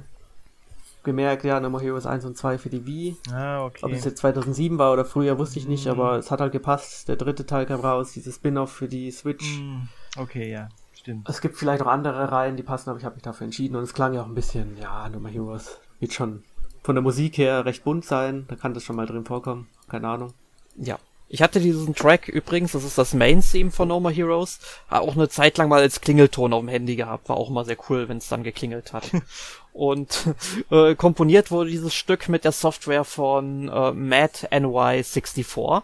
[1.03, 3.17] gemerkt, ja, No More Heroes 1 und 2 für die Wii.
[3.33, 3.79] Ah, okay.
[3.81, 5.89] Ob es jetzt 2007 war oder früher, wusste ich nicht, mm.
[5.89, 7.09] aber es hat halt gepasst.
[7.09, 9.59] Der dritte Teil kam raus, dieses Spin-off für die Switch.
[9.59, 9.89] Mm.
[10.17, 11.27] Okay, ja, stimmt.
[11.27, 13.83] Es gibt vielleicht auch andere Reihen, die passen, aber ich habe mich dafür entschieden und
[13.83, 16.43] es klang ja auch ein bisschen, ja, No More Heroes wird schon
[16.83, 20.07] von der Musik her recht bunt sein, da kann das schon mal drin vorkommen, keine
[20.07, 20.33] Ahnung.
[20.75, 20.99] Ja,
[21.29, 24.59] ich hatte diesen Track übrigens, das ist das Main-Theme von No More Heroes,
[24.89, 27.27] auch eine Zeit lang mal als Klingelton auf dem Handy gehabt.
[27.27, 29.11] War auch immer sehr cool, wenn es dann geklingelt hat.
[29.73, 30.33] Und
[30.71, 35.83] äh, komponiert wurde dieses Stück mit der Software von äh, Matt NY64.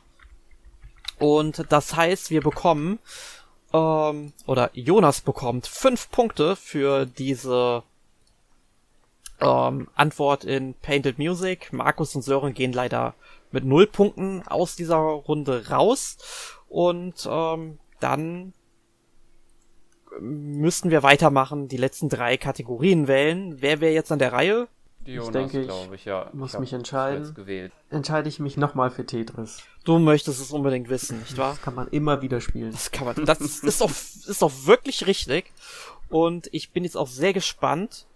[1.19, 2.99] Und das heißt, wir bekommen,
[3.73, 7.83] ähm, oder Jonas bekommt fünf Punkte für diese
[9.41, 11.73] ähm, Antwort in Painted Music.
[11.73, 13.13] Markus und Sören gehen leider
[13.53, 16.17] mit null Punkten aus dieser Runde raus.
[16.67, 18.53] Und ähm, dann
[20.19, 23.61] müssten wir weitermachen, die letzten drei Kategorien wählen.
[23.61, 24.67] Wer wäre jetzt an der Reihe?
[25.05, 26.29] Die Jonas, ich denke, ich, ich ja.
[26.33, 27.71] muss ich mich entscheiden.
[27.89, 29.61] Entscheide ich mich nochmal für Tetris.
[29.83, 31.51] Du möchtest es unbedingt wissen, nicht wahr?
[31.51, 32.71] Das kann man immer wieder spielen.
[32.71, 33.25] Das kann man.
[33.25, 35.51] Das ist doch, ist doch wirklich richtig.
[36.09, 38.07] Und ich bin jetzt auch sehr gespannt,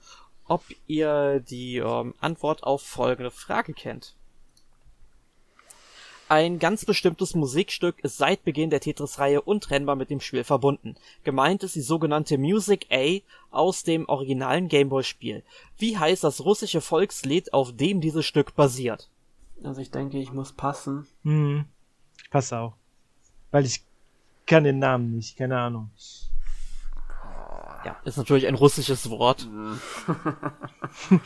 [0.45, 4.16] ob ihr die ähm, Antwort auf folgende Frage kennt.
[6.29, 10.95] Ein ganz bestimmtes Musikstück ist seit Beginn der Tetris-Reihe untrennbar mit dem Spiel verbunden.
[11.23, 15.43] Gemeint ist die sogenannte Music A aus dem originalen Gameboy-Spiel.
[15.77, 19.09] Wie heißt das russische Volkslied, auf dem dieses Stück basiert?
[19.63, 21.07] Also ich denke, ich muss passen.
[21.23, 21.63] Hm,
[22.29, 22.73] pass auch.
[23.51, 23.85] Weil ich
[24.45, 25.91] kann den Namen nicht, keine Ahnung.
[27.85, 29.47] Ja, ist natürlich ein russisches Wort.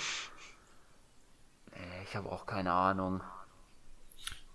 [2.03, 3.21] ich habe auch keine Ahnung.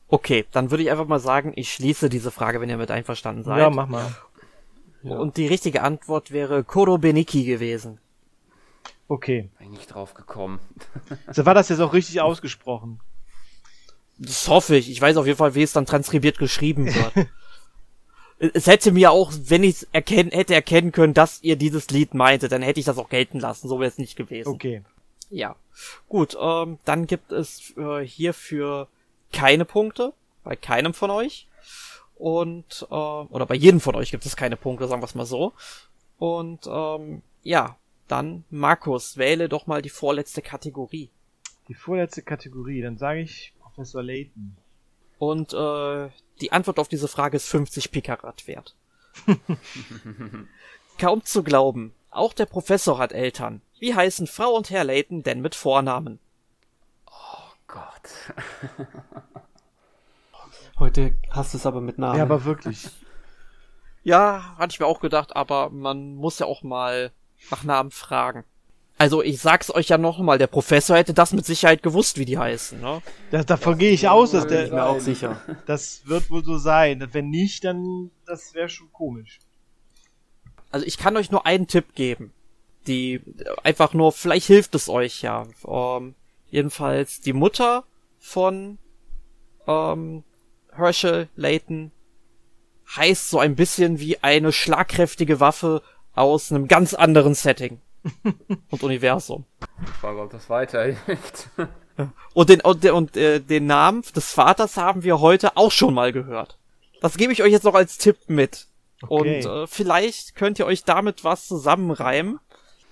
[0.08, 3.42] Okay, dann würde ich einfach mal sagen, ich schließe diese Frage, wenn ihr mit einverstanden
[3.42, 3.58] seid.
[3.58, 4.14] Ja, mach mal.
[5.02, 5.18] Ja.
[5.18, 7.98] Und die richtige Antwort wäre Koro Beniki gewesen.
[9.08, 9.50] Okay.
[9.58, 10.58] Bin nicht drauf gekommen.
[11.32, 13.00] so war das jetzt auch richtig ausgesprochen.
[14.18, 14.90] Das hoffe ich.
[14.90, 17.28] Ich weiß auf jeden Fall, wie es dann transkribiert geschrieben wird.
[18.54, 22.14] es hätte mir auch, wenn ich es erkennen, hätte erkennen können, dass ihr dieses Lied
[22.14, 23.68] meinte, dann hätte ich das auch gelten lassen.
[23.68, 24.48] So wäre es nicht gewesen.
[24.48, 24.82] Okay.
[25.30, 25.56] Ja.
[26.08, 28.88] Gut, ähm, dann gibt es äh, hier für
[29.32, 30.12] keine Punkte,
[30.44, 31.46] bei keinem von euch.
[32.16, 35.26] Und, äh, oder bei jedem von euch gibt es keine Punkte, sagen wir es mal
[35.26, 35.52] so.
[36.18, 37.76] Und ähm, ja,
[38.08, 41.10] dann Markus, wähle doch mal die vorletzte Kategorie.
[41.68, 44.56] Die vorletzte Kategorie, dann sage ich Professor Layton.
[45.18, 46.08] Und äh,
[46.40, 48.74] die Antwort auf diese Frage ist 50 Pikarat wert.
[50.98, 53.60] Kaum zu glauben, auch der Professor hat Eltern.
[53.78, 56.18] Wie heißen Frau und Herr Layton denn mit Vornamen?
[57.76, 58.86] Gott.
[60.78, 62.16] Heute hast du es aber mit Namen.
[62.16, 62.88] Ja, aber wirklich.
[64.02, 67.10] Ja, hatte ich mir auch gedacht, aber man muss ja auch mal
[67.50, 68.44] nach Namen fragen.
[68.98, 72.24] Also ich sag's euch ja noch mal, der Professor hätte das mit Sicherheit gewusst, wie
[72.24, 72.80] die heißen.
[72.80, 73.02] Ne?
[73.32, 75.40] Da, davon gehe ich aus, dass der mir auch sicher.
[75.66, 77.04] Das wird wohl so sein.
[77.10, 79.40] Wenn nicht, dann das wäre schon komisch.
[80.70, 82.32] Also ich kann euch nur einen Tipp geben,
[82.86, 83.20] die
[83.64, 85.48] einfach nur, vielleicht hilft es euch ja.
[85.66, 86.14] Ähm,
[86.56, 87.84] Jedenfalls die Mutter
[88.18, 88.78] von
[89.66, 90.24] ähm,
[90.72, 91.92] Herschel Layton
[92.96, 95.82] heißt so ein bisschen wie eine schlagkräftige Waffe
[96.14, 97.82] aus einem ganz anderen Setting
[98.70, 99.44] und Universum.
[99.84, 101.50] Ich frage, ob das weiterhilft.
[102.32, 106.10] und den, und, und äh, den Namen des Vaters haben wir heute auch schon mal
[106.10, 106.56] gehört.
[107.02, 108.68] Das gebe ich euch jetzt noch als Tipp mit.
[109.02, 109.44] Okay.
[109.44, 112.40] Und äh, vielleicht könnt ihr euch damit was zusammenreimen.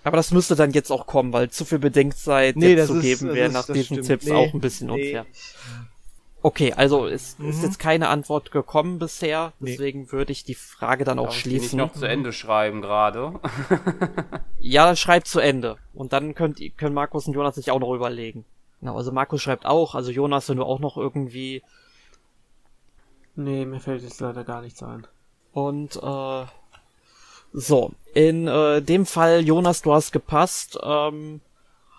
[0.04, 3.34] Aber das müsste dann jetzt auch kommen, weil zu viel Bedenkzeit nee, jetzt zu geben
[3.34, 4.06] wäre nach diesen stimmt.
[4.06, 5.24] Tipps nee, auch ein bisschen unfair.
[5.24, 5.30] Nee.
[6.42, 7.48] Okay, also es mhm.
[7.48, 10.12] ist jetzt keine Antwort gekommen bisher, deswegen nee.
[10.12, 11.56] würde ich die Frage dann Darf auch schließen.
[11.56, 13.40] Ich nicht noch zu Ende schreiben gerade.
[14.60, 17.94] ja, dann schreibt zu Ende und dann könnt können Markus und Jonas sich auch noch
[17.94, 18.44] überlegen.
[18.80, 21.62] Genau, also Markus schreibt auch, also Jonas, wenn du auch noch irgendwie
[23.36, 25.06] Nee, mir fällt jetzt leider gar nichts ein.
[25.52, 26.44] Und äh
[27.54, 30.76] so, in äh, dem Fall, Jonas, du hast gepasst.
[30.82, 31.40] Ähm,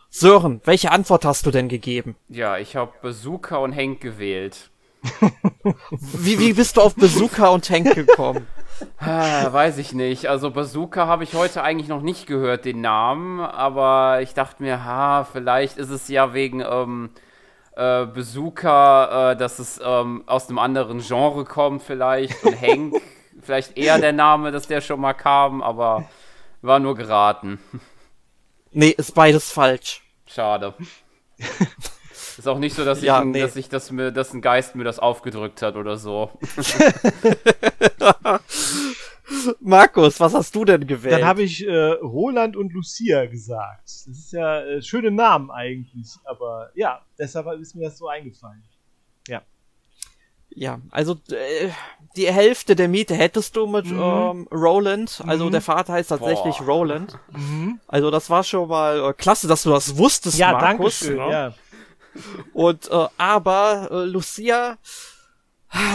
[0.09, 2.15] Sören, welche Antwort hast du denn gegeben?
[2.27, 4.69] Ja, ich habe Bazooka und Henk gewählt.
[5.91, 8.47] wie, wie bist du auf Bazooka und Henk gekommen?
[8.99, 10.25] Ah, weiß ich nicht.
[10.25, 14.83] Also Bazooka habe ich heute eigentlich noch nicht gehört, den Namen, aber ich dachte mir,
[14.83, 17.09] ha, vielleicht ist es ja wegen ähm,
[17.77, 22.95] äh, Bazooka, äh, dass es ähm, aus einem anderen Genre kommt vielleicht und Hank,
[23.41, 26.09] vielleicht eher der Name, dass der schon mal kam, aber
[26.61, 27.59] war nur geraten.
[28.71, 30.01] Nee, ist beides falsch.
[30.27, 30.73] Schade.
[32.37, 33.41] Ist auch nicht so, dass ich, Ja, ein, nee.
[33.41, 36.31] dass ich das mir, dass ein Geist mir das aufgedrückt hat oder so.
[39.59, 41.13] Markus, was hast du denn gewählt?
[41.13, 43.83] Dann habe ich äh, Roland und Lucia gesagt.
[43.85, 48.63] Das ist ja äh, schöne Namen eigentlich, aber ja, deshalb ist mir das so eingefallen.
[50.55, 51.69] Ja, also äh,
[52.15, 53.99] die Hälfte der Miete hättest du mit Mhm.
[53.99, 55.21] ähm, Roland.
[55.27, 55.51] Also Mhm.
[55.51, 56.65] der Vater heißt tatsächlich Boah.
[56.65, 57.19] Roland.
[57.87, 60.99] Also das war schon mal äh, klasse, dass du das wusstest, Ja, danke Markus.
[60.99, 61.17] schön.
[61.17, 61.29] ne?
[61.31, 61.53] Ja.
[62.53, 64.77] Und äh, aber äh, Lucia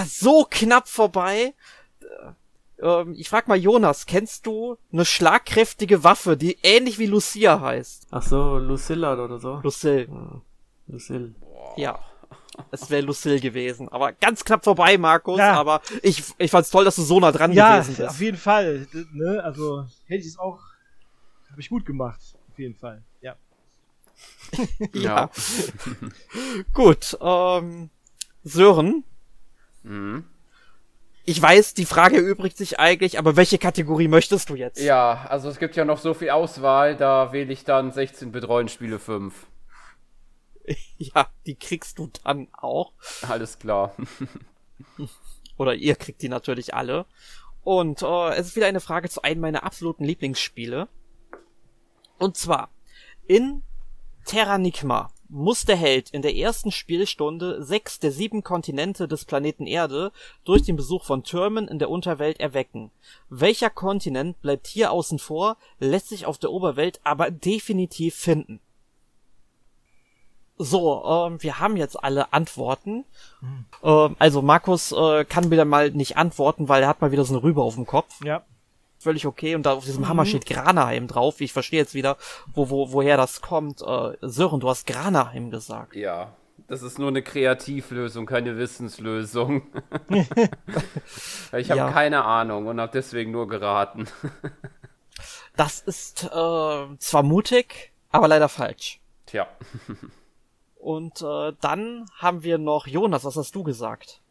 [0.07, 1.55] so knapp vorbei.
[2.03, 7.61] Äh, ähm, ich frag mal Jonas, kennst du eine schlagkräftige Waffe, die ähnlich wie Lucia
[7.61, 8.09] heißt?
[8.11, 9.61] Ach so, Lucilla oder so.
[9.63, 10.07] Lucille.
[10.11, 10.41] Ja,
[10.89, 11.35] Lucille.
[11.79, 11.99] Ja.
[12.71, 13.89] Es wäre Lucille gewesen.
[13.89, 15.39] Aber ganz knapp vorbei, Markus.
[15.39, 15.55] Ja.
[15.55, 18.09] Aber ich, ich fand's toll, dass du so nah dran Ja, gewesen bist.
[18.09, 18.87] auf jeden Fall.
[19.13, 19.41] Ne?
[19.45, 20.59] Also hätte ich es auch,
[21.51, 22.21] habe ich gut gemacht.
[22.51, 23.03] Auf jeden Fall.
[23.21, 23.37] Ja.
[24.93, 25.31] Ja.
[26.75, 27.91] Gut, ähm,
[28.45, 29.05] Sören,
[29.83, 30.25] Mhm.
[31.25, 34.79] ich weiß, die Frage erübrigt sich eigentlich, aber welche Kategorie möchtest du jetzt?
[34.81, 38.99] Ja, also es gibt ja noch so viel Auswahl, da wähle ich dann 16 Betreuungsspiele
[38.99, 39.33] 5.
[40.99, 42.93] Ja, die kriegst du dann auch.
[43.23, 43.95] Alles klar.
[45.57, 47.07] Oder ihr kriegt die natürlich alle.
[47.63, 50.89] Und äh, es ist wieder eine Frage zu einem meiner absoluten Lieblingsspiele.
[52.19, 52.71] Und zwar,
[53.27, 53.63] in
[54.25, 60.13] Terranigma muss der Held in der ersten Spielstunde sechs der sieben Kontinente des Planeten Erde
[60.45, 62.91] durch den Besuch von Türmen in der Unterwelt erwecken.
[63.29, 68.61] Welcher Kontinent bleibt hier außen vor, lässt sich auf der Oberwelt aber definitiv finden?
[70.63, 73.07] So, ähm, wir haben jetzt alle Antworten.
[73.83, 77.33] Ähm, also Markus äh, kann wieder mal nicht antworten, weil er hat mal wieder so
[77.33, 78.23] eine Rübe auf dem Kopf.
[78.23, 78.43] Ja.
[78.99, 79.55] Völlig okay.
[79.55, 81.41] Und da auf diesem Hammer steht Granaheim drauf.
[81.41, 82.19] Ich verstehe jetzt wieder,
[82.53, 83.81] wo, wo, woher das kommt.
[83.81, 85.97] Äh, Sören, du hast Granaheim gesagt.
[85.97, 86.35] Ja,
[86.69, 89.63] das ist nur eine Kreativlösung, keine Wissenslösung.
[91.57, 91.91] ich habe Ja.
[91.91, 94.09] keine Ahnung und habe deswegen nur geraten.
[95.57, 96.29] Das ist äh,
[96.99, 99.01] zwar mutig, aber leider falsch.
[99.25, 99.47] Tja.
[100.81, 104.23] Und äh, dann haben wir noch Jonas, was hast du gesagt?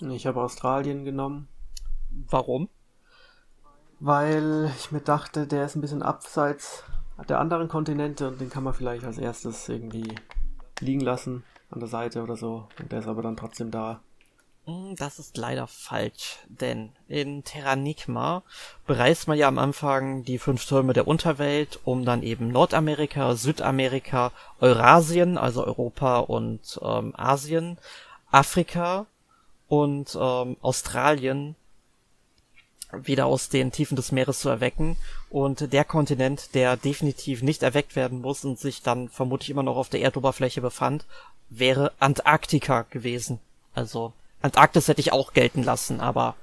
[0.00, 1.48] Ich habe Australien genommen,
[2.28, 2.68] Warum?
[4.00, 6.82] weil ich mir dachte, der ist ein bisschen abseits
[7.28, 10.14] der anderen Kontinente und den kann man vielleicht als erstes irgendwie
[10.80, 12.68] liegen lassen an der Seite oder so.
[12.80, 14.00] Und der ist aber dann trotzdem da.
[14.66, 18.42] Das ist leider falsch, denn in Terranigma
[18.86, 24.32] bereist man ja am Anfang die fünf Türme der Unterwelt, um dann eben Nordamerika, Südamerika,
[24.60, 27.76] Eurasien, also Europa und ähm, Asien,
[28.30, 29.04] Afrika
[29.68, 31.56] und ähm, Australien
[32.90, 34.96] wieder aus den Tiefen des Meeres zu erwecken.
[35.28, 39.76] Und der Kontinent, der definitiv nicht erweckt werden muss und sich dann vermutlich immer noch
[39.76, 41.04] auf der Erdoberfläche befand,
[41.50, 43.40] wäre Antarktika gewesen.
[43.74, 44.14] Also
[44.44, 46.36] Antarktis hätte ich auch gelten lassen, aber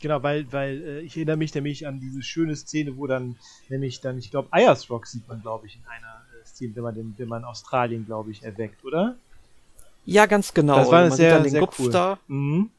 [0.00, 3.36] Genau, weil, weil äh, ich erinnere mich nämlich an diese schöne Szene, wo dann
[3.70, 6.82] nämlich dann, ich glaube, Ayers Rock sieht man, glaube ich, in einer äh, Szene, wenn
[6.82, 9.16] man den, wenn man Australien, glaube ich, erweckt, oder?
[10.04, 10.76] ja, ganz genau.
[10.76, 11.90] Das war man sieht sehr, dann den sehr Gupf cool.
[11.90, 12.18] da.
[12.28, 12.70] Mhm.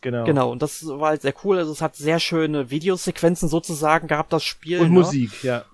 [0.00, 0.24] Genau.
[0.24, 1.58] Genau, und das war halt sehr cool.
[1.58, 4.78] Also es hat sehr schöne Videosequenzen sozusagen gehabt, das Spiel.
[4.78, 5.00] Und ne?
[5.00, 5.64] Musik, ja.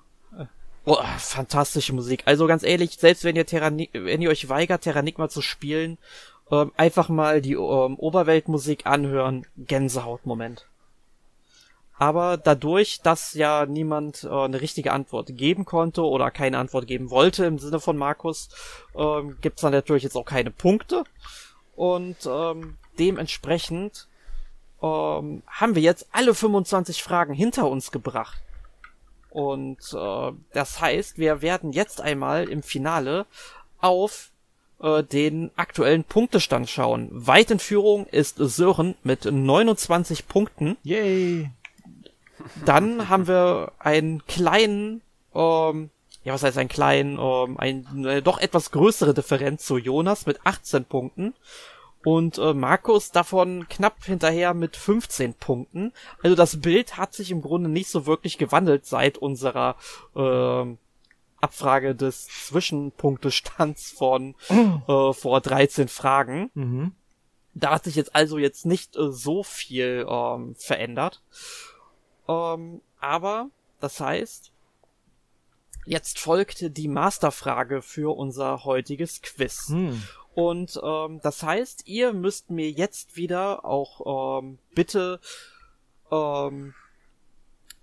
[0.87, 2.23] Oh, fantastische Musik.
[2.27, 5.99] Also ganz ehrlich, selbst wenn ihr Terrani wenn ihr euch weigert, Terranigma zu spielen,
[6.51, 9.47] ähm, einfach mal die ähm, Oberweltmusik anhören.
[9.57, 10.67] Gänsehautmoment.
[11.97, 17.11] Aber dadurch, dass ja niemand äh, eine richtige Antwort geben konnte oder keine Antwort geben
[17.11, 18.49] wollte im Sinne von Markus,
[18.97, 21.05] ähm, gibt's dann natürlich jetzt auch keine Punkte.
[21.77, 24.09] Und ähm, dementsprechend
[24.83, 28.43] ähm, haben wir jetzt alle 25 Fragen hinter uns gebracht.
[29.31, 33.27] Und äh, das heißt, wir werden jetzt einmal im Finale
[33.81, 34.31] auf
[34.85, 37.09] äh, den aktuellen Punktestand schauen.
[37.11, 40.77] Weit in Führung ist Sören mit 29 Punkten.
[40.83, 41.51] Yay!
[42.67, 45.01] Dann haben wir einen kleinen,
[45.35, 45.91] ähm,
[46.23, 50.85] ja was heißt einen kleinen, ähm, eine doch etwas größere Differenz zu Jonas mit 18
[50.85, 51.35] Punkten.
[52.05, 55.93] Und äh, Markus davon knapp hinterher mit 15 Punkten.
[56.23, 59.77] Also das Bild hat sich im Grunde nicht so wirklich gewandelt seit unserer
[60.15, 60.77] ähm,
[61.45, 66.51] Abfrage des Zwischenpunktestands von äh, vor 13 Fragen.
[66.55, 66.93] Mhm.
[67.55, 71.23] Da hat sich jetzt also jetzt nicht äh, so viel ähm, verändert.
[72.29, 73.51] Ähm, aber
[73.81, 74.51] das heißt,
[75.87, 79.69] jetzt folgt die Masterfrage für unser heutiges Quiz.
[79.69, 80.03] Hm.
[80.35, 85.21] Und ähm, das heißt, ihr müsst mir jetzt wieder auch ähm, bitte
[86.11, 86.75] ähm,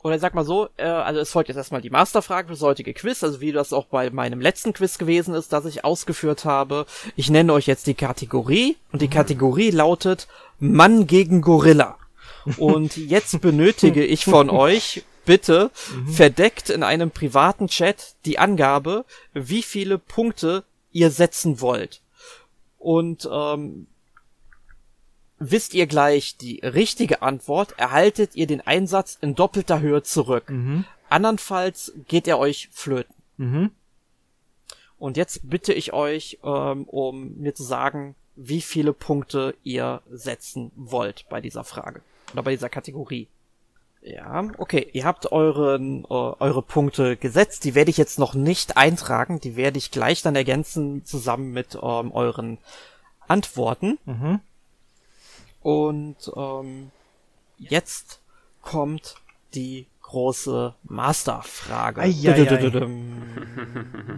[0.03, 2.93] oder sag mal so, äh, also es folgt jetzt erstmal die Masterfrage für das heutige
[2.93, 6.85] Quiz, also wie das auch bei meinem letzten Quiz gewesen ist, das ich ausgeführt habe.
[7.15, 9.11] Ich nenne euch jetzt die Kategorie und die mhm.
[9.11, 10.27] Kategorie lautet
[10.59, 11.97] Mann gegen Gorilla.
[12.57, 16.07] Und jetzt benötige ich von euch bitte mhm.
[16.07, 22.01] verdeckt in einem privaten Chat die Angabe, wie viele Punkte ihr setzen wollt.
[22.79, 23.87] Und ähm,
[25.41, 30.49] wisst ihr gleich die richtige Antwort, erhaltet ihr den Einsatz in doppelter Höhe zurück.
[30.49, 30.85] Mhm.
[31.09, 33.15] Andernfalls geht er euch flöten.
[33.37, 33.71] Mhm.
[34.99, 40.71] Und jetzt bitte ich euch, ähm, um mir zu sagen, wie viele Punkte ihr setzen
[40.75, 42.01] wollt bei dieser Frage
[42.33, 43.27] oder bei dieser Kategorie.
[44.03, 47.63] Ja, okay, ihr habt euren, äh, eure Punkte gesetzt.
[47.65, 49.39] Die werde ich jetzt noch nicht eintragen.
[49.39, 52.59] Die werde ich gleich dann ergänzen zusammen mit ähm, euren
[53.27, 53.97] Antworten.
[54.05, 54.39] Mhm.
[55.61, 56.91] Und ähm,
[57.57, 58.19] jetzt
[58.61, 59.15] kommt
[59.53, 62.01] die große Masterfrage.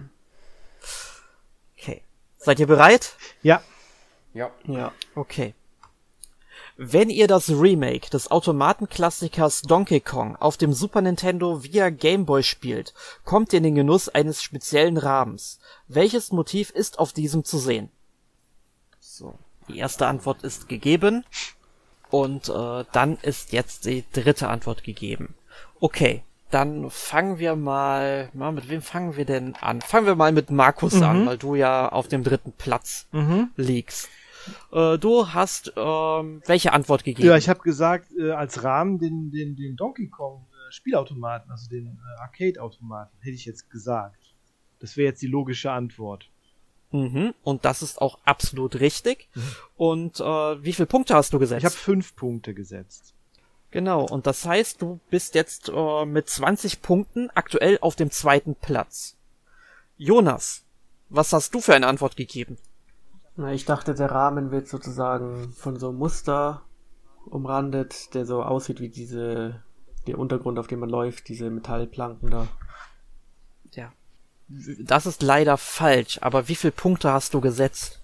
[1.76, 2.02] Okay.
[2.38, 3.14] Seid ihr bereit?
[3.42, 3.62] Ja.
[4.32, 4.50] Ja.
[4.64, 5.54] Ja, okay.
[6.76, 12.42] Wenn ihr das Remake des Automatenklassikers Donkey Kong auf dem Super Nintendo via Game Boy
[12.42, 12.94] spielt,
[13.24, 15.60] kommt ihr in den Genuss eines speziellen Rahmens.
[15.86, 17.90] Welches Motiv ist auf diesem zu sehen?
[18.98, 19.38] So.
[19.68, 21.24] Die erste Antwort ist gegeben.
[22.10, 25.34] Und äh, dann ist jetzt die dritte Antwort gegeben.
[25.80, 29.80] Okay, dann fangen wir mal, mal, mit wem fangen wir denn an?
[29.80, 31.02] Fangen wir mal mit Markus mhm.
[31.02, 33.50] an, weil du ja auf dem dritten Platz mhm.
[33.56, 34.08] liegst.
[34.72, 37.26] Äh, du hast ähm, welche Antwort gegeben?
[37.26, 41.68] Ja, ich habe gesagt, äh, als Rahmen den, den, den Donkey Kong äh, Spielautomaten, also
[41.68, 44.34] den äh, Arcade-Automaten, hätte ich jetzt gesagt.
[44.78, 46.30] Das wäre jetzt die logische Antwort.
[46.94, 47.34] Mhm.
[47.42, 49.28] Und das ist auch absolut richtig.
[49.34, 49.42] Mhm.
[49.76, 51.58] Und äh, wie viele Punkte hast du gesetzt?
[51.58, 53.14] Ich habe fünf Punkte gesetzt.
[53.72, 58.54] Genau, und das heißt, du bist jetzt äh, mit 20 Punkten aktuell auf dem zweiten
[58.54, 59.16] Platz.
[59.96, 60.64] Jonas,
[61.08, 62.58] was hast du für eine Antwort gegeben?
[63.34, 66.62] Na, ich dachte, der Rahmen wird sozusagen von so einem Muster
[67.26, 69.64] umrandet, der so aussieht wie diese,
[70.06, 72.46] der Untergrund, auf dem man läuft, diese Metallplanken da.
[74.48, 77.98] Das ist leider falsch, aber wie viele Punkte hast du gesetzt?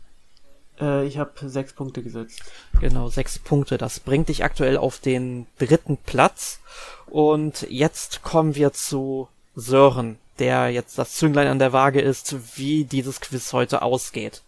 [0.81, 2.43] Äh, ich habe sechs Punkte gesetzt.
[2.81, 3.79] Genau, sechs Punkte.
[3.79, 6.61] Das bringt dich aktuell auf den dritten Platz.
[7.07, 12.85] Und jetzt kommen wir zu Sören, der jetzt das Zünglein an der Waage ist, wie
[12.85, 14.43] dieses Quiz heute ausgeht.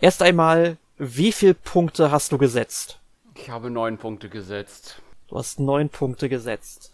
[0.00, 2.98] Erst einmal, wie viele Punkte hast du gesetzt?
[3.34, 5.00] Ich habe neun Punkte gesetzt.
[5.28, 6.89] Du hast neun Punkte gesetzt.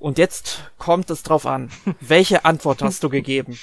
[0.00, 1.70] Und jetzt kommt es drauf an.
[2.00, 3.58] Welche Antwort hast du gegeben?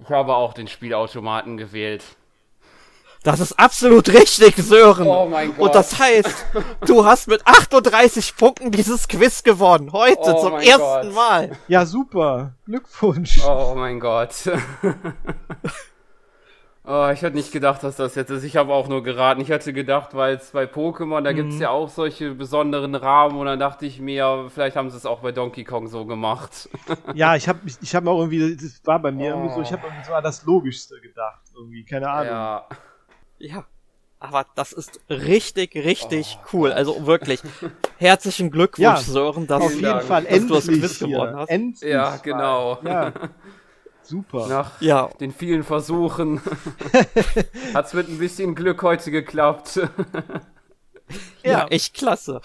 [0.00, 2.04] Ich habe auch den Spielautomaten gewählt.
[3.22, 5.06] Das ist absolut richtig, Sören.
[5.06, 5.58] Oh mein Gott.
[5.58, 6.46] Und das heißt,
[6.86, 9.92] du hast mit 38 Punkten dieses Quiz gewonnen.
[9.92, 11.14] Heute oh zum ersten Gott.
[11.14, 11.50] Mal.
[11.68, 12.54] Ja, super.
[12.64, 13.40] Glückwunsch.
[13.44, 14.34] Oh mein Gott.
[16.90, 18.44] Oh, ich hätte nicht gedacht, dass das jetzt ist.
[18.44, 19.42] Ich habe auch nur geraten.
[19.42, 21.36] Ich hätte gedacht, weil es bei Pokémon, da mhm.
[21.36, 24.96] gibt es ja auch solche besonderen Rahmen und dann dachte ich mir, vielleicht haben sie
[24.96, 26.70] es auch bei Donkey Kong so gemacht.
[27.14, 29.38] ja, ich habe ich hab auch irgendwie, das war bei mir oh.
[29.38, 31.42] irgendwie so, ich habe irgendwie so an das Logischste gedacht.
[31.54, 32.32] Irgendwie, keine Ahnung.
[32.32, 32.68] Ja.
[33.38, 33.64] Ja.
[34.18, 36.48] Aber das ist richtig, richtig oh.
[36.54, 36.72] cool.
[36.72, 37.42] Also wirklich.
[37.98, 40.00] Herzlichen Glückwunsch, ja, Sören, dass, auf jeden.
[40.00, 41.50] Fall dass endlich du das Quiz gewonnen hast.
[41.50, 42.78] Endlich ja, genau.
[42.82, 43.12] Ja.
[44.08, 44.46] Super.
[44.48, 45.10] Nach ja.
[45.20, 46.40] den vielen Versuchen
[47.74, 49.76] hat es mit ein bisschen Glück heute geklappt.
[51.42, 51.50] ja.
[51.50, 52.40] ja, echt klasse.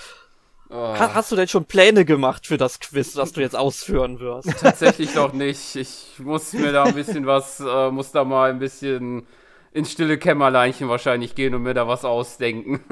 [0.70, 0.94] Oh.
[0.98, 4.50] Hast du denn schon Pläne gemacht für das Quiz, das du jetzt ausführen wirst?
[4.60, 5.78] Tatsächlich noch nicht.
[5.78, 9.26] Ich muss mir da ein bisschen was, äh, muss da mal ein bisschen
[9.72, 12.84] ins stille Kämmerleinchen wahrscheinlich gehen und mir da was ausdenken.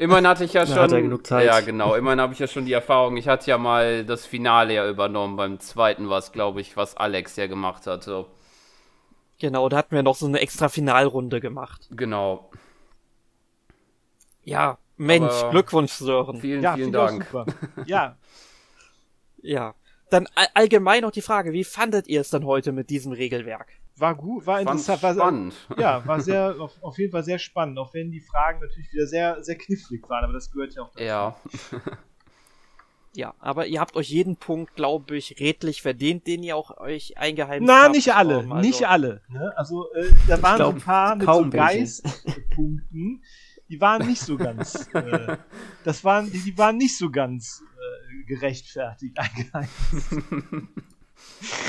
[0.00, 0.76] Immerhin hatte ich ja schon.
[0.76, 1.46] Hat er genug Zeit.
[1.46, 1.94] Ja, genau.
[1.94, 3.18] Immerhin habe ich ja schon die Erfahrung.
[3.18, 5.36] Ich hatte ja mal das Finale ja übernommen.
[5.36, 8.24] Beim zweiten war es, glaube ich, was Alex ja gemacht hatte.
[9.38, 11.86] Genau, da hatten wir noch so eine extra Finalrunde gemacht.
[11.90, 12.50] Genau.
[14.42, 16.40] Ja, Mensch, Aber Glückwunsch, Sören.
[16.40, 17.26] Vielen, ja, vielen Dank.
[17.86, 18.16] ja.
[19.42, 19.74] Ja.
[20.08, 23.68] Dann allgemein noch die Frage, wie fandet ihr es dann heute mit diesem Regelwerk?
[24.00, 25.02] War gut, war interessant.
[25.02, 25.54] War, spannend.
[25.76, 29.06] Ja, war sehr, auf, auf, jeden Fall sehr spannend, auch wenn die Fragen natürlich wieder
[29.06, 31.04] sehr, sehr knifflig waren, aber das gehört ja auch dazu.
[31.04, 31.36] Ja.
[33.14, 37.18] ja, aber ihr habt euch jeden Punkt, glaube ich, redlich verdient, den ihr auch euch
[37.18, 37.86] eingeheimst Na, habt.
[37.86, 38.54] Na, nicht alle, also.
[38.54, 39.22] nicht alle.
[39.28, 39.52] Ne?
[39.56, 42.24] Also, äh, da waren glaub, so ein paar mit so Geist.
[42.54, 43.22] Punkten,
[43.68, 45.36] die waren nicht so ganz, äh,
[45.84, 49.72] das waren, die, die waren nicht so ganz äh, gerechtfertigt eingeheimst.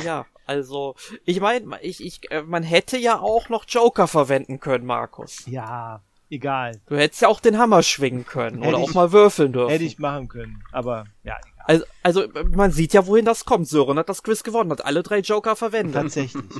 [0.04, 4.86] Ja, also, ich meine, ich, ich, äh, man hätte ja auch noch Joker verwenden können,
[4.86, 5.46] Markus.
[5.46, 6.82] Ja, egal.
[6.88, 9.72] Du hättest ja auch den Hammer schwingen können hätte oder auch mal würfeln dürfen.
[9.72, 11.66] Hätte ich machen können, aber ja, egal.
[11.66, 12.24] Also, also
[12.54, 13.70] man sieht ja, wohin das kommt.
[13.70, 15.96] Sören hat das Quiz gewonnen, hat alle drei Joker verwendet.
[15.96, 16.44] Tatsächlich.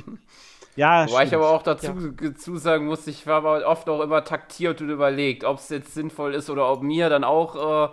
[0.74, 2.30] Ja, Wobei ich aber auch dazu, ja.
[2.30, 5.92] dazu sagen muss, ich war aber oft auch immer taktiert und überlegt, ob es jetzt
[5.92, 7.92] sinnvoll ist oder ob mir dann auch, äh,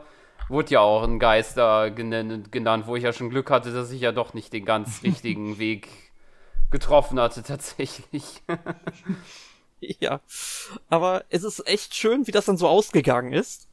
[0.50, 4.12] wurde ja auch ein Geister genannt, wo ich ja schon Glück hatte, dass ich ja
[4.12, 5.88] doch nicht den ganz richtigen Weg
[6.72, 8.42] getroffen hatte, tatsächlich.
[9.80, 10.22] ja,
[10.90, 13.68] aber es ist echt schön, wie das dann so ausgegangen ist.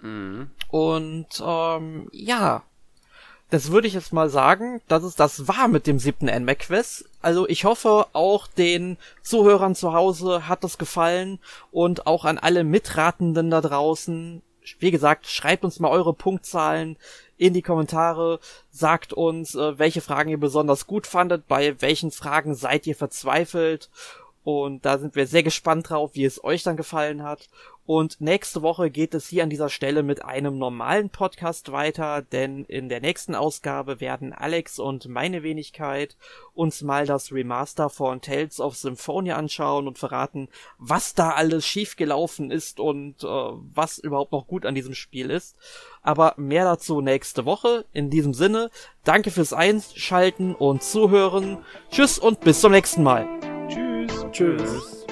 [0.00, 0.50] Mhm.
[0.68, 2.62] Und ähm, ja,
[3.50, 7.06] das würde ich jetzt mal sagen, dass es das war mit dem siebten NMAC-Quiz.
[7.22, 11.38] Also ich hoffe, auch den Zuhörern zu Hause hat das gefallen
[11.70, 14.42] und auch an alle Mitratenden da draußen.
[14.78, 16.96] Wie gesagt, schreibt uns mal eure Punktzahlen
[17.36, 18.40] in die Kommentare,
[18.70, 23.90] sagt uns, äh, welche Fragen ihr besonders gut fandet, bei welchen Fragen seid ihr verzweifelt
[24.48, 27.50] und da sind wir sehr gespannt drauf, wie es euch dann gefallen hat.
[27.84, 32.64] Und nächste Woche geht es hier an dieser Stelle mit einem normalen Podcast weiter, denn
[32.64, 36.16] in der nächsten Ausgabe werden Alex und meine Wenigkeit
[36.54, 40.48] uns mal das Remaster von Tales of Symphonia anschauen und verraten,
[40.78, 45.56] was da alles schiefgelaufen ist und äh, was überhaupt noch gut an diesem Spiel ist.
[46.00, 47.84] Aber mehr dazu nächste Woche.
[47.92, 48.70] In diesem Sinne,
[49.04, 51.58] danke fürs Einschalten und Zuhören.
[51.90, 53.47] Tschüss und bis zum nächsten Mal.
[54.38, 55.07] Tschüss.